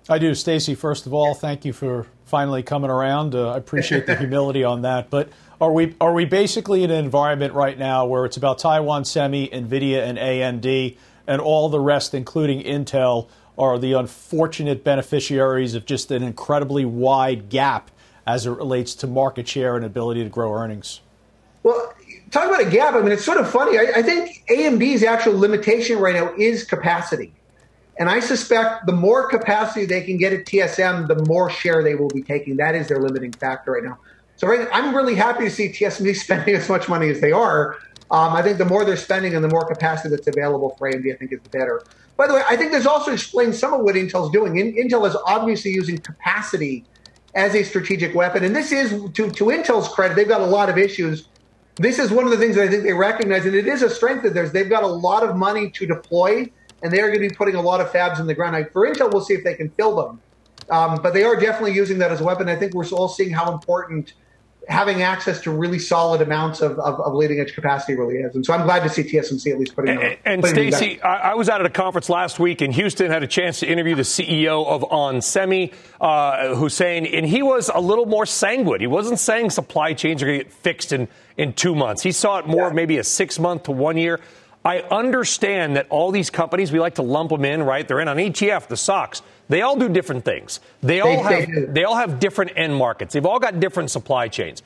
I 0.09 0.17
do. 0.17 0.33
Stacy, 0.33 0.75
first 0.75 1.05
of 1.05 1.13
all, 1.13 1.33
thank 1.33 1.63
you 1.63 1.73
for 1.73 2.07
finally 2.25 2.63
coming 2.63 2.89
around. 2.89 3.35
Uh, 3.35 3.51
I 3.51 3.57
appreciate 3.57 4.05
the 4.07 4.15
humility 4.15 4.63
on 4.63 4.81
that. 4.81 5.09
But 5.09 5.29
are 5.61 5.71
we 5.71 5.95
are 6.01 6.11
we 6.11 6.25
basically 6.25 6.83
in 6.83 6.89
an 6.89 7.05
environment 7.05 7.53
right 7.53 7.77
now 7.77 8.05
where 8.05 8.25
it's 8.25 8.35
about 8.35 8.57
Taiwan 8.57 9.05
Semi, 9.05 9.47
Nvidia, 9.47 10.03
and 10.03 10.17
AMD, 10.17 10.97
and 11.27 11.39
all 11.39 11.69
the 11.69 11.79
rest, 11.79 12.15
including 12.15 12.63
Intel, 12.63 13.29
are 13.59 13.77
the 13.77 13.93
unfortunate 13.93 14.83
beneficiaries 14.83 15.75
of 15.75 15.85
just 15.85 16.09
an 16.09 16.23
incredibly 16.23 16.83
wide 16.83 17.49
gap 17.49 17.91
as 18.25 18.47
it 18.47 18.51
relates 18.51 18.95
to 18.95 19.07
market 19.07 19.47
share 19.47 19.75
and 19.75 19.85
ability 19.85 20.23
to 20.23 20.29
grow 20.29 20.51
earnings? 20.51 21.01
Well, 21.61 21.93
talk 22.31 22.47
about 22.47 22.61
a 22.61 22.69
gap. 22.69 22.95
I 22.95 23.01
mean, 23.01 23.11
it's 23.11 23.23
sort 23.23 23.37
of 23.37 23.49
funny. 23.49 23.77
I, 23.77 23.99
I 23.99 24.01
think 24.01 24.43
AMD's 24.49 25.03
actual 25.03 25.37
limitation 25.37 25.99
right 25.99 26.15
now 26.15 26.33
is 26.37 26.63
capacity. 26.63 27.33
And 27.99 28.09
I 28.09 28.19
suspect 28.19 28.87
the 28.87 28.93
more 28.93 29.27
capacity 29.27 29.85
they 29.85 30.01
can 30.01 30.17
get 30.17 30.33
at 30.33 30.45
TSM, 30.45 31.07
the 31.07 31.23
more 31.25 31.51
share 31.51 31.83
they 31.83 31.93
will 31.93 32.09
be 32.09 32.23
taking. 32.23 32.57
That 32.57 32.73
is 32.73 32.87
their 32.87 32.99
limiting 32.99 33.31
factor 33.33 33.73
right 33.73 33.83
now. 33.83 33.99
So 34.41 34.47
right, 34.47 34.67
I'm 34.73 34.95
really 34.95 35.13
happy 35.13 35.43
to 35.43 35.51
see 35.51 35.69
TSMC 35.69 36.15
spending 36.23 36.55
as 36.55 36.67
much 36.67 36.89
money 36.89 37.09
as 37.09 37.21
they 37.21 37.31
are. 37.31 37.77
Um, 38.09 38.33
I 38.33 38.41
think 38.41 38.57
the 38.57 38.65
more 38.65 38.83
they're 38.83 38.97
spending 38.97 39.35
and 39.35 39.43
the 39.43 39.47
more 39.47 39.63
capacity 39.67 40.09
that's 40.09 40.25
available 40.25 40.75
for 40.79 40.91
AMD, 40.91 41.13
I 41.13 41.15
think 41.15 41.31
is 41.31 41.39
better. 41.51 41.83
By 42.17 42.25
the 42.25 42.33
way, 42.33 42.41
I 42.49 42.57
think 42.57 42.71
this 42.71 42.87
also 42.87 43.13
explains 43.13 43.59
some 43.59 43.71
of 43.71 43.81
what 43.81 43.93
Intel's 43.93 44.31
doing. 44.31 44.53
Intel 44.55 45.07
is 45.07 45.15
obviously 45.27 45.69
using 45.69 45.99
capacity 45.99 46.83
as 47.35 47.53
a 47.53 47.61
strategic 47.61 48.15
weapon. 48.15 48.43
And 48.43 48.55
this 48.55 48.71
is, 48.71 48.89
to, 49.11 49.29
to 49.29 49.45
Intel's 49.45 49.87
credit, 49.87 50.15
they've 50.15 50.27
got 50.27 50.41
a 50.41 50.45
lot 50.47 50.69
of 50.69 50.77
issues. 50.79 51.27
This 51.75 51.99
is 51.99 52.09
one 52.09 52.25
of 52.25 52.31
the 52.31 52.37
things 52.37 52.55
that 52.55 52.63
I 52.63 52.67
think 52.67 52.81
they 52.81 52.93
recognize, 52.93 53.45
and 53.45 53.53
it 53.53 53.67
is 53.67 53.83
a 53.83 53.91
strength 53.91 54.25
of 54.25 54.33
theirs. 54.33 54.51
They've 54.51 54.67
got 54.67 54.81
a 54.81 54.87
lot 54.87 55.21
of 55.21 55.35
money 55.35 55.69
to 55.69 55.85
deploy, 55.85 56.49
and 56.81 56.91
they're 56.91 57.09
going 57.09 57.21
to 57.21 57.29
be 57.29 57.35
putting 57.35 57.53
a 57.53 57.61
lot 57.61 57.79
of 57.79 57.91
fabs 57.91 58.19
in 58.19 58.25
the 58.25 58.33
ground. 58.33 58.67
For 58.73 58.91
Intel, 58.91 59.13
we'll 59.13 59.23
see 59.23 59.35
if 59.35 59.43
they 59.43 59.53
can 59.53 59.69
fill 59.69 59.95
them. 59.95 60.19
Um, 60.71 60.99
but 61.03 61.13
they 61.13 61.25
are 61.25 61.35
definitely 61.35 61.75
using 61.75 61.99
that 61.99 62.11
as 62.11 62.21
a 62.21 62.23
weapon. 62.23 62.49
I 62.49 62.55
think 62.55 62.73
we're 62.73 62.87
all 62.87 63.07
seeing 63.07 63.29
how 63.29 63.53
important 63.53 64.13
having 64.67 65.01
access 65.01 65.41
to 65.41 65.51
really 65.51 65.79
solid 65.79 66.21
amounts 66.21 66.61
of, 66.61 66.77
of, 66.79 66.99
of, 66.99 67.13
leading 67.13 67.39
edge 67.39 67.53
capacity 67.53 67.95
really 67.95 68.17
is. 68.17 68.35
And 68.35 68.45
so 68.45 68.53
I'm 68.53 68.63
glad 68.63 68.83
to 68.83 68.89
see 68.89 69.03
TSMC 69.03 69.51
at 69.51 69.59
least 69.59 69.75
putting 69.75 69.97
And, 69.97 70.17
and 70.43 70.45
Stacy, 70.45 71.01
I, 71.01 71.31
I, 71.31 71.33
was 71.33 71.49
out 71.49 71.61
at 71.61 71.65
a 71.65 71.69
conference 71.69 72.09
last 72.09 72.39
week 72.39 72.61
in 72.61 72.71
Houston, 72.71 73.09
had 73.09 73.23
a 73.23 73.27
chance 73.27 73.59
to 73.61 73.67
interview 73.67 73.95
the 73.95 74.03
CEO 74.03 74.65
of 74.67 74.83
onsemi, 74.83 75.73
uh, 75.99 76.55
Hassane, 76.55 77.09
and 77.11 77.25
he 77.25 77.41
was 77.41 77.71
a 77.73 77.81
little 77.81 78.05
more 78.05 78.25
sanguine. 78.25 78.79
He 78.79 78.87
wasn't 78.87 79.19
saying 79.19 79.49
supply 79.49 79.93
chains 79.93 80.21
are 80.21 80.27
going 80.27 80.39
to 80.39 80.45
get 80.45 80.53
fixed 80.53 80.93
in, 80.93 81.07
in 81.37 81.53
two 81.53 81.73
months. 81.73 82.03
He 82.03 82.11
saw 82.11 82.37
it 82.37 82.47
more 82.47 82.67
yeah. 82.67 82.73
maybe 82.73 82.97
a 82.99 83.03
six 83.03 83.39
month 83.39 83.63
to 83.63 83.71
one 83.71 83.97
year. 83.97 84.19
I 84.63 84.81
understand 84.81 85.75
that 85.75 85.87
all 85.89 86.11
these 86.11 86.29
companies, 86.29 86.71
we 86.71 86.79
like 86.79 86.95
to 86.95 87.01
lump 87.01 87.31
them 87.31 87.45
in, 87.45 87.63
right? 87.63 87.87
They're 87.87 87.99
in 87.99 88.07
on 88.07 88.17
ETF, 88.17 88.67
the 88.67 88.77
SOX. 88.77 89.23
They 89.49 89.61
all 89.63 89.75
do 89.75 89.89
different 89.89 90.23
things. 90.23 90.59
They 90.81 91.01
all 91.01 91.23
they, 91.23 91.41
have 91.41 91.49
they, 91.49 91.61
they 91.65 91.83
all 91.83 91.95
have 91.95 92.19
different 92.19 92.51
end 92.55 92.75
markets. 92.75 93.13
They've 93.13 93.25
all 93.25 93.39
got 93.39 93.59
different 93.59 93.89
supply 93.89 94.27
chains. 94.27 94.61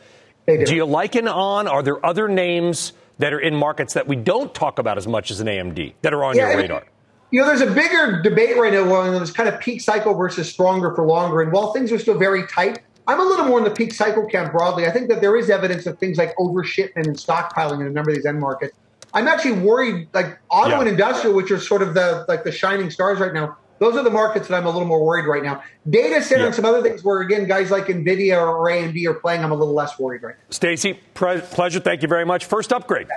Do. 0.48 0.66
do. 0.66 0.76
you 0.76 0.86
liken 0.86 1.28
on? 1.28 1.68
Are 1.68 1.82
there 1.82 2.06
other 2.06 2.28
names 2.28 2.94
that 3.20 3.34
are 3.34 3.40
in 3.40 3.56
markets 3.56 3.94
that 3.94 4.06
we 4.08 4.16
don't 4.18 4.54
talk 4.54 4.80
about 4.80 4.98
as 4.98 5.08
much 5.08 5.32
as 5.32 5.40
an 5.40 5.48
AMD 5.48 5.94
that 6.02 6.14
are 6.14 6.24
on 6.24 6.36
yeah, 6.36 6.50
your 6.50 6.58
radar? 6.58 6.84
You 7.32 7.42
know, 7.42 7.48
there's 7.48 7.62
a 7.62 7.74
bigger 7.74 8.22
debate 8.22 8.58
right 8.58 8.72
now 8.72 8.94
on 8.94 9.20
this 9.20 9.32
kind 9.32 9.50
of 9.50 9.60
peak 9.60 9.82
cycle 9.82 10.14
versus 10.14 10.52
stronger 10.52 10.94
for 10.94 11.06
longer. 11.06 11.42
And 11.42 11.52
while 11.52 11.72
things 11.74 11.92
are 11.92 12.00
still 12.00 12.18
very 12.18 12.46
tight, 12.48 12.82
I'm 13.08 13.20
a 13.20 13.24
little 13.24 13.46
more 13.46 13.60
in 13.60 13.64
the 13.64 13.72
peak 13.72 13.94
cycle 13.94 14.26
camp 14.28 14.52
broadly. 14.52 14.86
I 14.86 14.92
think 14.92 15.10
that 15.10 15.22
there 15.22 15.36
is 15.36 15.50
evidence 15.50 15.86
of 15.86 15.98
things 16.00 16.18
like 16.18 16.36
overshipment 16.38 17.08
and 17.08 17.16
stockpiling 17.16 17.82
in 17.82 17.88
a 17.88 17.92
number 17.92 18.12
of 18.12 18.18
these 18.18 18.26
end 18.26 18.40
markets. 18.40 18.78
I'm 19.16 19.30
actually 19.30 19.54
worried, 19.54 20.10
like 20.14 20.38
auto 20.50 20.72
yeah. 20.72 20.80
and 20.82 20.90
industrial, 20.90 21.36
which 21.36 21.50
are 21.50 21.60
sort 21.60 21.82
of 21.82 21.94
the 21.94 22.26
like 22.28 22.44
the 22.44 22.52
shining 22.52 22.92
stars 22.92 23.20
right 23.20 23.34
now. 23.34 23.58
Those 23.80 23.96
are 23.96 24.04
the 24.04 24.12
markets 24.12 24.48
that 24.50 24.56
I'm 24.56 24.66
a 24.66 24.70
little 24.70 24.88
more 24.88 25.04
worried 25.04 25.26
right 25.26 25.44
now. 25.44 25.64
Data 25.90 26.22
center 26.22 26.42
yeah. 26.42 26.46
and 26.48 26.56
some 26.56 26.66
other 26.66 26.82
things 26.82 27.04
where, 27.04 27.22
again, 27.22 27.46
guys 27.46 27.72
like 27.72 27.86
NVIDIA 27.86 28.38
or 28.38 28.70
AMD 28.70 29.06
are 29.06 29.16
playing, 29.16 29.44
I'm 29.44 29.52
a 29.52 29.56
little 29.56 29.74
less 29.74 30.00
worried 30.00 30.24
right 30.24 30.36
now. 30.36 30.44
Stacy, 30.50 30.94
pre- 31.14 31.42
pleasure. 31.42 31.80
Thank 31.80 32.02
you 32.02 32.08
very 32.08 32.26
much. 32.26 32.46
First 32.46 32.72
upgrade 32.72 33.08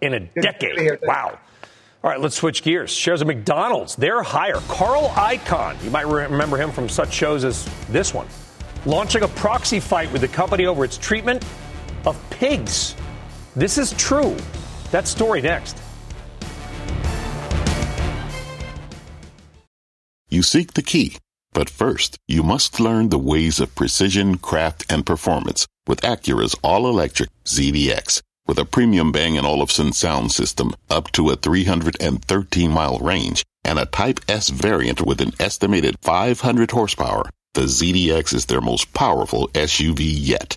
in 0.00 0.14
a 0.14 0.20
Good 0.20 0.42
decade. 0.42 0.98
Wow. 1.02 1.38
All 2.04 2.10
right, 2.10 2.20
let's 2.20 2.36
switch 2.36 2.62
gears. 2.62 2.90
Shares 2.90 3.22
of 3.22 3.26
McDonald's, 3.26 3.96
they're 3.96 4.22
higher. 4.22 4.60
Carl 4.68 5.08
Icahn, 5.14 5.82
you 5.82 5.90
might 5.90 6.06
remember 6.06 6.58
him 6.58 6.70
from 6.70 6.88
such 6.88 7.12
shows 7.12 7.44
as 7.44 7.68
this 7.88 8.12
one, 8.12 8.26
launching 8.86 9.22
a 9.22 9.28
proxy 9.28 9.80
fight 9.80 10.12
with 10.12 10.20
the 10.20 10.28
company 10.28 10.66
over 10.66 10.84
its 10.84 10.98
treatment 10.98 11.44
of 12.04 12.20
pigs. 12.28 12.94
This 13.56 13.78
is 13.78 13.92
true. 13.94 14.36
That 14.94 15.08
story 15.08 15.42
next. 15.42 15.76
You 20.28 20.44
seek 20.44 20.74
the 20.74 20.82
key, 20.82 21.16
but 21.52 21.68
first, 21.68 22.16
you 22.28 22.44
must 22.44 22.78
learn 22.78 23.08
the 23.08 23.18
ways 23.18 23.58
of 23.58 23.74
precision, 23.74 24.38
craft, 24.38 24.86
and 24.88 25.04
performance 25.04 25.66
with 25.88 26.02
Acura's 26.02 26.54
all-electric 26.62 27.30
ZDX. 27.44 28.22
With 28.46 28.56
a 28.56 28.64
premium 28.64 29.10
Bang 29.10 29.36
& 29.38 29.44
Olufsen 29.44 29.92
sound 29.92 30.30
system 30.30 30.74
up 30.88 31.10
to 31.10 31.30
a 31.30 31.36
313-mile 31.36 32.98
range 33.00 33.42
and 33.64 33.80
a 33.80 33.86
Type 33.86 34.20
S 34.28 34.48
variant 34.48 35.02
with 35.02 35.20
an 35.20 35.32
estimated 35.40 35.96
500 36.02 36.70
horsepower, 36.70 37.28
the 37.54 37.62
ZDX 37.62 38.32
is 38.32 38.46
their 38.46 38.60
most 38.60 38.94
powerful 38.94 39.48
SUV 39.48 40.02
yet. 40.04 40.56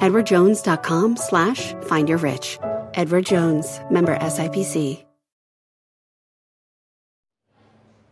EdwardJones.com 0.00 1.16
slash 1.16 1.74
find 1.82 2.08
your 2.08 2.18
rich. 2.18 2.58
Edward 2.94 3.26
Jones, 3.26 3.80
member 3.90 4.16
SIPC. 4.18 5.04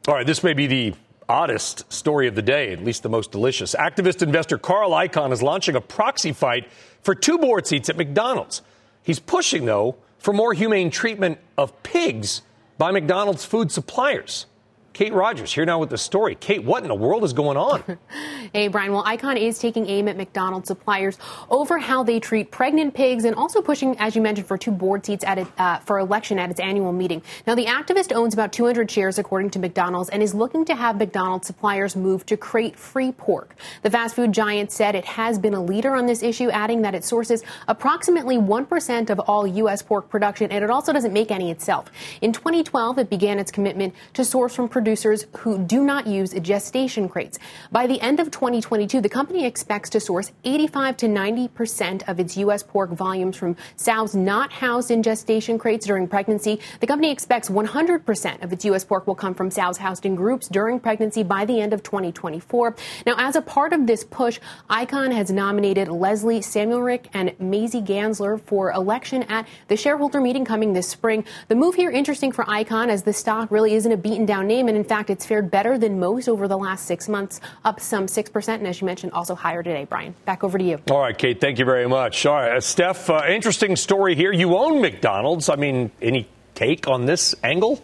All 0.08 0.14
right, 0.14 0.26
this 0.26 0.42
may 0.42 0.52
be 0.52 0.66
the 0.66 0.94
oddest 1.28 1.90
story 1.92 2.26
of 2.26 2.34
the 2.34 2.42
day, 2.42 2.72
at 2.72 2.82
least 2.82 3.04
the 3.04 3.08
most 3.08 3.30
delicious. 3.30 3.72
Activist 3.76 4.20
investor 4.20 4.58
Carl 4.58 4.90
Icahn 4.90 5.30
is 5.30 5.44
launching 5.44 5.76
a 5.76 5.80
proxy 5.80 6.32
fight 6.32 6.68
for 7.02 7.14
two 7.14 7.38
board 7.38 7.68
seats 7.68 7.88
at 7.88 7.96
McDonald's. 7.96 8.62
He's 9.04 9.20
pushing, 9.20 9.64
though, 9.64 9.94
for 10.18 10.32
more 10.32 10.54
humane 10.54 10.90
treatment 10.90 11.38
of 11.56 11.84
pigs 11.84 12.42
by 12.78 12.90
McDonald's 12.90 13.44
food 13.44 13.70
suppliers. 13.70 14.46
Kate 14.92 15.12
Rogers 15.14 15.54
here 15.54 15.64
now 15.64 15.78
with 15.78 15.88
the 15.88 15.96
story. 15.96 16.34
Kate, 16.34 16.62
what 16.62 16.82
in 16.82 16.88
the 16.88 16.94
world 16.94 17.24
is 17.24 17.32
going 17.32 17.56
on? 17.56 17.98
hey, 18.52 18.68
Brian. 18.68 18.92
Well, 18.92 19.04
Icahn 19.04 19.40
is 19.40 19.58
taking 19.58 19.88
aim 19.88 20.06
at 20.06 20.18
McDonald's 20.18 20.68
suppliers 20.68 21.16
over 21.48 21.78
how 21.78 22.02
they 22.02 22.20
treat 22.20 22.50
pregnant 22.50 22.92
pigs 22.92 23.24
and 23.24 23.34
also 23.34 23.62
pushing, 23.62 23.96
as 23.98 24.14
you 24.14 24.20
mentioned, 24.20 24.46
for 24.46 24.58
two 24.58 24.70
board 24.70 25.06
seats 25.06 25.24
at 25.24 25.38
it, 25.38 25.46
uh, 25.56 25.78
for 25.78 25.98
election 25.98 26.38
at 26.38 26.50
its 26.50 26.60
annual 26.60 26.92
meeting. 26.92 27.22
Now, 27.46 27.54
the 27.54 27.66
activist 27.66 28.14
owns 28.14 28.34
about 28.34 28.52
200 28.52 28.90
shares, 28.90 29.18
according 29.18 29.50
to 29.50 29.58
McDonald's, 29.58 30.10
and 30.10 30.22
is 30.22 30.34
looking 30.34 30.66
to 30.66 30.74
have 30.74 30.98
McDonald's 30.98 31.46
suppliers 31.46 31.96
move 31.96 32.26
to 32.26 32.36
crate 32.36 32.78
free 32.78 33.12
pork. 33.12 33.56
The 33.80 33.90
fast 33.90 34.14
food 34.14 34.32
giant 34.32 34.72
said 34.72 34.94
it 34.94 35.06
has 35.06 35.38
been 35.38 35.54
a 35.54 35.62
leader 35.62 35.96
on 35.96 36.04
this 36.04 36.22
issue, 36.22 36.50
adding 36.50 36.82
that 36.82 36.94
it 36.94 37.04
sources 37.04 37.42
approximately 37.66 38.36
1% 38.36 39.08
of 39.08 39.20
all 39.20 39.46
U.S. 39.46 39.80
pork 39.80 40.10
production, 40.10 40.52
and 40.52 40.62
it 40.62 40.68
also 40.68 40.92
doesn't 40.92 41.14
make 41.14 41.30
any 41.30 41.50
itself. 41.50 41.90
In 42.20 42.32
2012, 42.32 42.98
it 42.98 43.08
began 43.08 43.38
its 43.38 43.50
commitment 43.50 43.94
to 44.12 44.24
source 44.24 44.54
from 44.54 44.68
producers 44.82 45.26
who 45.38 45.58
do 45.58 45.84
not 45.84 46.08
use 46.08 46.32
gestation 46.32 47.08
crates. 47.08 47.38
By 47.70 47.86
the 47.86 48.00
end 48.00 48.18
of 48.18 48.32
2022, 48.32 49.00
the 49.00 49.08
company 49.08 49.46
expects 49.46 49.88
to 49.90 50.00
source 50.00 50.32
85 50.42 50.96
to 50.96 51.08
90 51.08 51.48
percent 51.48 52.08
of 52.08 52.18
its 52.18 52.36
U.S. 52.38 52.64
pork 52.64 52.90
volumes 52.90 53.36
from 53.36 53.54
sows 53.76 54.16
not 54.16 54.50
housed 54.50 54.90
in 54.90 55.04
gestation 55.04 55.56
crates 55.56 55.86
during 55.86 56.08
pregnancy. 56.08 56.58
The 56.80 56.88
company 56.88 57.12
expects 57.12 57.48
100 57.48 58.04
percent 58.04 58.42
of 58.42 58.52
its 58.52 58.64
U.S. 58.64 58.82
pork 58.82 59.06
will 59.06 59.14
come 59.14 59.34
from 59.34 59.52
sows 59.52 59.76
housed 59.76 60.04
in 60.04 60.16
groups 60.16 60.48
during 60.48 60.80
pregnancy 60.80 61.22
by 61.22 61.44
the 61.44 61.60
end 61.60 61.72
of 61.72 61.84
2024. 61.84 62.74
Now, 63.06 63.14
as 63.18 63.36
a 63.36 63.42
part 63.42 63.72
of 63.72 63.86
this 63.86 64.02
push, 64.02 64.40
Icahn 64.68 65.12
has 65.12 65.30
nominated 65.30 65.86
Leslie 65.86 66.40
Samuelrich 66.40 67.06
and 67.14 67.38
Maisie 67.38 67.82
Ganzler 67.82 68.40
for 68.40 68.72
election 68.72 69.22
at 69.28 69.46
the 69.68 69.76
shareholder 69.76 70.20
meeting 70.20 70.44
coming 70.44 70.72
this 70.72 70.88
spring. 70.88 71.24
The 71.46 71.54
move 71.54 71.76
here 71.76 71.92
interesting 71.92 72.32
for 72.32 72.44
Icahn 72.46 72.88
as 72.88 73.04
the 73.04 73.12
stock 73.12 73.52
really 73.52 73.74
isn't 73.74 73.92
a 73.92 73.96
beaten 73.96 74.26
down 74.26 74.46
name 74.46 74.68
and 74.72 74.78
in 74.78 74.84
fact, 74.84 75.10
it's 75.10 75.26
fared 75.26 75.50
better 75.50 75.76
than 75.76 76.00
most 76.00 76.30
over 76.30 76.48
the 76.48 76.56
last 76.56 76.86
six 76.86 77.06
months, 77.06 77.42
up 77.62 77.78
some 77.78 78.06
6%. 78.06 78.54
And 78.54 78.66
as 78.66 78.80
you 78.80 78.86
mentioned, 78.86 79.12
also 79.12 79.34
higher 79.34 79.62
today. 79.62 79.84
Brian, 79.84 80.14
back 80.24 80.42
over 80.42 80.56
to 80.56 80.64
you. 80.64 80.80
All 80.90 80.98
right, 80.98 81.16
Kate, 81.16 81.38
thank 81.42 81.58
you 81.58 81.66
very 81.66 81.86
much. 81.86 82.24
All 82.24 82.36
right, 82.36 82.56
uh, 82.56 82.60
Steph, 82.62 83.10
uh, 83.10 83.20
interesting 83.28 83.76
story 83.76 84.14
here. 84.14 84.32
You 84.32 84.56
own 84.56 84.80
McDonald's. 84.80 85.50
I 85.50 85.56
mean, 85.56 85.90
any 86.00 86.26
take 86.54 86.88
on 86.88 87.04
this 87.04 87.34
angle? 87.44 87.82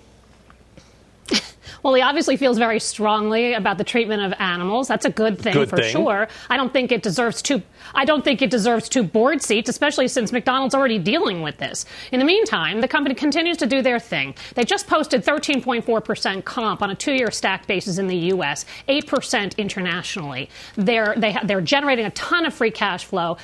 Well, 1.82 1.94
he 1.94 2.02
obviously 2.02 2.36
feels 2.36 2.58
very 2.58 2.80
strongly 2.80 3.54
about 3.54 3.78
the 3.78 3.84
treatment 3.84 4.22
of 4.22 4.32
animals. 4.38 4.88
That's 4.88 5.04
a 5.04 5.10
good 5.10 5.38
thing 5.38 5.52
good 5.52 5.70
for 5.70 5.76
thing. 5.76 5.92
sure. 5.92 6.28
I 6.50 6.56
don't 6.56 6.72
think 6.72 6.92
it 6.92 7.02
deserves 7.02 7.42
two. 7.42 7.62
I 7.94 8.04
don't 8.04 8.24
think 8.24 8.42
it 8.42 8.50
deserves 8.50 8.88
two 8.88 9.02
board 9.02 9.42
seats, 9.42 9.68
especially 9.68 10.08
since 10.08 10.32
McDonald's 10.32 10.74
already 10.74 10.98
dealing 10.98 11.42
with 11.42 11.58
this. 11.58 11.86
In 12.12 12.18
the 12.18 12.24
meantime, 12.26 12.80
the 12.80 12.88
company 12.88 13.14
continues 13.14 13.56
to 13.58 13.66
do 13.66 13.82
their 13.82 13.98
thing. 14.00 14.34
They 14.54 14.64
just 14.64 14.86
posted 14.86 15.24
13.4 15.24 16.04
percent 16.04 16.44
comp 16.44 16.82
on 16.82 16.90
a 16.90 16.94
two-year 16.94 17.30
stacked 17.30 17.66
basis 17.68 17.98
in 17.98 18.06
the 18.06 18.16
U.S., 18.16 18.64
eight 18.88 19.06
percent 19.06 19.54
internationally. 19.58 20.48
They're 20.76 21.14
they 21.16 21.32
ha- 21.32 21.42
they're 21.44 21.60
generating 21.60 22.06
a 22.06 22.10
ton 22.10 22.46
of 22.46 22.54
free 22.54 22.70
cash 22.70 23.04
flow 23.04 23.36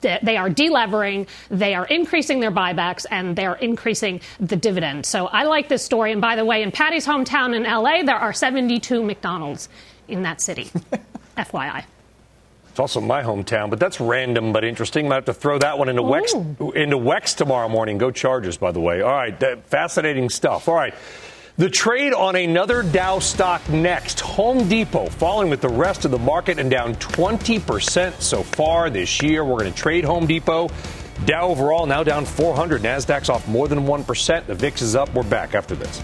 they 0.00 0.36
are 0.36 0.48
delevering, 0.50 1.26
they 1.48 1.74
are 1.74 1.86
increasing 1.86 2.40
their 2.40 2.52
buybacks, 2.52 3.06
and 3.10 3.34
they're 3.36 3.54
increasing 3.54 4.20
the 4.38 4.56
dividend. 4.56 5.06
So 5.06 5.26
I 5.26 5.44
like 5.44 5.68
this 5.68 5.84
story. 5.84 6.12
And 6.12 6.20
by 6.20 6.36
the 6.36 6.44
way, 6.44 6.62
in 6.62 6.70
Patty's 6.70 7.06
hometown 7.06 7.54
in 7.56 7.64
LA, 7.64 8.02
there 8.02 8.16
are 8.16 8.32
72 8.32 9.02
McDonald's 9.02 9.68
in 10.08 10.22
that 10.22 10.40
city. 10.40 10.70
FYI. 11.36 11.84
It's 12.70 12.78
also 12.78 13.00
my 13.00 13.22
hometown, 13.22 13.68
but 13.68 13.80
that's 13.80 14.00
random 14.00 14.52
but 14.52 14.62
interesting. 14.62 15.08
Might 15.08 15.16
have 15.16 15.24
to 15.24 15.34
throw 15.34 15.58
that 15.58 15.78
one 15.78 15.88
into 15.88 16.02
Wex, 16.02 16.32
into 16.76 16.96
Wex 16.96 17.36
tomorrow 17.36 17.68
morning. 17.68 17.98
Go 17.98 18.12
Chargers, 18.12 18.58
by 18.58 18.70
the 18.70 18.80
way. 18.80 19.02
All 19.02 19.10
right, 19.10 19.38
that- 19.40 19.66
fascinating 19.66 20.28
stuff. 20.30 20.68
All 20.68 20.76
right. 20.76 20.94
The 21.60 21.68
trade 21.68 22.14
on 22.14 22.36
another 22.36 22.82
Dow 22.82 23.18
stock 23.18 23.68
next. 23.68 24.20
Home 24.20 24.66
Depot 24.66 25.10
falling 25.10 25.50
with 25.50 25.60
the 25.60 25.68
rest 25.68 26.06
of 26.06 26.10
the 26.10 26.18
market 26.18 26.58
and 26.58 26.70
down 26.70 26.94
20% 26.94 28.18
so 28.18 28.42
far 28.42 28.88
this 28.88 29.20
year. 29.20 29.44
We're 29.44 29.58
going 29.58 29.70
to 29.70 29.78
trade 29.78 30.02
Home 30.04 30.26
Depot. 30.26 30.70
Dow 31.26 31.48
overall 31.48 31.84
now 31.84 32.02
down 32.02 32.24
400. 32.24 32.80
NASDAQ's 32.80 33.28
off 33.28 33.46
more 33.46 33.68
than 33.68 33.80
1%. 33.80 34.46
The 34.46 34.54
VIX 34.54 34.80
is 34.80 34.96
up. 34.96 35.12
We're 35.12 35.22
back 35.22 35.54
after 35.54 35.74
this. 35.74 36.02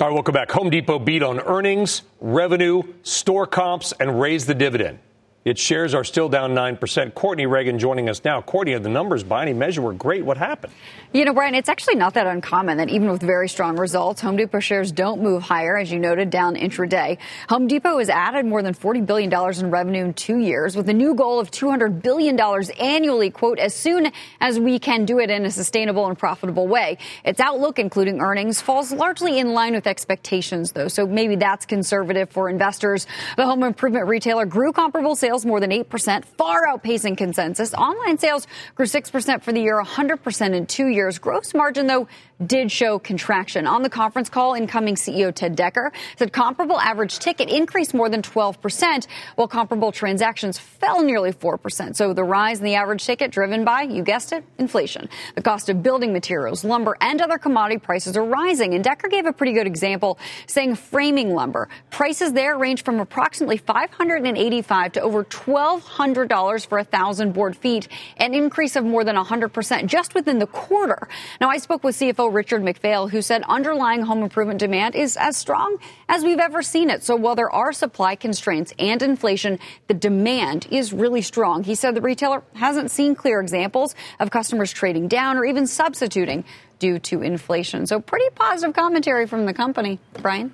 All 0.00 0.08
right, 0.08 0.12
welcome 0.12 0.32
back. 0.32 0.50
Home 0.50 0.70
Depot 0.70 0.98
beat 0.98 1.22
on 1.22 1.38
earnings, 1.38 2.02
revenue, 2.20 2.82
store 3.04 3.46
comps, 3.46 3.92
and 4.00 4.20
raised 4.20 4.48
the 4.48 4.56
dividend. 4.56 4.98
Its 5.44 5.60
shares 5.60 5.92
are 5.92 6.04
still 6.04 6.30
down 6.30 6.54
9%. 6.54 7.12
Courtney 7.12 7.44
Reagan 7.44 7.78
joining 7.78 8.08
us 8.08 8.24
now. 8.24 8.40
Courtney, 8.40 8.78
the 8.78 8.88
numbers 8.88 9.22
by 9.22 9.42
any 9.42 9.52
measure 9.52 9.82
were 9.82 9.92
great. 9.92 10.24
What 10.24 10.38
happened? 10.38 10.72
You 11.12 11.26
know, 11.26 11.34
Brian, 11.34 11.54
it's 11.54 11.68
actually 11.68 11.96
not 11.96 12.14
that 12.14 12.26
uncommon 12.26 12.78
that 12.78 12.88
even 12.88 13.10
with 13.10 13.20
very 13.20 13.50
strong 13.50 13.76
results, 13.76 14.22
Home 14.22 14.36
Depot 14.36 14.60
shares 14.60 14.90
don't 14.90 15.20
move 15.20 15.42
higher, 15.42 15.76
as 15.76 15.92
you 15.92 15.98
noted, 15.98 16.30
down 16.30 16.56
intraday. 16.56 17.18
Home 17.50 17.68
Depot 17.68 17.98
has 17.98 18.08
added 18.08 18.46
more 18.46 18.62
than 18.62 18.72
$40 18.72 19.04
billion 19.04 19.30
in 19.60 19.70
revenue 19.70 20.04
in 20.06 20.14
two 20.14 20.38
years 20.38 20.76
with 20.76 20.88
a 20.88 20.94
new 20.94 21.14
goal 21.14 21.38
of 21.40 21.50
$200 21.50 22.00
billion 22.00 22.40
annually, 22.80 23.30
quote, 23.30 23.58
as 23.58 23.74
soon 23.74 24.12
as 24.40 24.58
we 24.58 24.78
can 24.78 25.04
do 25.04 25.18
it 25.18 25.28
in 25.28 25.44
a 25.44 25.50
sustainable 25.50 26.06
and 26.06 26.18
profitable 26.18 26.66
way. 26.66 26.96
Its 27.22 27.38
outlook, 27.38 27.78
including 27.78 28.22
earnings, 28.22 28.62
falls 28.62 28.92
largely 28.92 29.38
in 29.38 29.52
line 29.52 29.74
with 29.74 29.86
expectations, 29.86 30.72
though, 30.72 30.88
so 30.88 31.06
maybe 31.06 31.36
that's 31.36 31.66
conservative 31.66 32.30
for 32.30 32.48
investors. 32.48 33.06
The 33.36 33.44
home 33.44 33.62
improvement 33.62 34.08
retailer 34.08 34.46
grew 34.46 34.72
comparable 34.72 35.14
sales 35.16 35.33
more 35.44 35.58
than 35.60 35.70
8%, 35.70 36.24
far 36.36 36.66
outpacing 36.66 37.16
consensus. 37.16 37.72
Online 37.72 38.18
sales 38.18 38.46
grew 38.74 38.84
6% 38.84 39.42
for 39.42 39.52
the 39.52 39.60
year, 39.60 39.82
100% 39.82 40.54
in 40.54 40.66
two 40.66 40.88
years. 40.88 41.18
Gross 41.18 41.54
margin, 41.54 41.86
though, 41.86 42.08
did 42.44 42.70
show 42.70 42.98
contraction. 42.98 43.66
On 43.66 43.82
the 43.82 43.90
conference 43.90 44.28
call, 44.28 44.54
incoming 44.54 44.94
CEO 44.96 45.34
Ted 45.34 45.56
Decker 45.56 45.92
said 46.16 46.32
comparable 46.32 46.80
average 46.80 47.18
ticket 47.18 47.48
increased 47.48 47.94
more 47.94 48.08
than 48.08 48.22
12%, 48.22 49.06
while 49.36 49.48
comparable 49.48 49.92
transactions 49.92 50.58
fell 50.58 51.02
nearly 51.02 51.32
4%. 51.32 51.96
So 51.96 52.12
the 52.12 52.24
rise 52.24 52.58
in 52.58 52.64
the 52.64 52.74
average 52.74 53.04
ticket 53.04 53.30
driven 53.30 53.64
by, 53.64 53.82
you 53.82 54.02
guessed 54.02 54.32
it, 54.32 54.44
inflation. 54.58 55.08
The 55.34 55.42
cost 55.42 55.68
of 55.68 55.82
building 55.82 56.12
materials, 56.12 56.64
lumber, 56.64 56.96
and 57.00 57.20
other 57.20 57.38
commodity 57.38 57.78
prices 57.78 58.16
are 58.16 58.24
rising. 58.24 58.74
And 58.74 58.82
Decker 58.82 59.08
gave 59.08 59.26
a 59.26 59.32
pretty 59.32 59.52
good 59.52 59.66
example, 59.66 60.18
saying 60.46 60.76
framing 60.76 61.34
lumber. 61.34 61.68
Prices 61.90 62.32
there 62.32 62.56
range 62.58 62.82
from 62.84 63.00
approximately 63.00 63.56
585 63.56 64.92
to 64.92 65.00
over 65.00 65.24
$1,200 65.24 66.66
for 66.66 66.78
a 66.78 66.84
thousand 66.84 67.32
board 67.32 67.56
feet, 67.56 67.88
an 68.16 68.34
increase 68.34 68.76
of 68.76 68.84
more 68.84 69.04
than 69.04 69.16
100% 69.16 69.86
just 69.86 70.14
within 70.14 70.38
the 70.38 70.46
quarter. 70.46 71.08
Now, 71.40 71.48
I 71.48 71.58
spoke 71.58 71.84
with 71.84 71.96
CFO 71.96 72.23
Richard 72.30 72.62
McPhail, 72.62 73.10
who 73.10 73.22
said 73.22 73.42
underlying 73.48 74.02
home 74.02 74.22
improvement 74.22 74.58
demand 74.60 74.94
is 74.94 75.16
as 75.16 75.36
strong 75.36 75.78
as 76.08 76.24
we've 76.24 76.38
ever 76.38 76.62
seen 76.62 76.90
it. 76.90 77.02
So 77.02 77.16
while 77.16 77.34
there 77.34 77.50
are 77.50 77.72
supply 77.72 78.16
constraints 78.16 78.72
and 78.78 79.02
inflation, 79.02 79.58
the 79.88 79.94
demand 79.94 80.66
is 80.70 80.92
really 80.92 81.22
strong. 81.22 81.64
He 81.64 81.74
said 81.74 81.94
the 81.94 82.00
retailer 82.00 82.42
hasn't 82.54 82.90
seen 82.90 83.14
clear 83.14 83.40
examples 83.40 83.94
of 84.20 84.30
customers 84.30 84.72
trading 84.72 85.08
down 85.08 85.36
or 85.36 85.44
even 85.44 85.66
substituting 85.66 86.44
due 86.78 86.98
to 86.98 87.22
inflation. 87.22 87.86
So 87.86 88.00
pretty 88.00 88.28
positive 88.34 88.74
commentary 88.74 89.26
from 89.26 89.46
the 89.46 89.54
company. 89.54 89.98
Brian? 90.20 90.52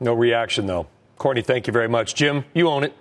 No 0.00 0.14
reaction, 0.14 0.66
though. 0.66 0.86
Courtney, 1.18 1.42
thank 1.42 1.66
you 1.66 1.72
very 1.72 1.88
much. 1.88 2.14
Jim, 2.14 2.44
you 2.54 2.68
own 2.68 2.84
it. 2.84 2.92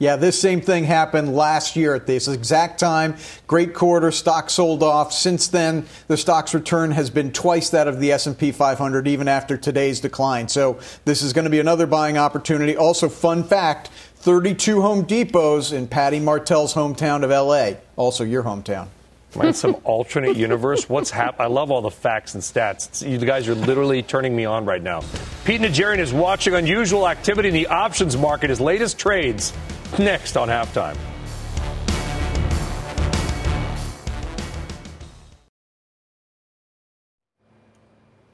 Yeah, 0.00 0.16
this 0.16 0.40
same 0.40 0.62
thing 0.62 0.84
happened 0.84 1.36
last 1.36 1.76
year 1.76 1.94
at 1.94 2.06
this 2.06 2.26
exact 2.26 2.80
time. 2.80 3.16
Great 3.46 3.74
quarter, 3.74 4.10
stock 4.10 4.48
sold 4.48 4.82
off. 4.82 5.12
Since 5.12 5.48
then, 5.48 5.84
the 6.08 6.16
stock's 6.16 6.54
return 6.54 6.92
has 6.92 7.10
been 7.10 7.30
twice 7.32 7.68
that 7.68 7.86
of 7.86 8.00
the 8.00 8.10
S&P 8.12 8.50
500 8.50 9.06
even 9.06 9.28
after 9.28 9.58
today's 9.58 10.00
decline. 10.00 10.48
So, 10.48 10.80
this 11.04 11.20
is 11.20 11.34
going 11.34 11.44
to 11.44 11.50
be 11.50 11.60
another 11.60 11.86
buying 11.86 12.16
opportunity. 12.16 12.78
Also, 12.78 13.10
fun 13.10 13.44
fact, 13.44 13.88
32 14.16 14.80
Home 14.80 15.04
Depots 15.04 15.70
in 15.70 15.86
Patty 15.86 16.18
Martell's 16.18 16.72
hometown 16.72 17.22
of 17.22 17.28
LA, 17.28 17.78
also 17.96 18.24
your 18.24 18.42
hometown. 18.42 18.88
Right, 19.34 19.54
some 19.54 19.76
alternate 19.84 20.36
universe. 20.36 20.88
What's 20.88 21.10
happening? 21.10 21.42
I 21.42 21.46
love 21.46 21.70
all 21.70 21.82
the 21.82 21.90
facts 21.90 22.34
and 22.34 22.42
stats. 22.42 23.08
You 23.08 23.18
guys 23.18 23.48
are 23.48 23.54
literally 23.54 24.02
turning 24.02 24.34
me 24.34 24.44
on 24.44 24.64
right 24.64 24.82
now. 24.82 25.02
Pete 25.44 25.60
Najarian 25.60 25.98
is 25.98 26.12
watching 26.12 26.54
unusual 26.54 27.08
activity 27.08 27.48
in 27.48 27.54
the 27.54 27.68
options 27.68 28.16
market. 28.16 28.50
His 28.50 28.60
latest 28.60 28.98
trades 28.98 29.52
next 29.98 30.36
on 30.36 30.48
halftime. 30.48 30.96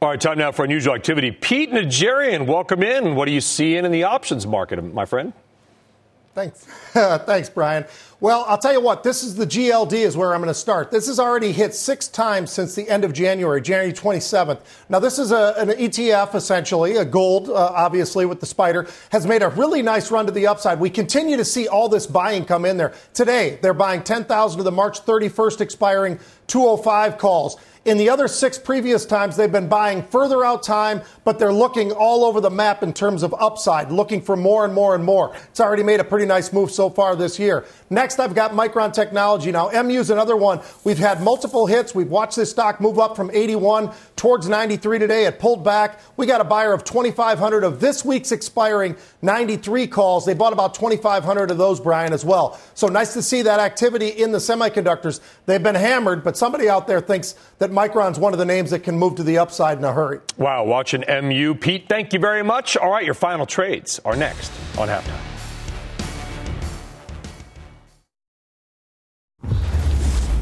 All 0.03 0.11
right, 0.11 0.21
time 0.21 0.39
now 0.39 0.53
for 0.53 0.65
unusual 0.65 0.95
activity. 0.95 1.31
Pete 1.31 1.73
Najarian, 1.73 2.47
welcome 2.47 2.83
in. 2.83 3.15
What 3.17 3.29
are 3.29 3.33
you 3.33 3.41
seeing 3.41 3.85
in 3.85 3.93
the 3.93 4.05
options 4.05 4.47
market, 4.47 4.83
my 4.83 5.05
friend? 5.05 5.33
Thanks. 6.37 6.61
Thanks, 7.25 7.49
Brian. 7.49 7.87
Well, 8.21 8.45
I'll 8.47 8.59
tell 8.59 8.75
you 8.75 8.81
what, 8.83 9.03
this 9.03 9.23
is 9.23 9.37
the 9.37 9.47
GLD 9.47 9.95
is 9.95 10.19
where 10.19 10.35
I'm 10.35 10.43
going 10.43 10.53
to 10.53 10.55
start. 10.55 10.91
This 10.91 11.07
has 11.07 11.19
already 11.19 11.51
hit 11.51 11.75
six 11.75 12.09
times 12.09 12.51
since 12.51 12.75
the 12.75 12.87
end 12.91 13.05
of 13.05 13.15
January, 13.15 13.63
January 13.63 13.95
27th. 13.95 14.61
Now, 14.91 14.99
this 14.99 15.19
is 15.19 15.33
a, 15.33 15.55
an 15.57 15.69
ETF, 15.69 16.35
essentially, 16.35 16.97
a 16.97 17.07
gold, 17.07 17.49
uh, 17.49 17.55
obviously, 17.55 18.27
with 18.27 18.41
the 18.41 18.47
SPDR, 18.47 18.91
has 19.13 19.27
made 19.27 19.43
a 19.43 19.49
really 19.49 19.81
nice 19.81 20.11
run 20.11 20.27
to 20.27 20.33
the 20.33 20.47
upside. 20.47 20.79
We 20.79 20.91
continue 20.91 21.39
to 21.39 21.45
see 21.45 21.69
all 21.69 21.89
this 21.89 22.07
buying 22.07 22.45
come 22.45 22.67
in 22.67 22.77
there. 22.77 22.93
Today, 23.15 23.59
they're 23.63 23.73
buying 23.73 24.03
10,000 24.03 24.61
of 24.61 24.65
the 24.67 24.73
March 24.73 25.07
31st 25.07 25.63
expiring 25.63 26.19
205 26.49 27.17
calls. 27.17 27.57
In 27.87 27.99
the 27.99 28.11
other 28.11 28.27
six 28.27 28.59
previous 28.59 29.07
times, 29.07 29.37
they've 29.37 29.51
been 29.51 29.69
buying 29.69 30.03
further 30.03 30.45
out 30.45 30.65
time, 30.65 31.03
but 31.23 31.39
they're 31.39 31.53
looking 31.53 31.93
all 31.93 32.25
over 32.25 32.41
the 32.41 32.51
map 32.51 32.83
in 32.83 32.93
terms 32.93 33.23
of 33.23 33.33
upside, 33.39 33.93
looking 33.93 34.21
for 34.21 34.35
more 34.35 34.65
and 34.65 34.75
more 34.75 34.97
and 34.97 35.05
more. 35.05 35.37
It's 35.51 35.61
already 35.61 35.85
made 35.85 36.01
a 36.01 36.05
pretty 36.05 36.27
nice 36.27 36.53
move 36.53 36.73
so 36.73 36.91
far 36.91 37.15
this 37.15 37.39
year. 37.39 37.65
Next, 37.89 38.19
I've 38.19 38.35
got 38.35 38.51
Micron 38.51 38.93
Technology. 38.93 39.53
Now, 39.53 39.71
MU 39.71 40.01
is 40.01 40.11
another 40.11 40.35
one. 40.35 40.63
We've 40.83 40.99
had 40.99 41.23
multiple 41.23 41.67
hits. 41.67 41.95
We've 41.95 42.11
watched 42.11 42.35
this 42.35 42.51
stock 42.51 42.81
move 42.81 42.99
up 42.99 43.15
from 43.15 43.31
81 43.33 43.93
towards 44.17 44.49
93 44.49 44.99
today. 44.99 45.27
It 45.27 45.39
pulled 45.39 45.63
back. 45.63 46.01
We 46.17 46.27
got 46.27 46.41
a 46.41 46.45
buyer 46.45 46.73
of 46.73 46.83
2,500 46.83 47.63
of 47.63 47.79
this 47.79 48.05
week's 48.05 48.33
expiring 48.33 48.97
93 49.23 49.87
calls. 49.87 50.27
They 50.27 50.35
bought 50.35 50.53
about 50.53 50.75
2,500 50.75 51.53
of 51.53 51.59
those, 51.59 51.79
Brian, 51.79 52.13
as 52.13 52.25
well. 52.25 52.59
So 52.75 52.89
nice 52.89 53.13
to 53.13 53.23
see 53.23 53.43
that 53.43 53.61
activity 53.61 54.09
in 54.09 54.33
the 54.33 54.39
semiconductors. 54.39 55.21
They've 55.45 55.63
been 55.63 55.77
hammered, 55.77 56.25
but 56.25 56.37
somebody 56.37 56.69
out 56.69 56.89
there 56.89 57.01
thinks 57.01 57.37
that 57.59 57.76
Micron's 57.77 58.19
one 58.19 58.33
of 58.33 58.39
the 58.39 58.45
names 58.47 58.71
that 58.71 58.81
can 58.81 58.99
move 58.99 59.17
to 59.17 59.23
the 59.23 59.37
upside 59.37 59.77
in 59.77 59.85
a 59.85 59.93
hurry. 59.93 60.21
Wow, 60.39 60.65
watching 60.65 61.05
MU. 61.07 61.55
Pete, 61.55 61.91
thank 61.91 62.15
you 62.15 62.19
very 62.19 62.43
much. 62.43 62.75
All 62.75 62.91
right, 62.91 63.05
your 63.05 63.13
final 63.13 63.45
trades 63.45 64.01
are 64.03 64.17
next 64.17 64.51
on 64.79 64.89
halftime. 64.89 65.21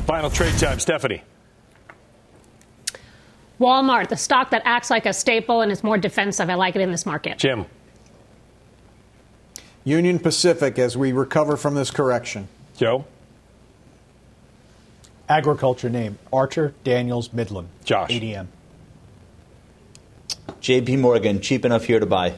Final 0.07 0.30
trade 0.30 0.57
time, 0.59 0.78
Stephanie. 0.78 1.22
Walmart, 3.59 4.09
the 4.09 4.16
stock 4.16 4.51
that 4.51 4.62
acts 4.64 4.91
like 4.91 5.05
a 5.05 5.12
staple 5.12 5.61
and 5.61 5.72
is 5.72 5.82
more 5.82 5.99
defensive. 5.99 6.49
I 6.49 6.55
like 6.55 6.76
it 6.76 6.82
in 6.82 6.93
this 6.93 7.05
market. 7.05 7.39
Jim. 7.39 7.66
Union 9.82 10.20
Pacific 10.20 10.78
as 10.78 10.97
we 10.97 11.11
recover 11.11 11.57
from 11.57 11.74
this 11.74 11.91
correction. 11.91 12.47
Joe. 12.76 13.05
Agriculture 15.28 15.88
name 15.90 16.18
Archer 16.32 16.74
Daniels 16.84 17.32
Midland. 17.32 17.68
Josh. 17.84 18.10
ADM. 18.10 18.46
JP 20.60 20.98
Morgan, 21.00 21.40
cheap 21.40 21.64
enough 21.64 21.84
here 21.84 22.00
to 22.00 22.06
buy. 22.06 22.34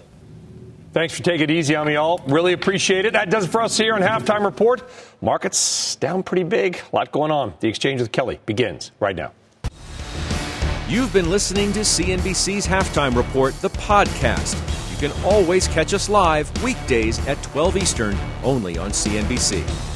Thanks 0.93 1.15
for 1.15 1.23
taking 1.23 1.43
it 1.43 1.51
easy 1.51 1.77
on 1.77 1.87
me 1.87 1.97
all. 1.97 2.23
Really 2.27 2.55
appreciate 2.55 3.05
it. 3.05 3.13
That 3.13 3.29
does 3.29 3.45
it 3.45 3.49
for 3.49 3.61
us 3.61 3.77
here 3.77 3.95
on 3.95 4.01
Halftime 4.01 4.45
Report. 4.45 4.83
Markets 5.21 5.97
down 5.97 6.23
pretty 6.23 6.45
big. 6.45 6.81
A 6.93 6.97
lot 6.97 7.13
going 7.13 7.31
on. 7.31 7.53
The 7.61 7.69
exchange 7.69 8.01
with 8.01 8.13
Kelly 8.13 8.41
begins 8.47 8.93
right 8.99 9.15
now. 9.15 9.33
You've 10.89 11.13
been 11.13 11.31
listening 11.31 11.73
to 11.75 11.81
CNBC's 11.81 12.67
Halftime 12.67 13.15
Report, 13.15 13.55
the 13.61 13.71
podcast. 13.71 14.57
You 14.91 15.09
can 15.09 15.25
always 15.25 15.69
catch 15.69 15.93
us 15.93 16.09
live 16.09 16.51
weekdays 16.63 17.19
at 17.27 17.43
12 17.43 17.77
Eastern, 17.77 18.17
only 18.43 18.79
on 18.79 18.91
CNBC. 18.91 19.96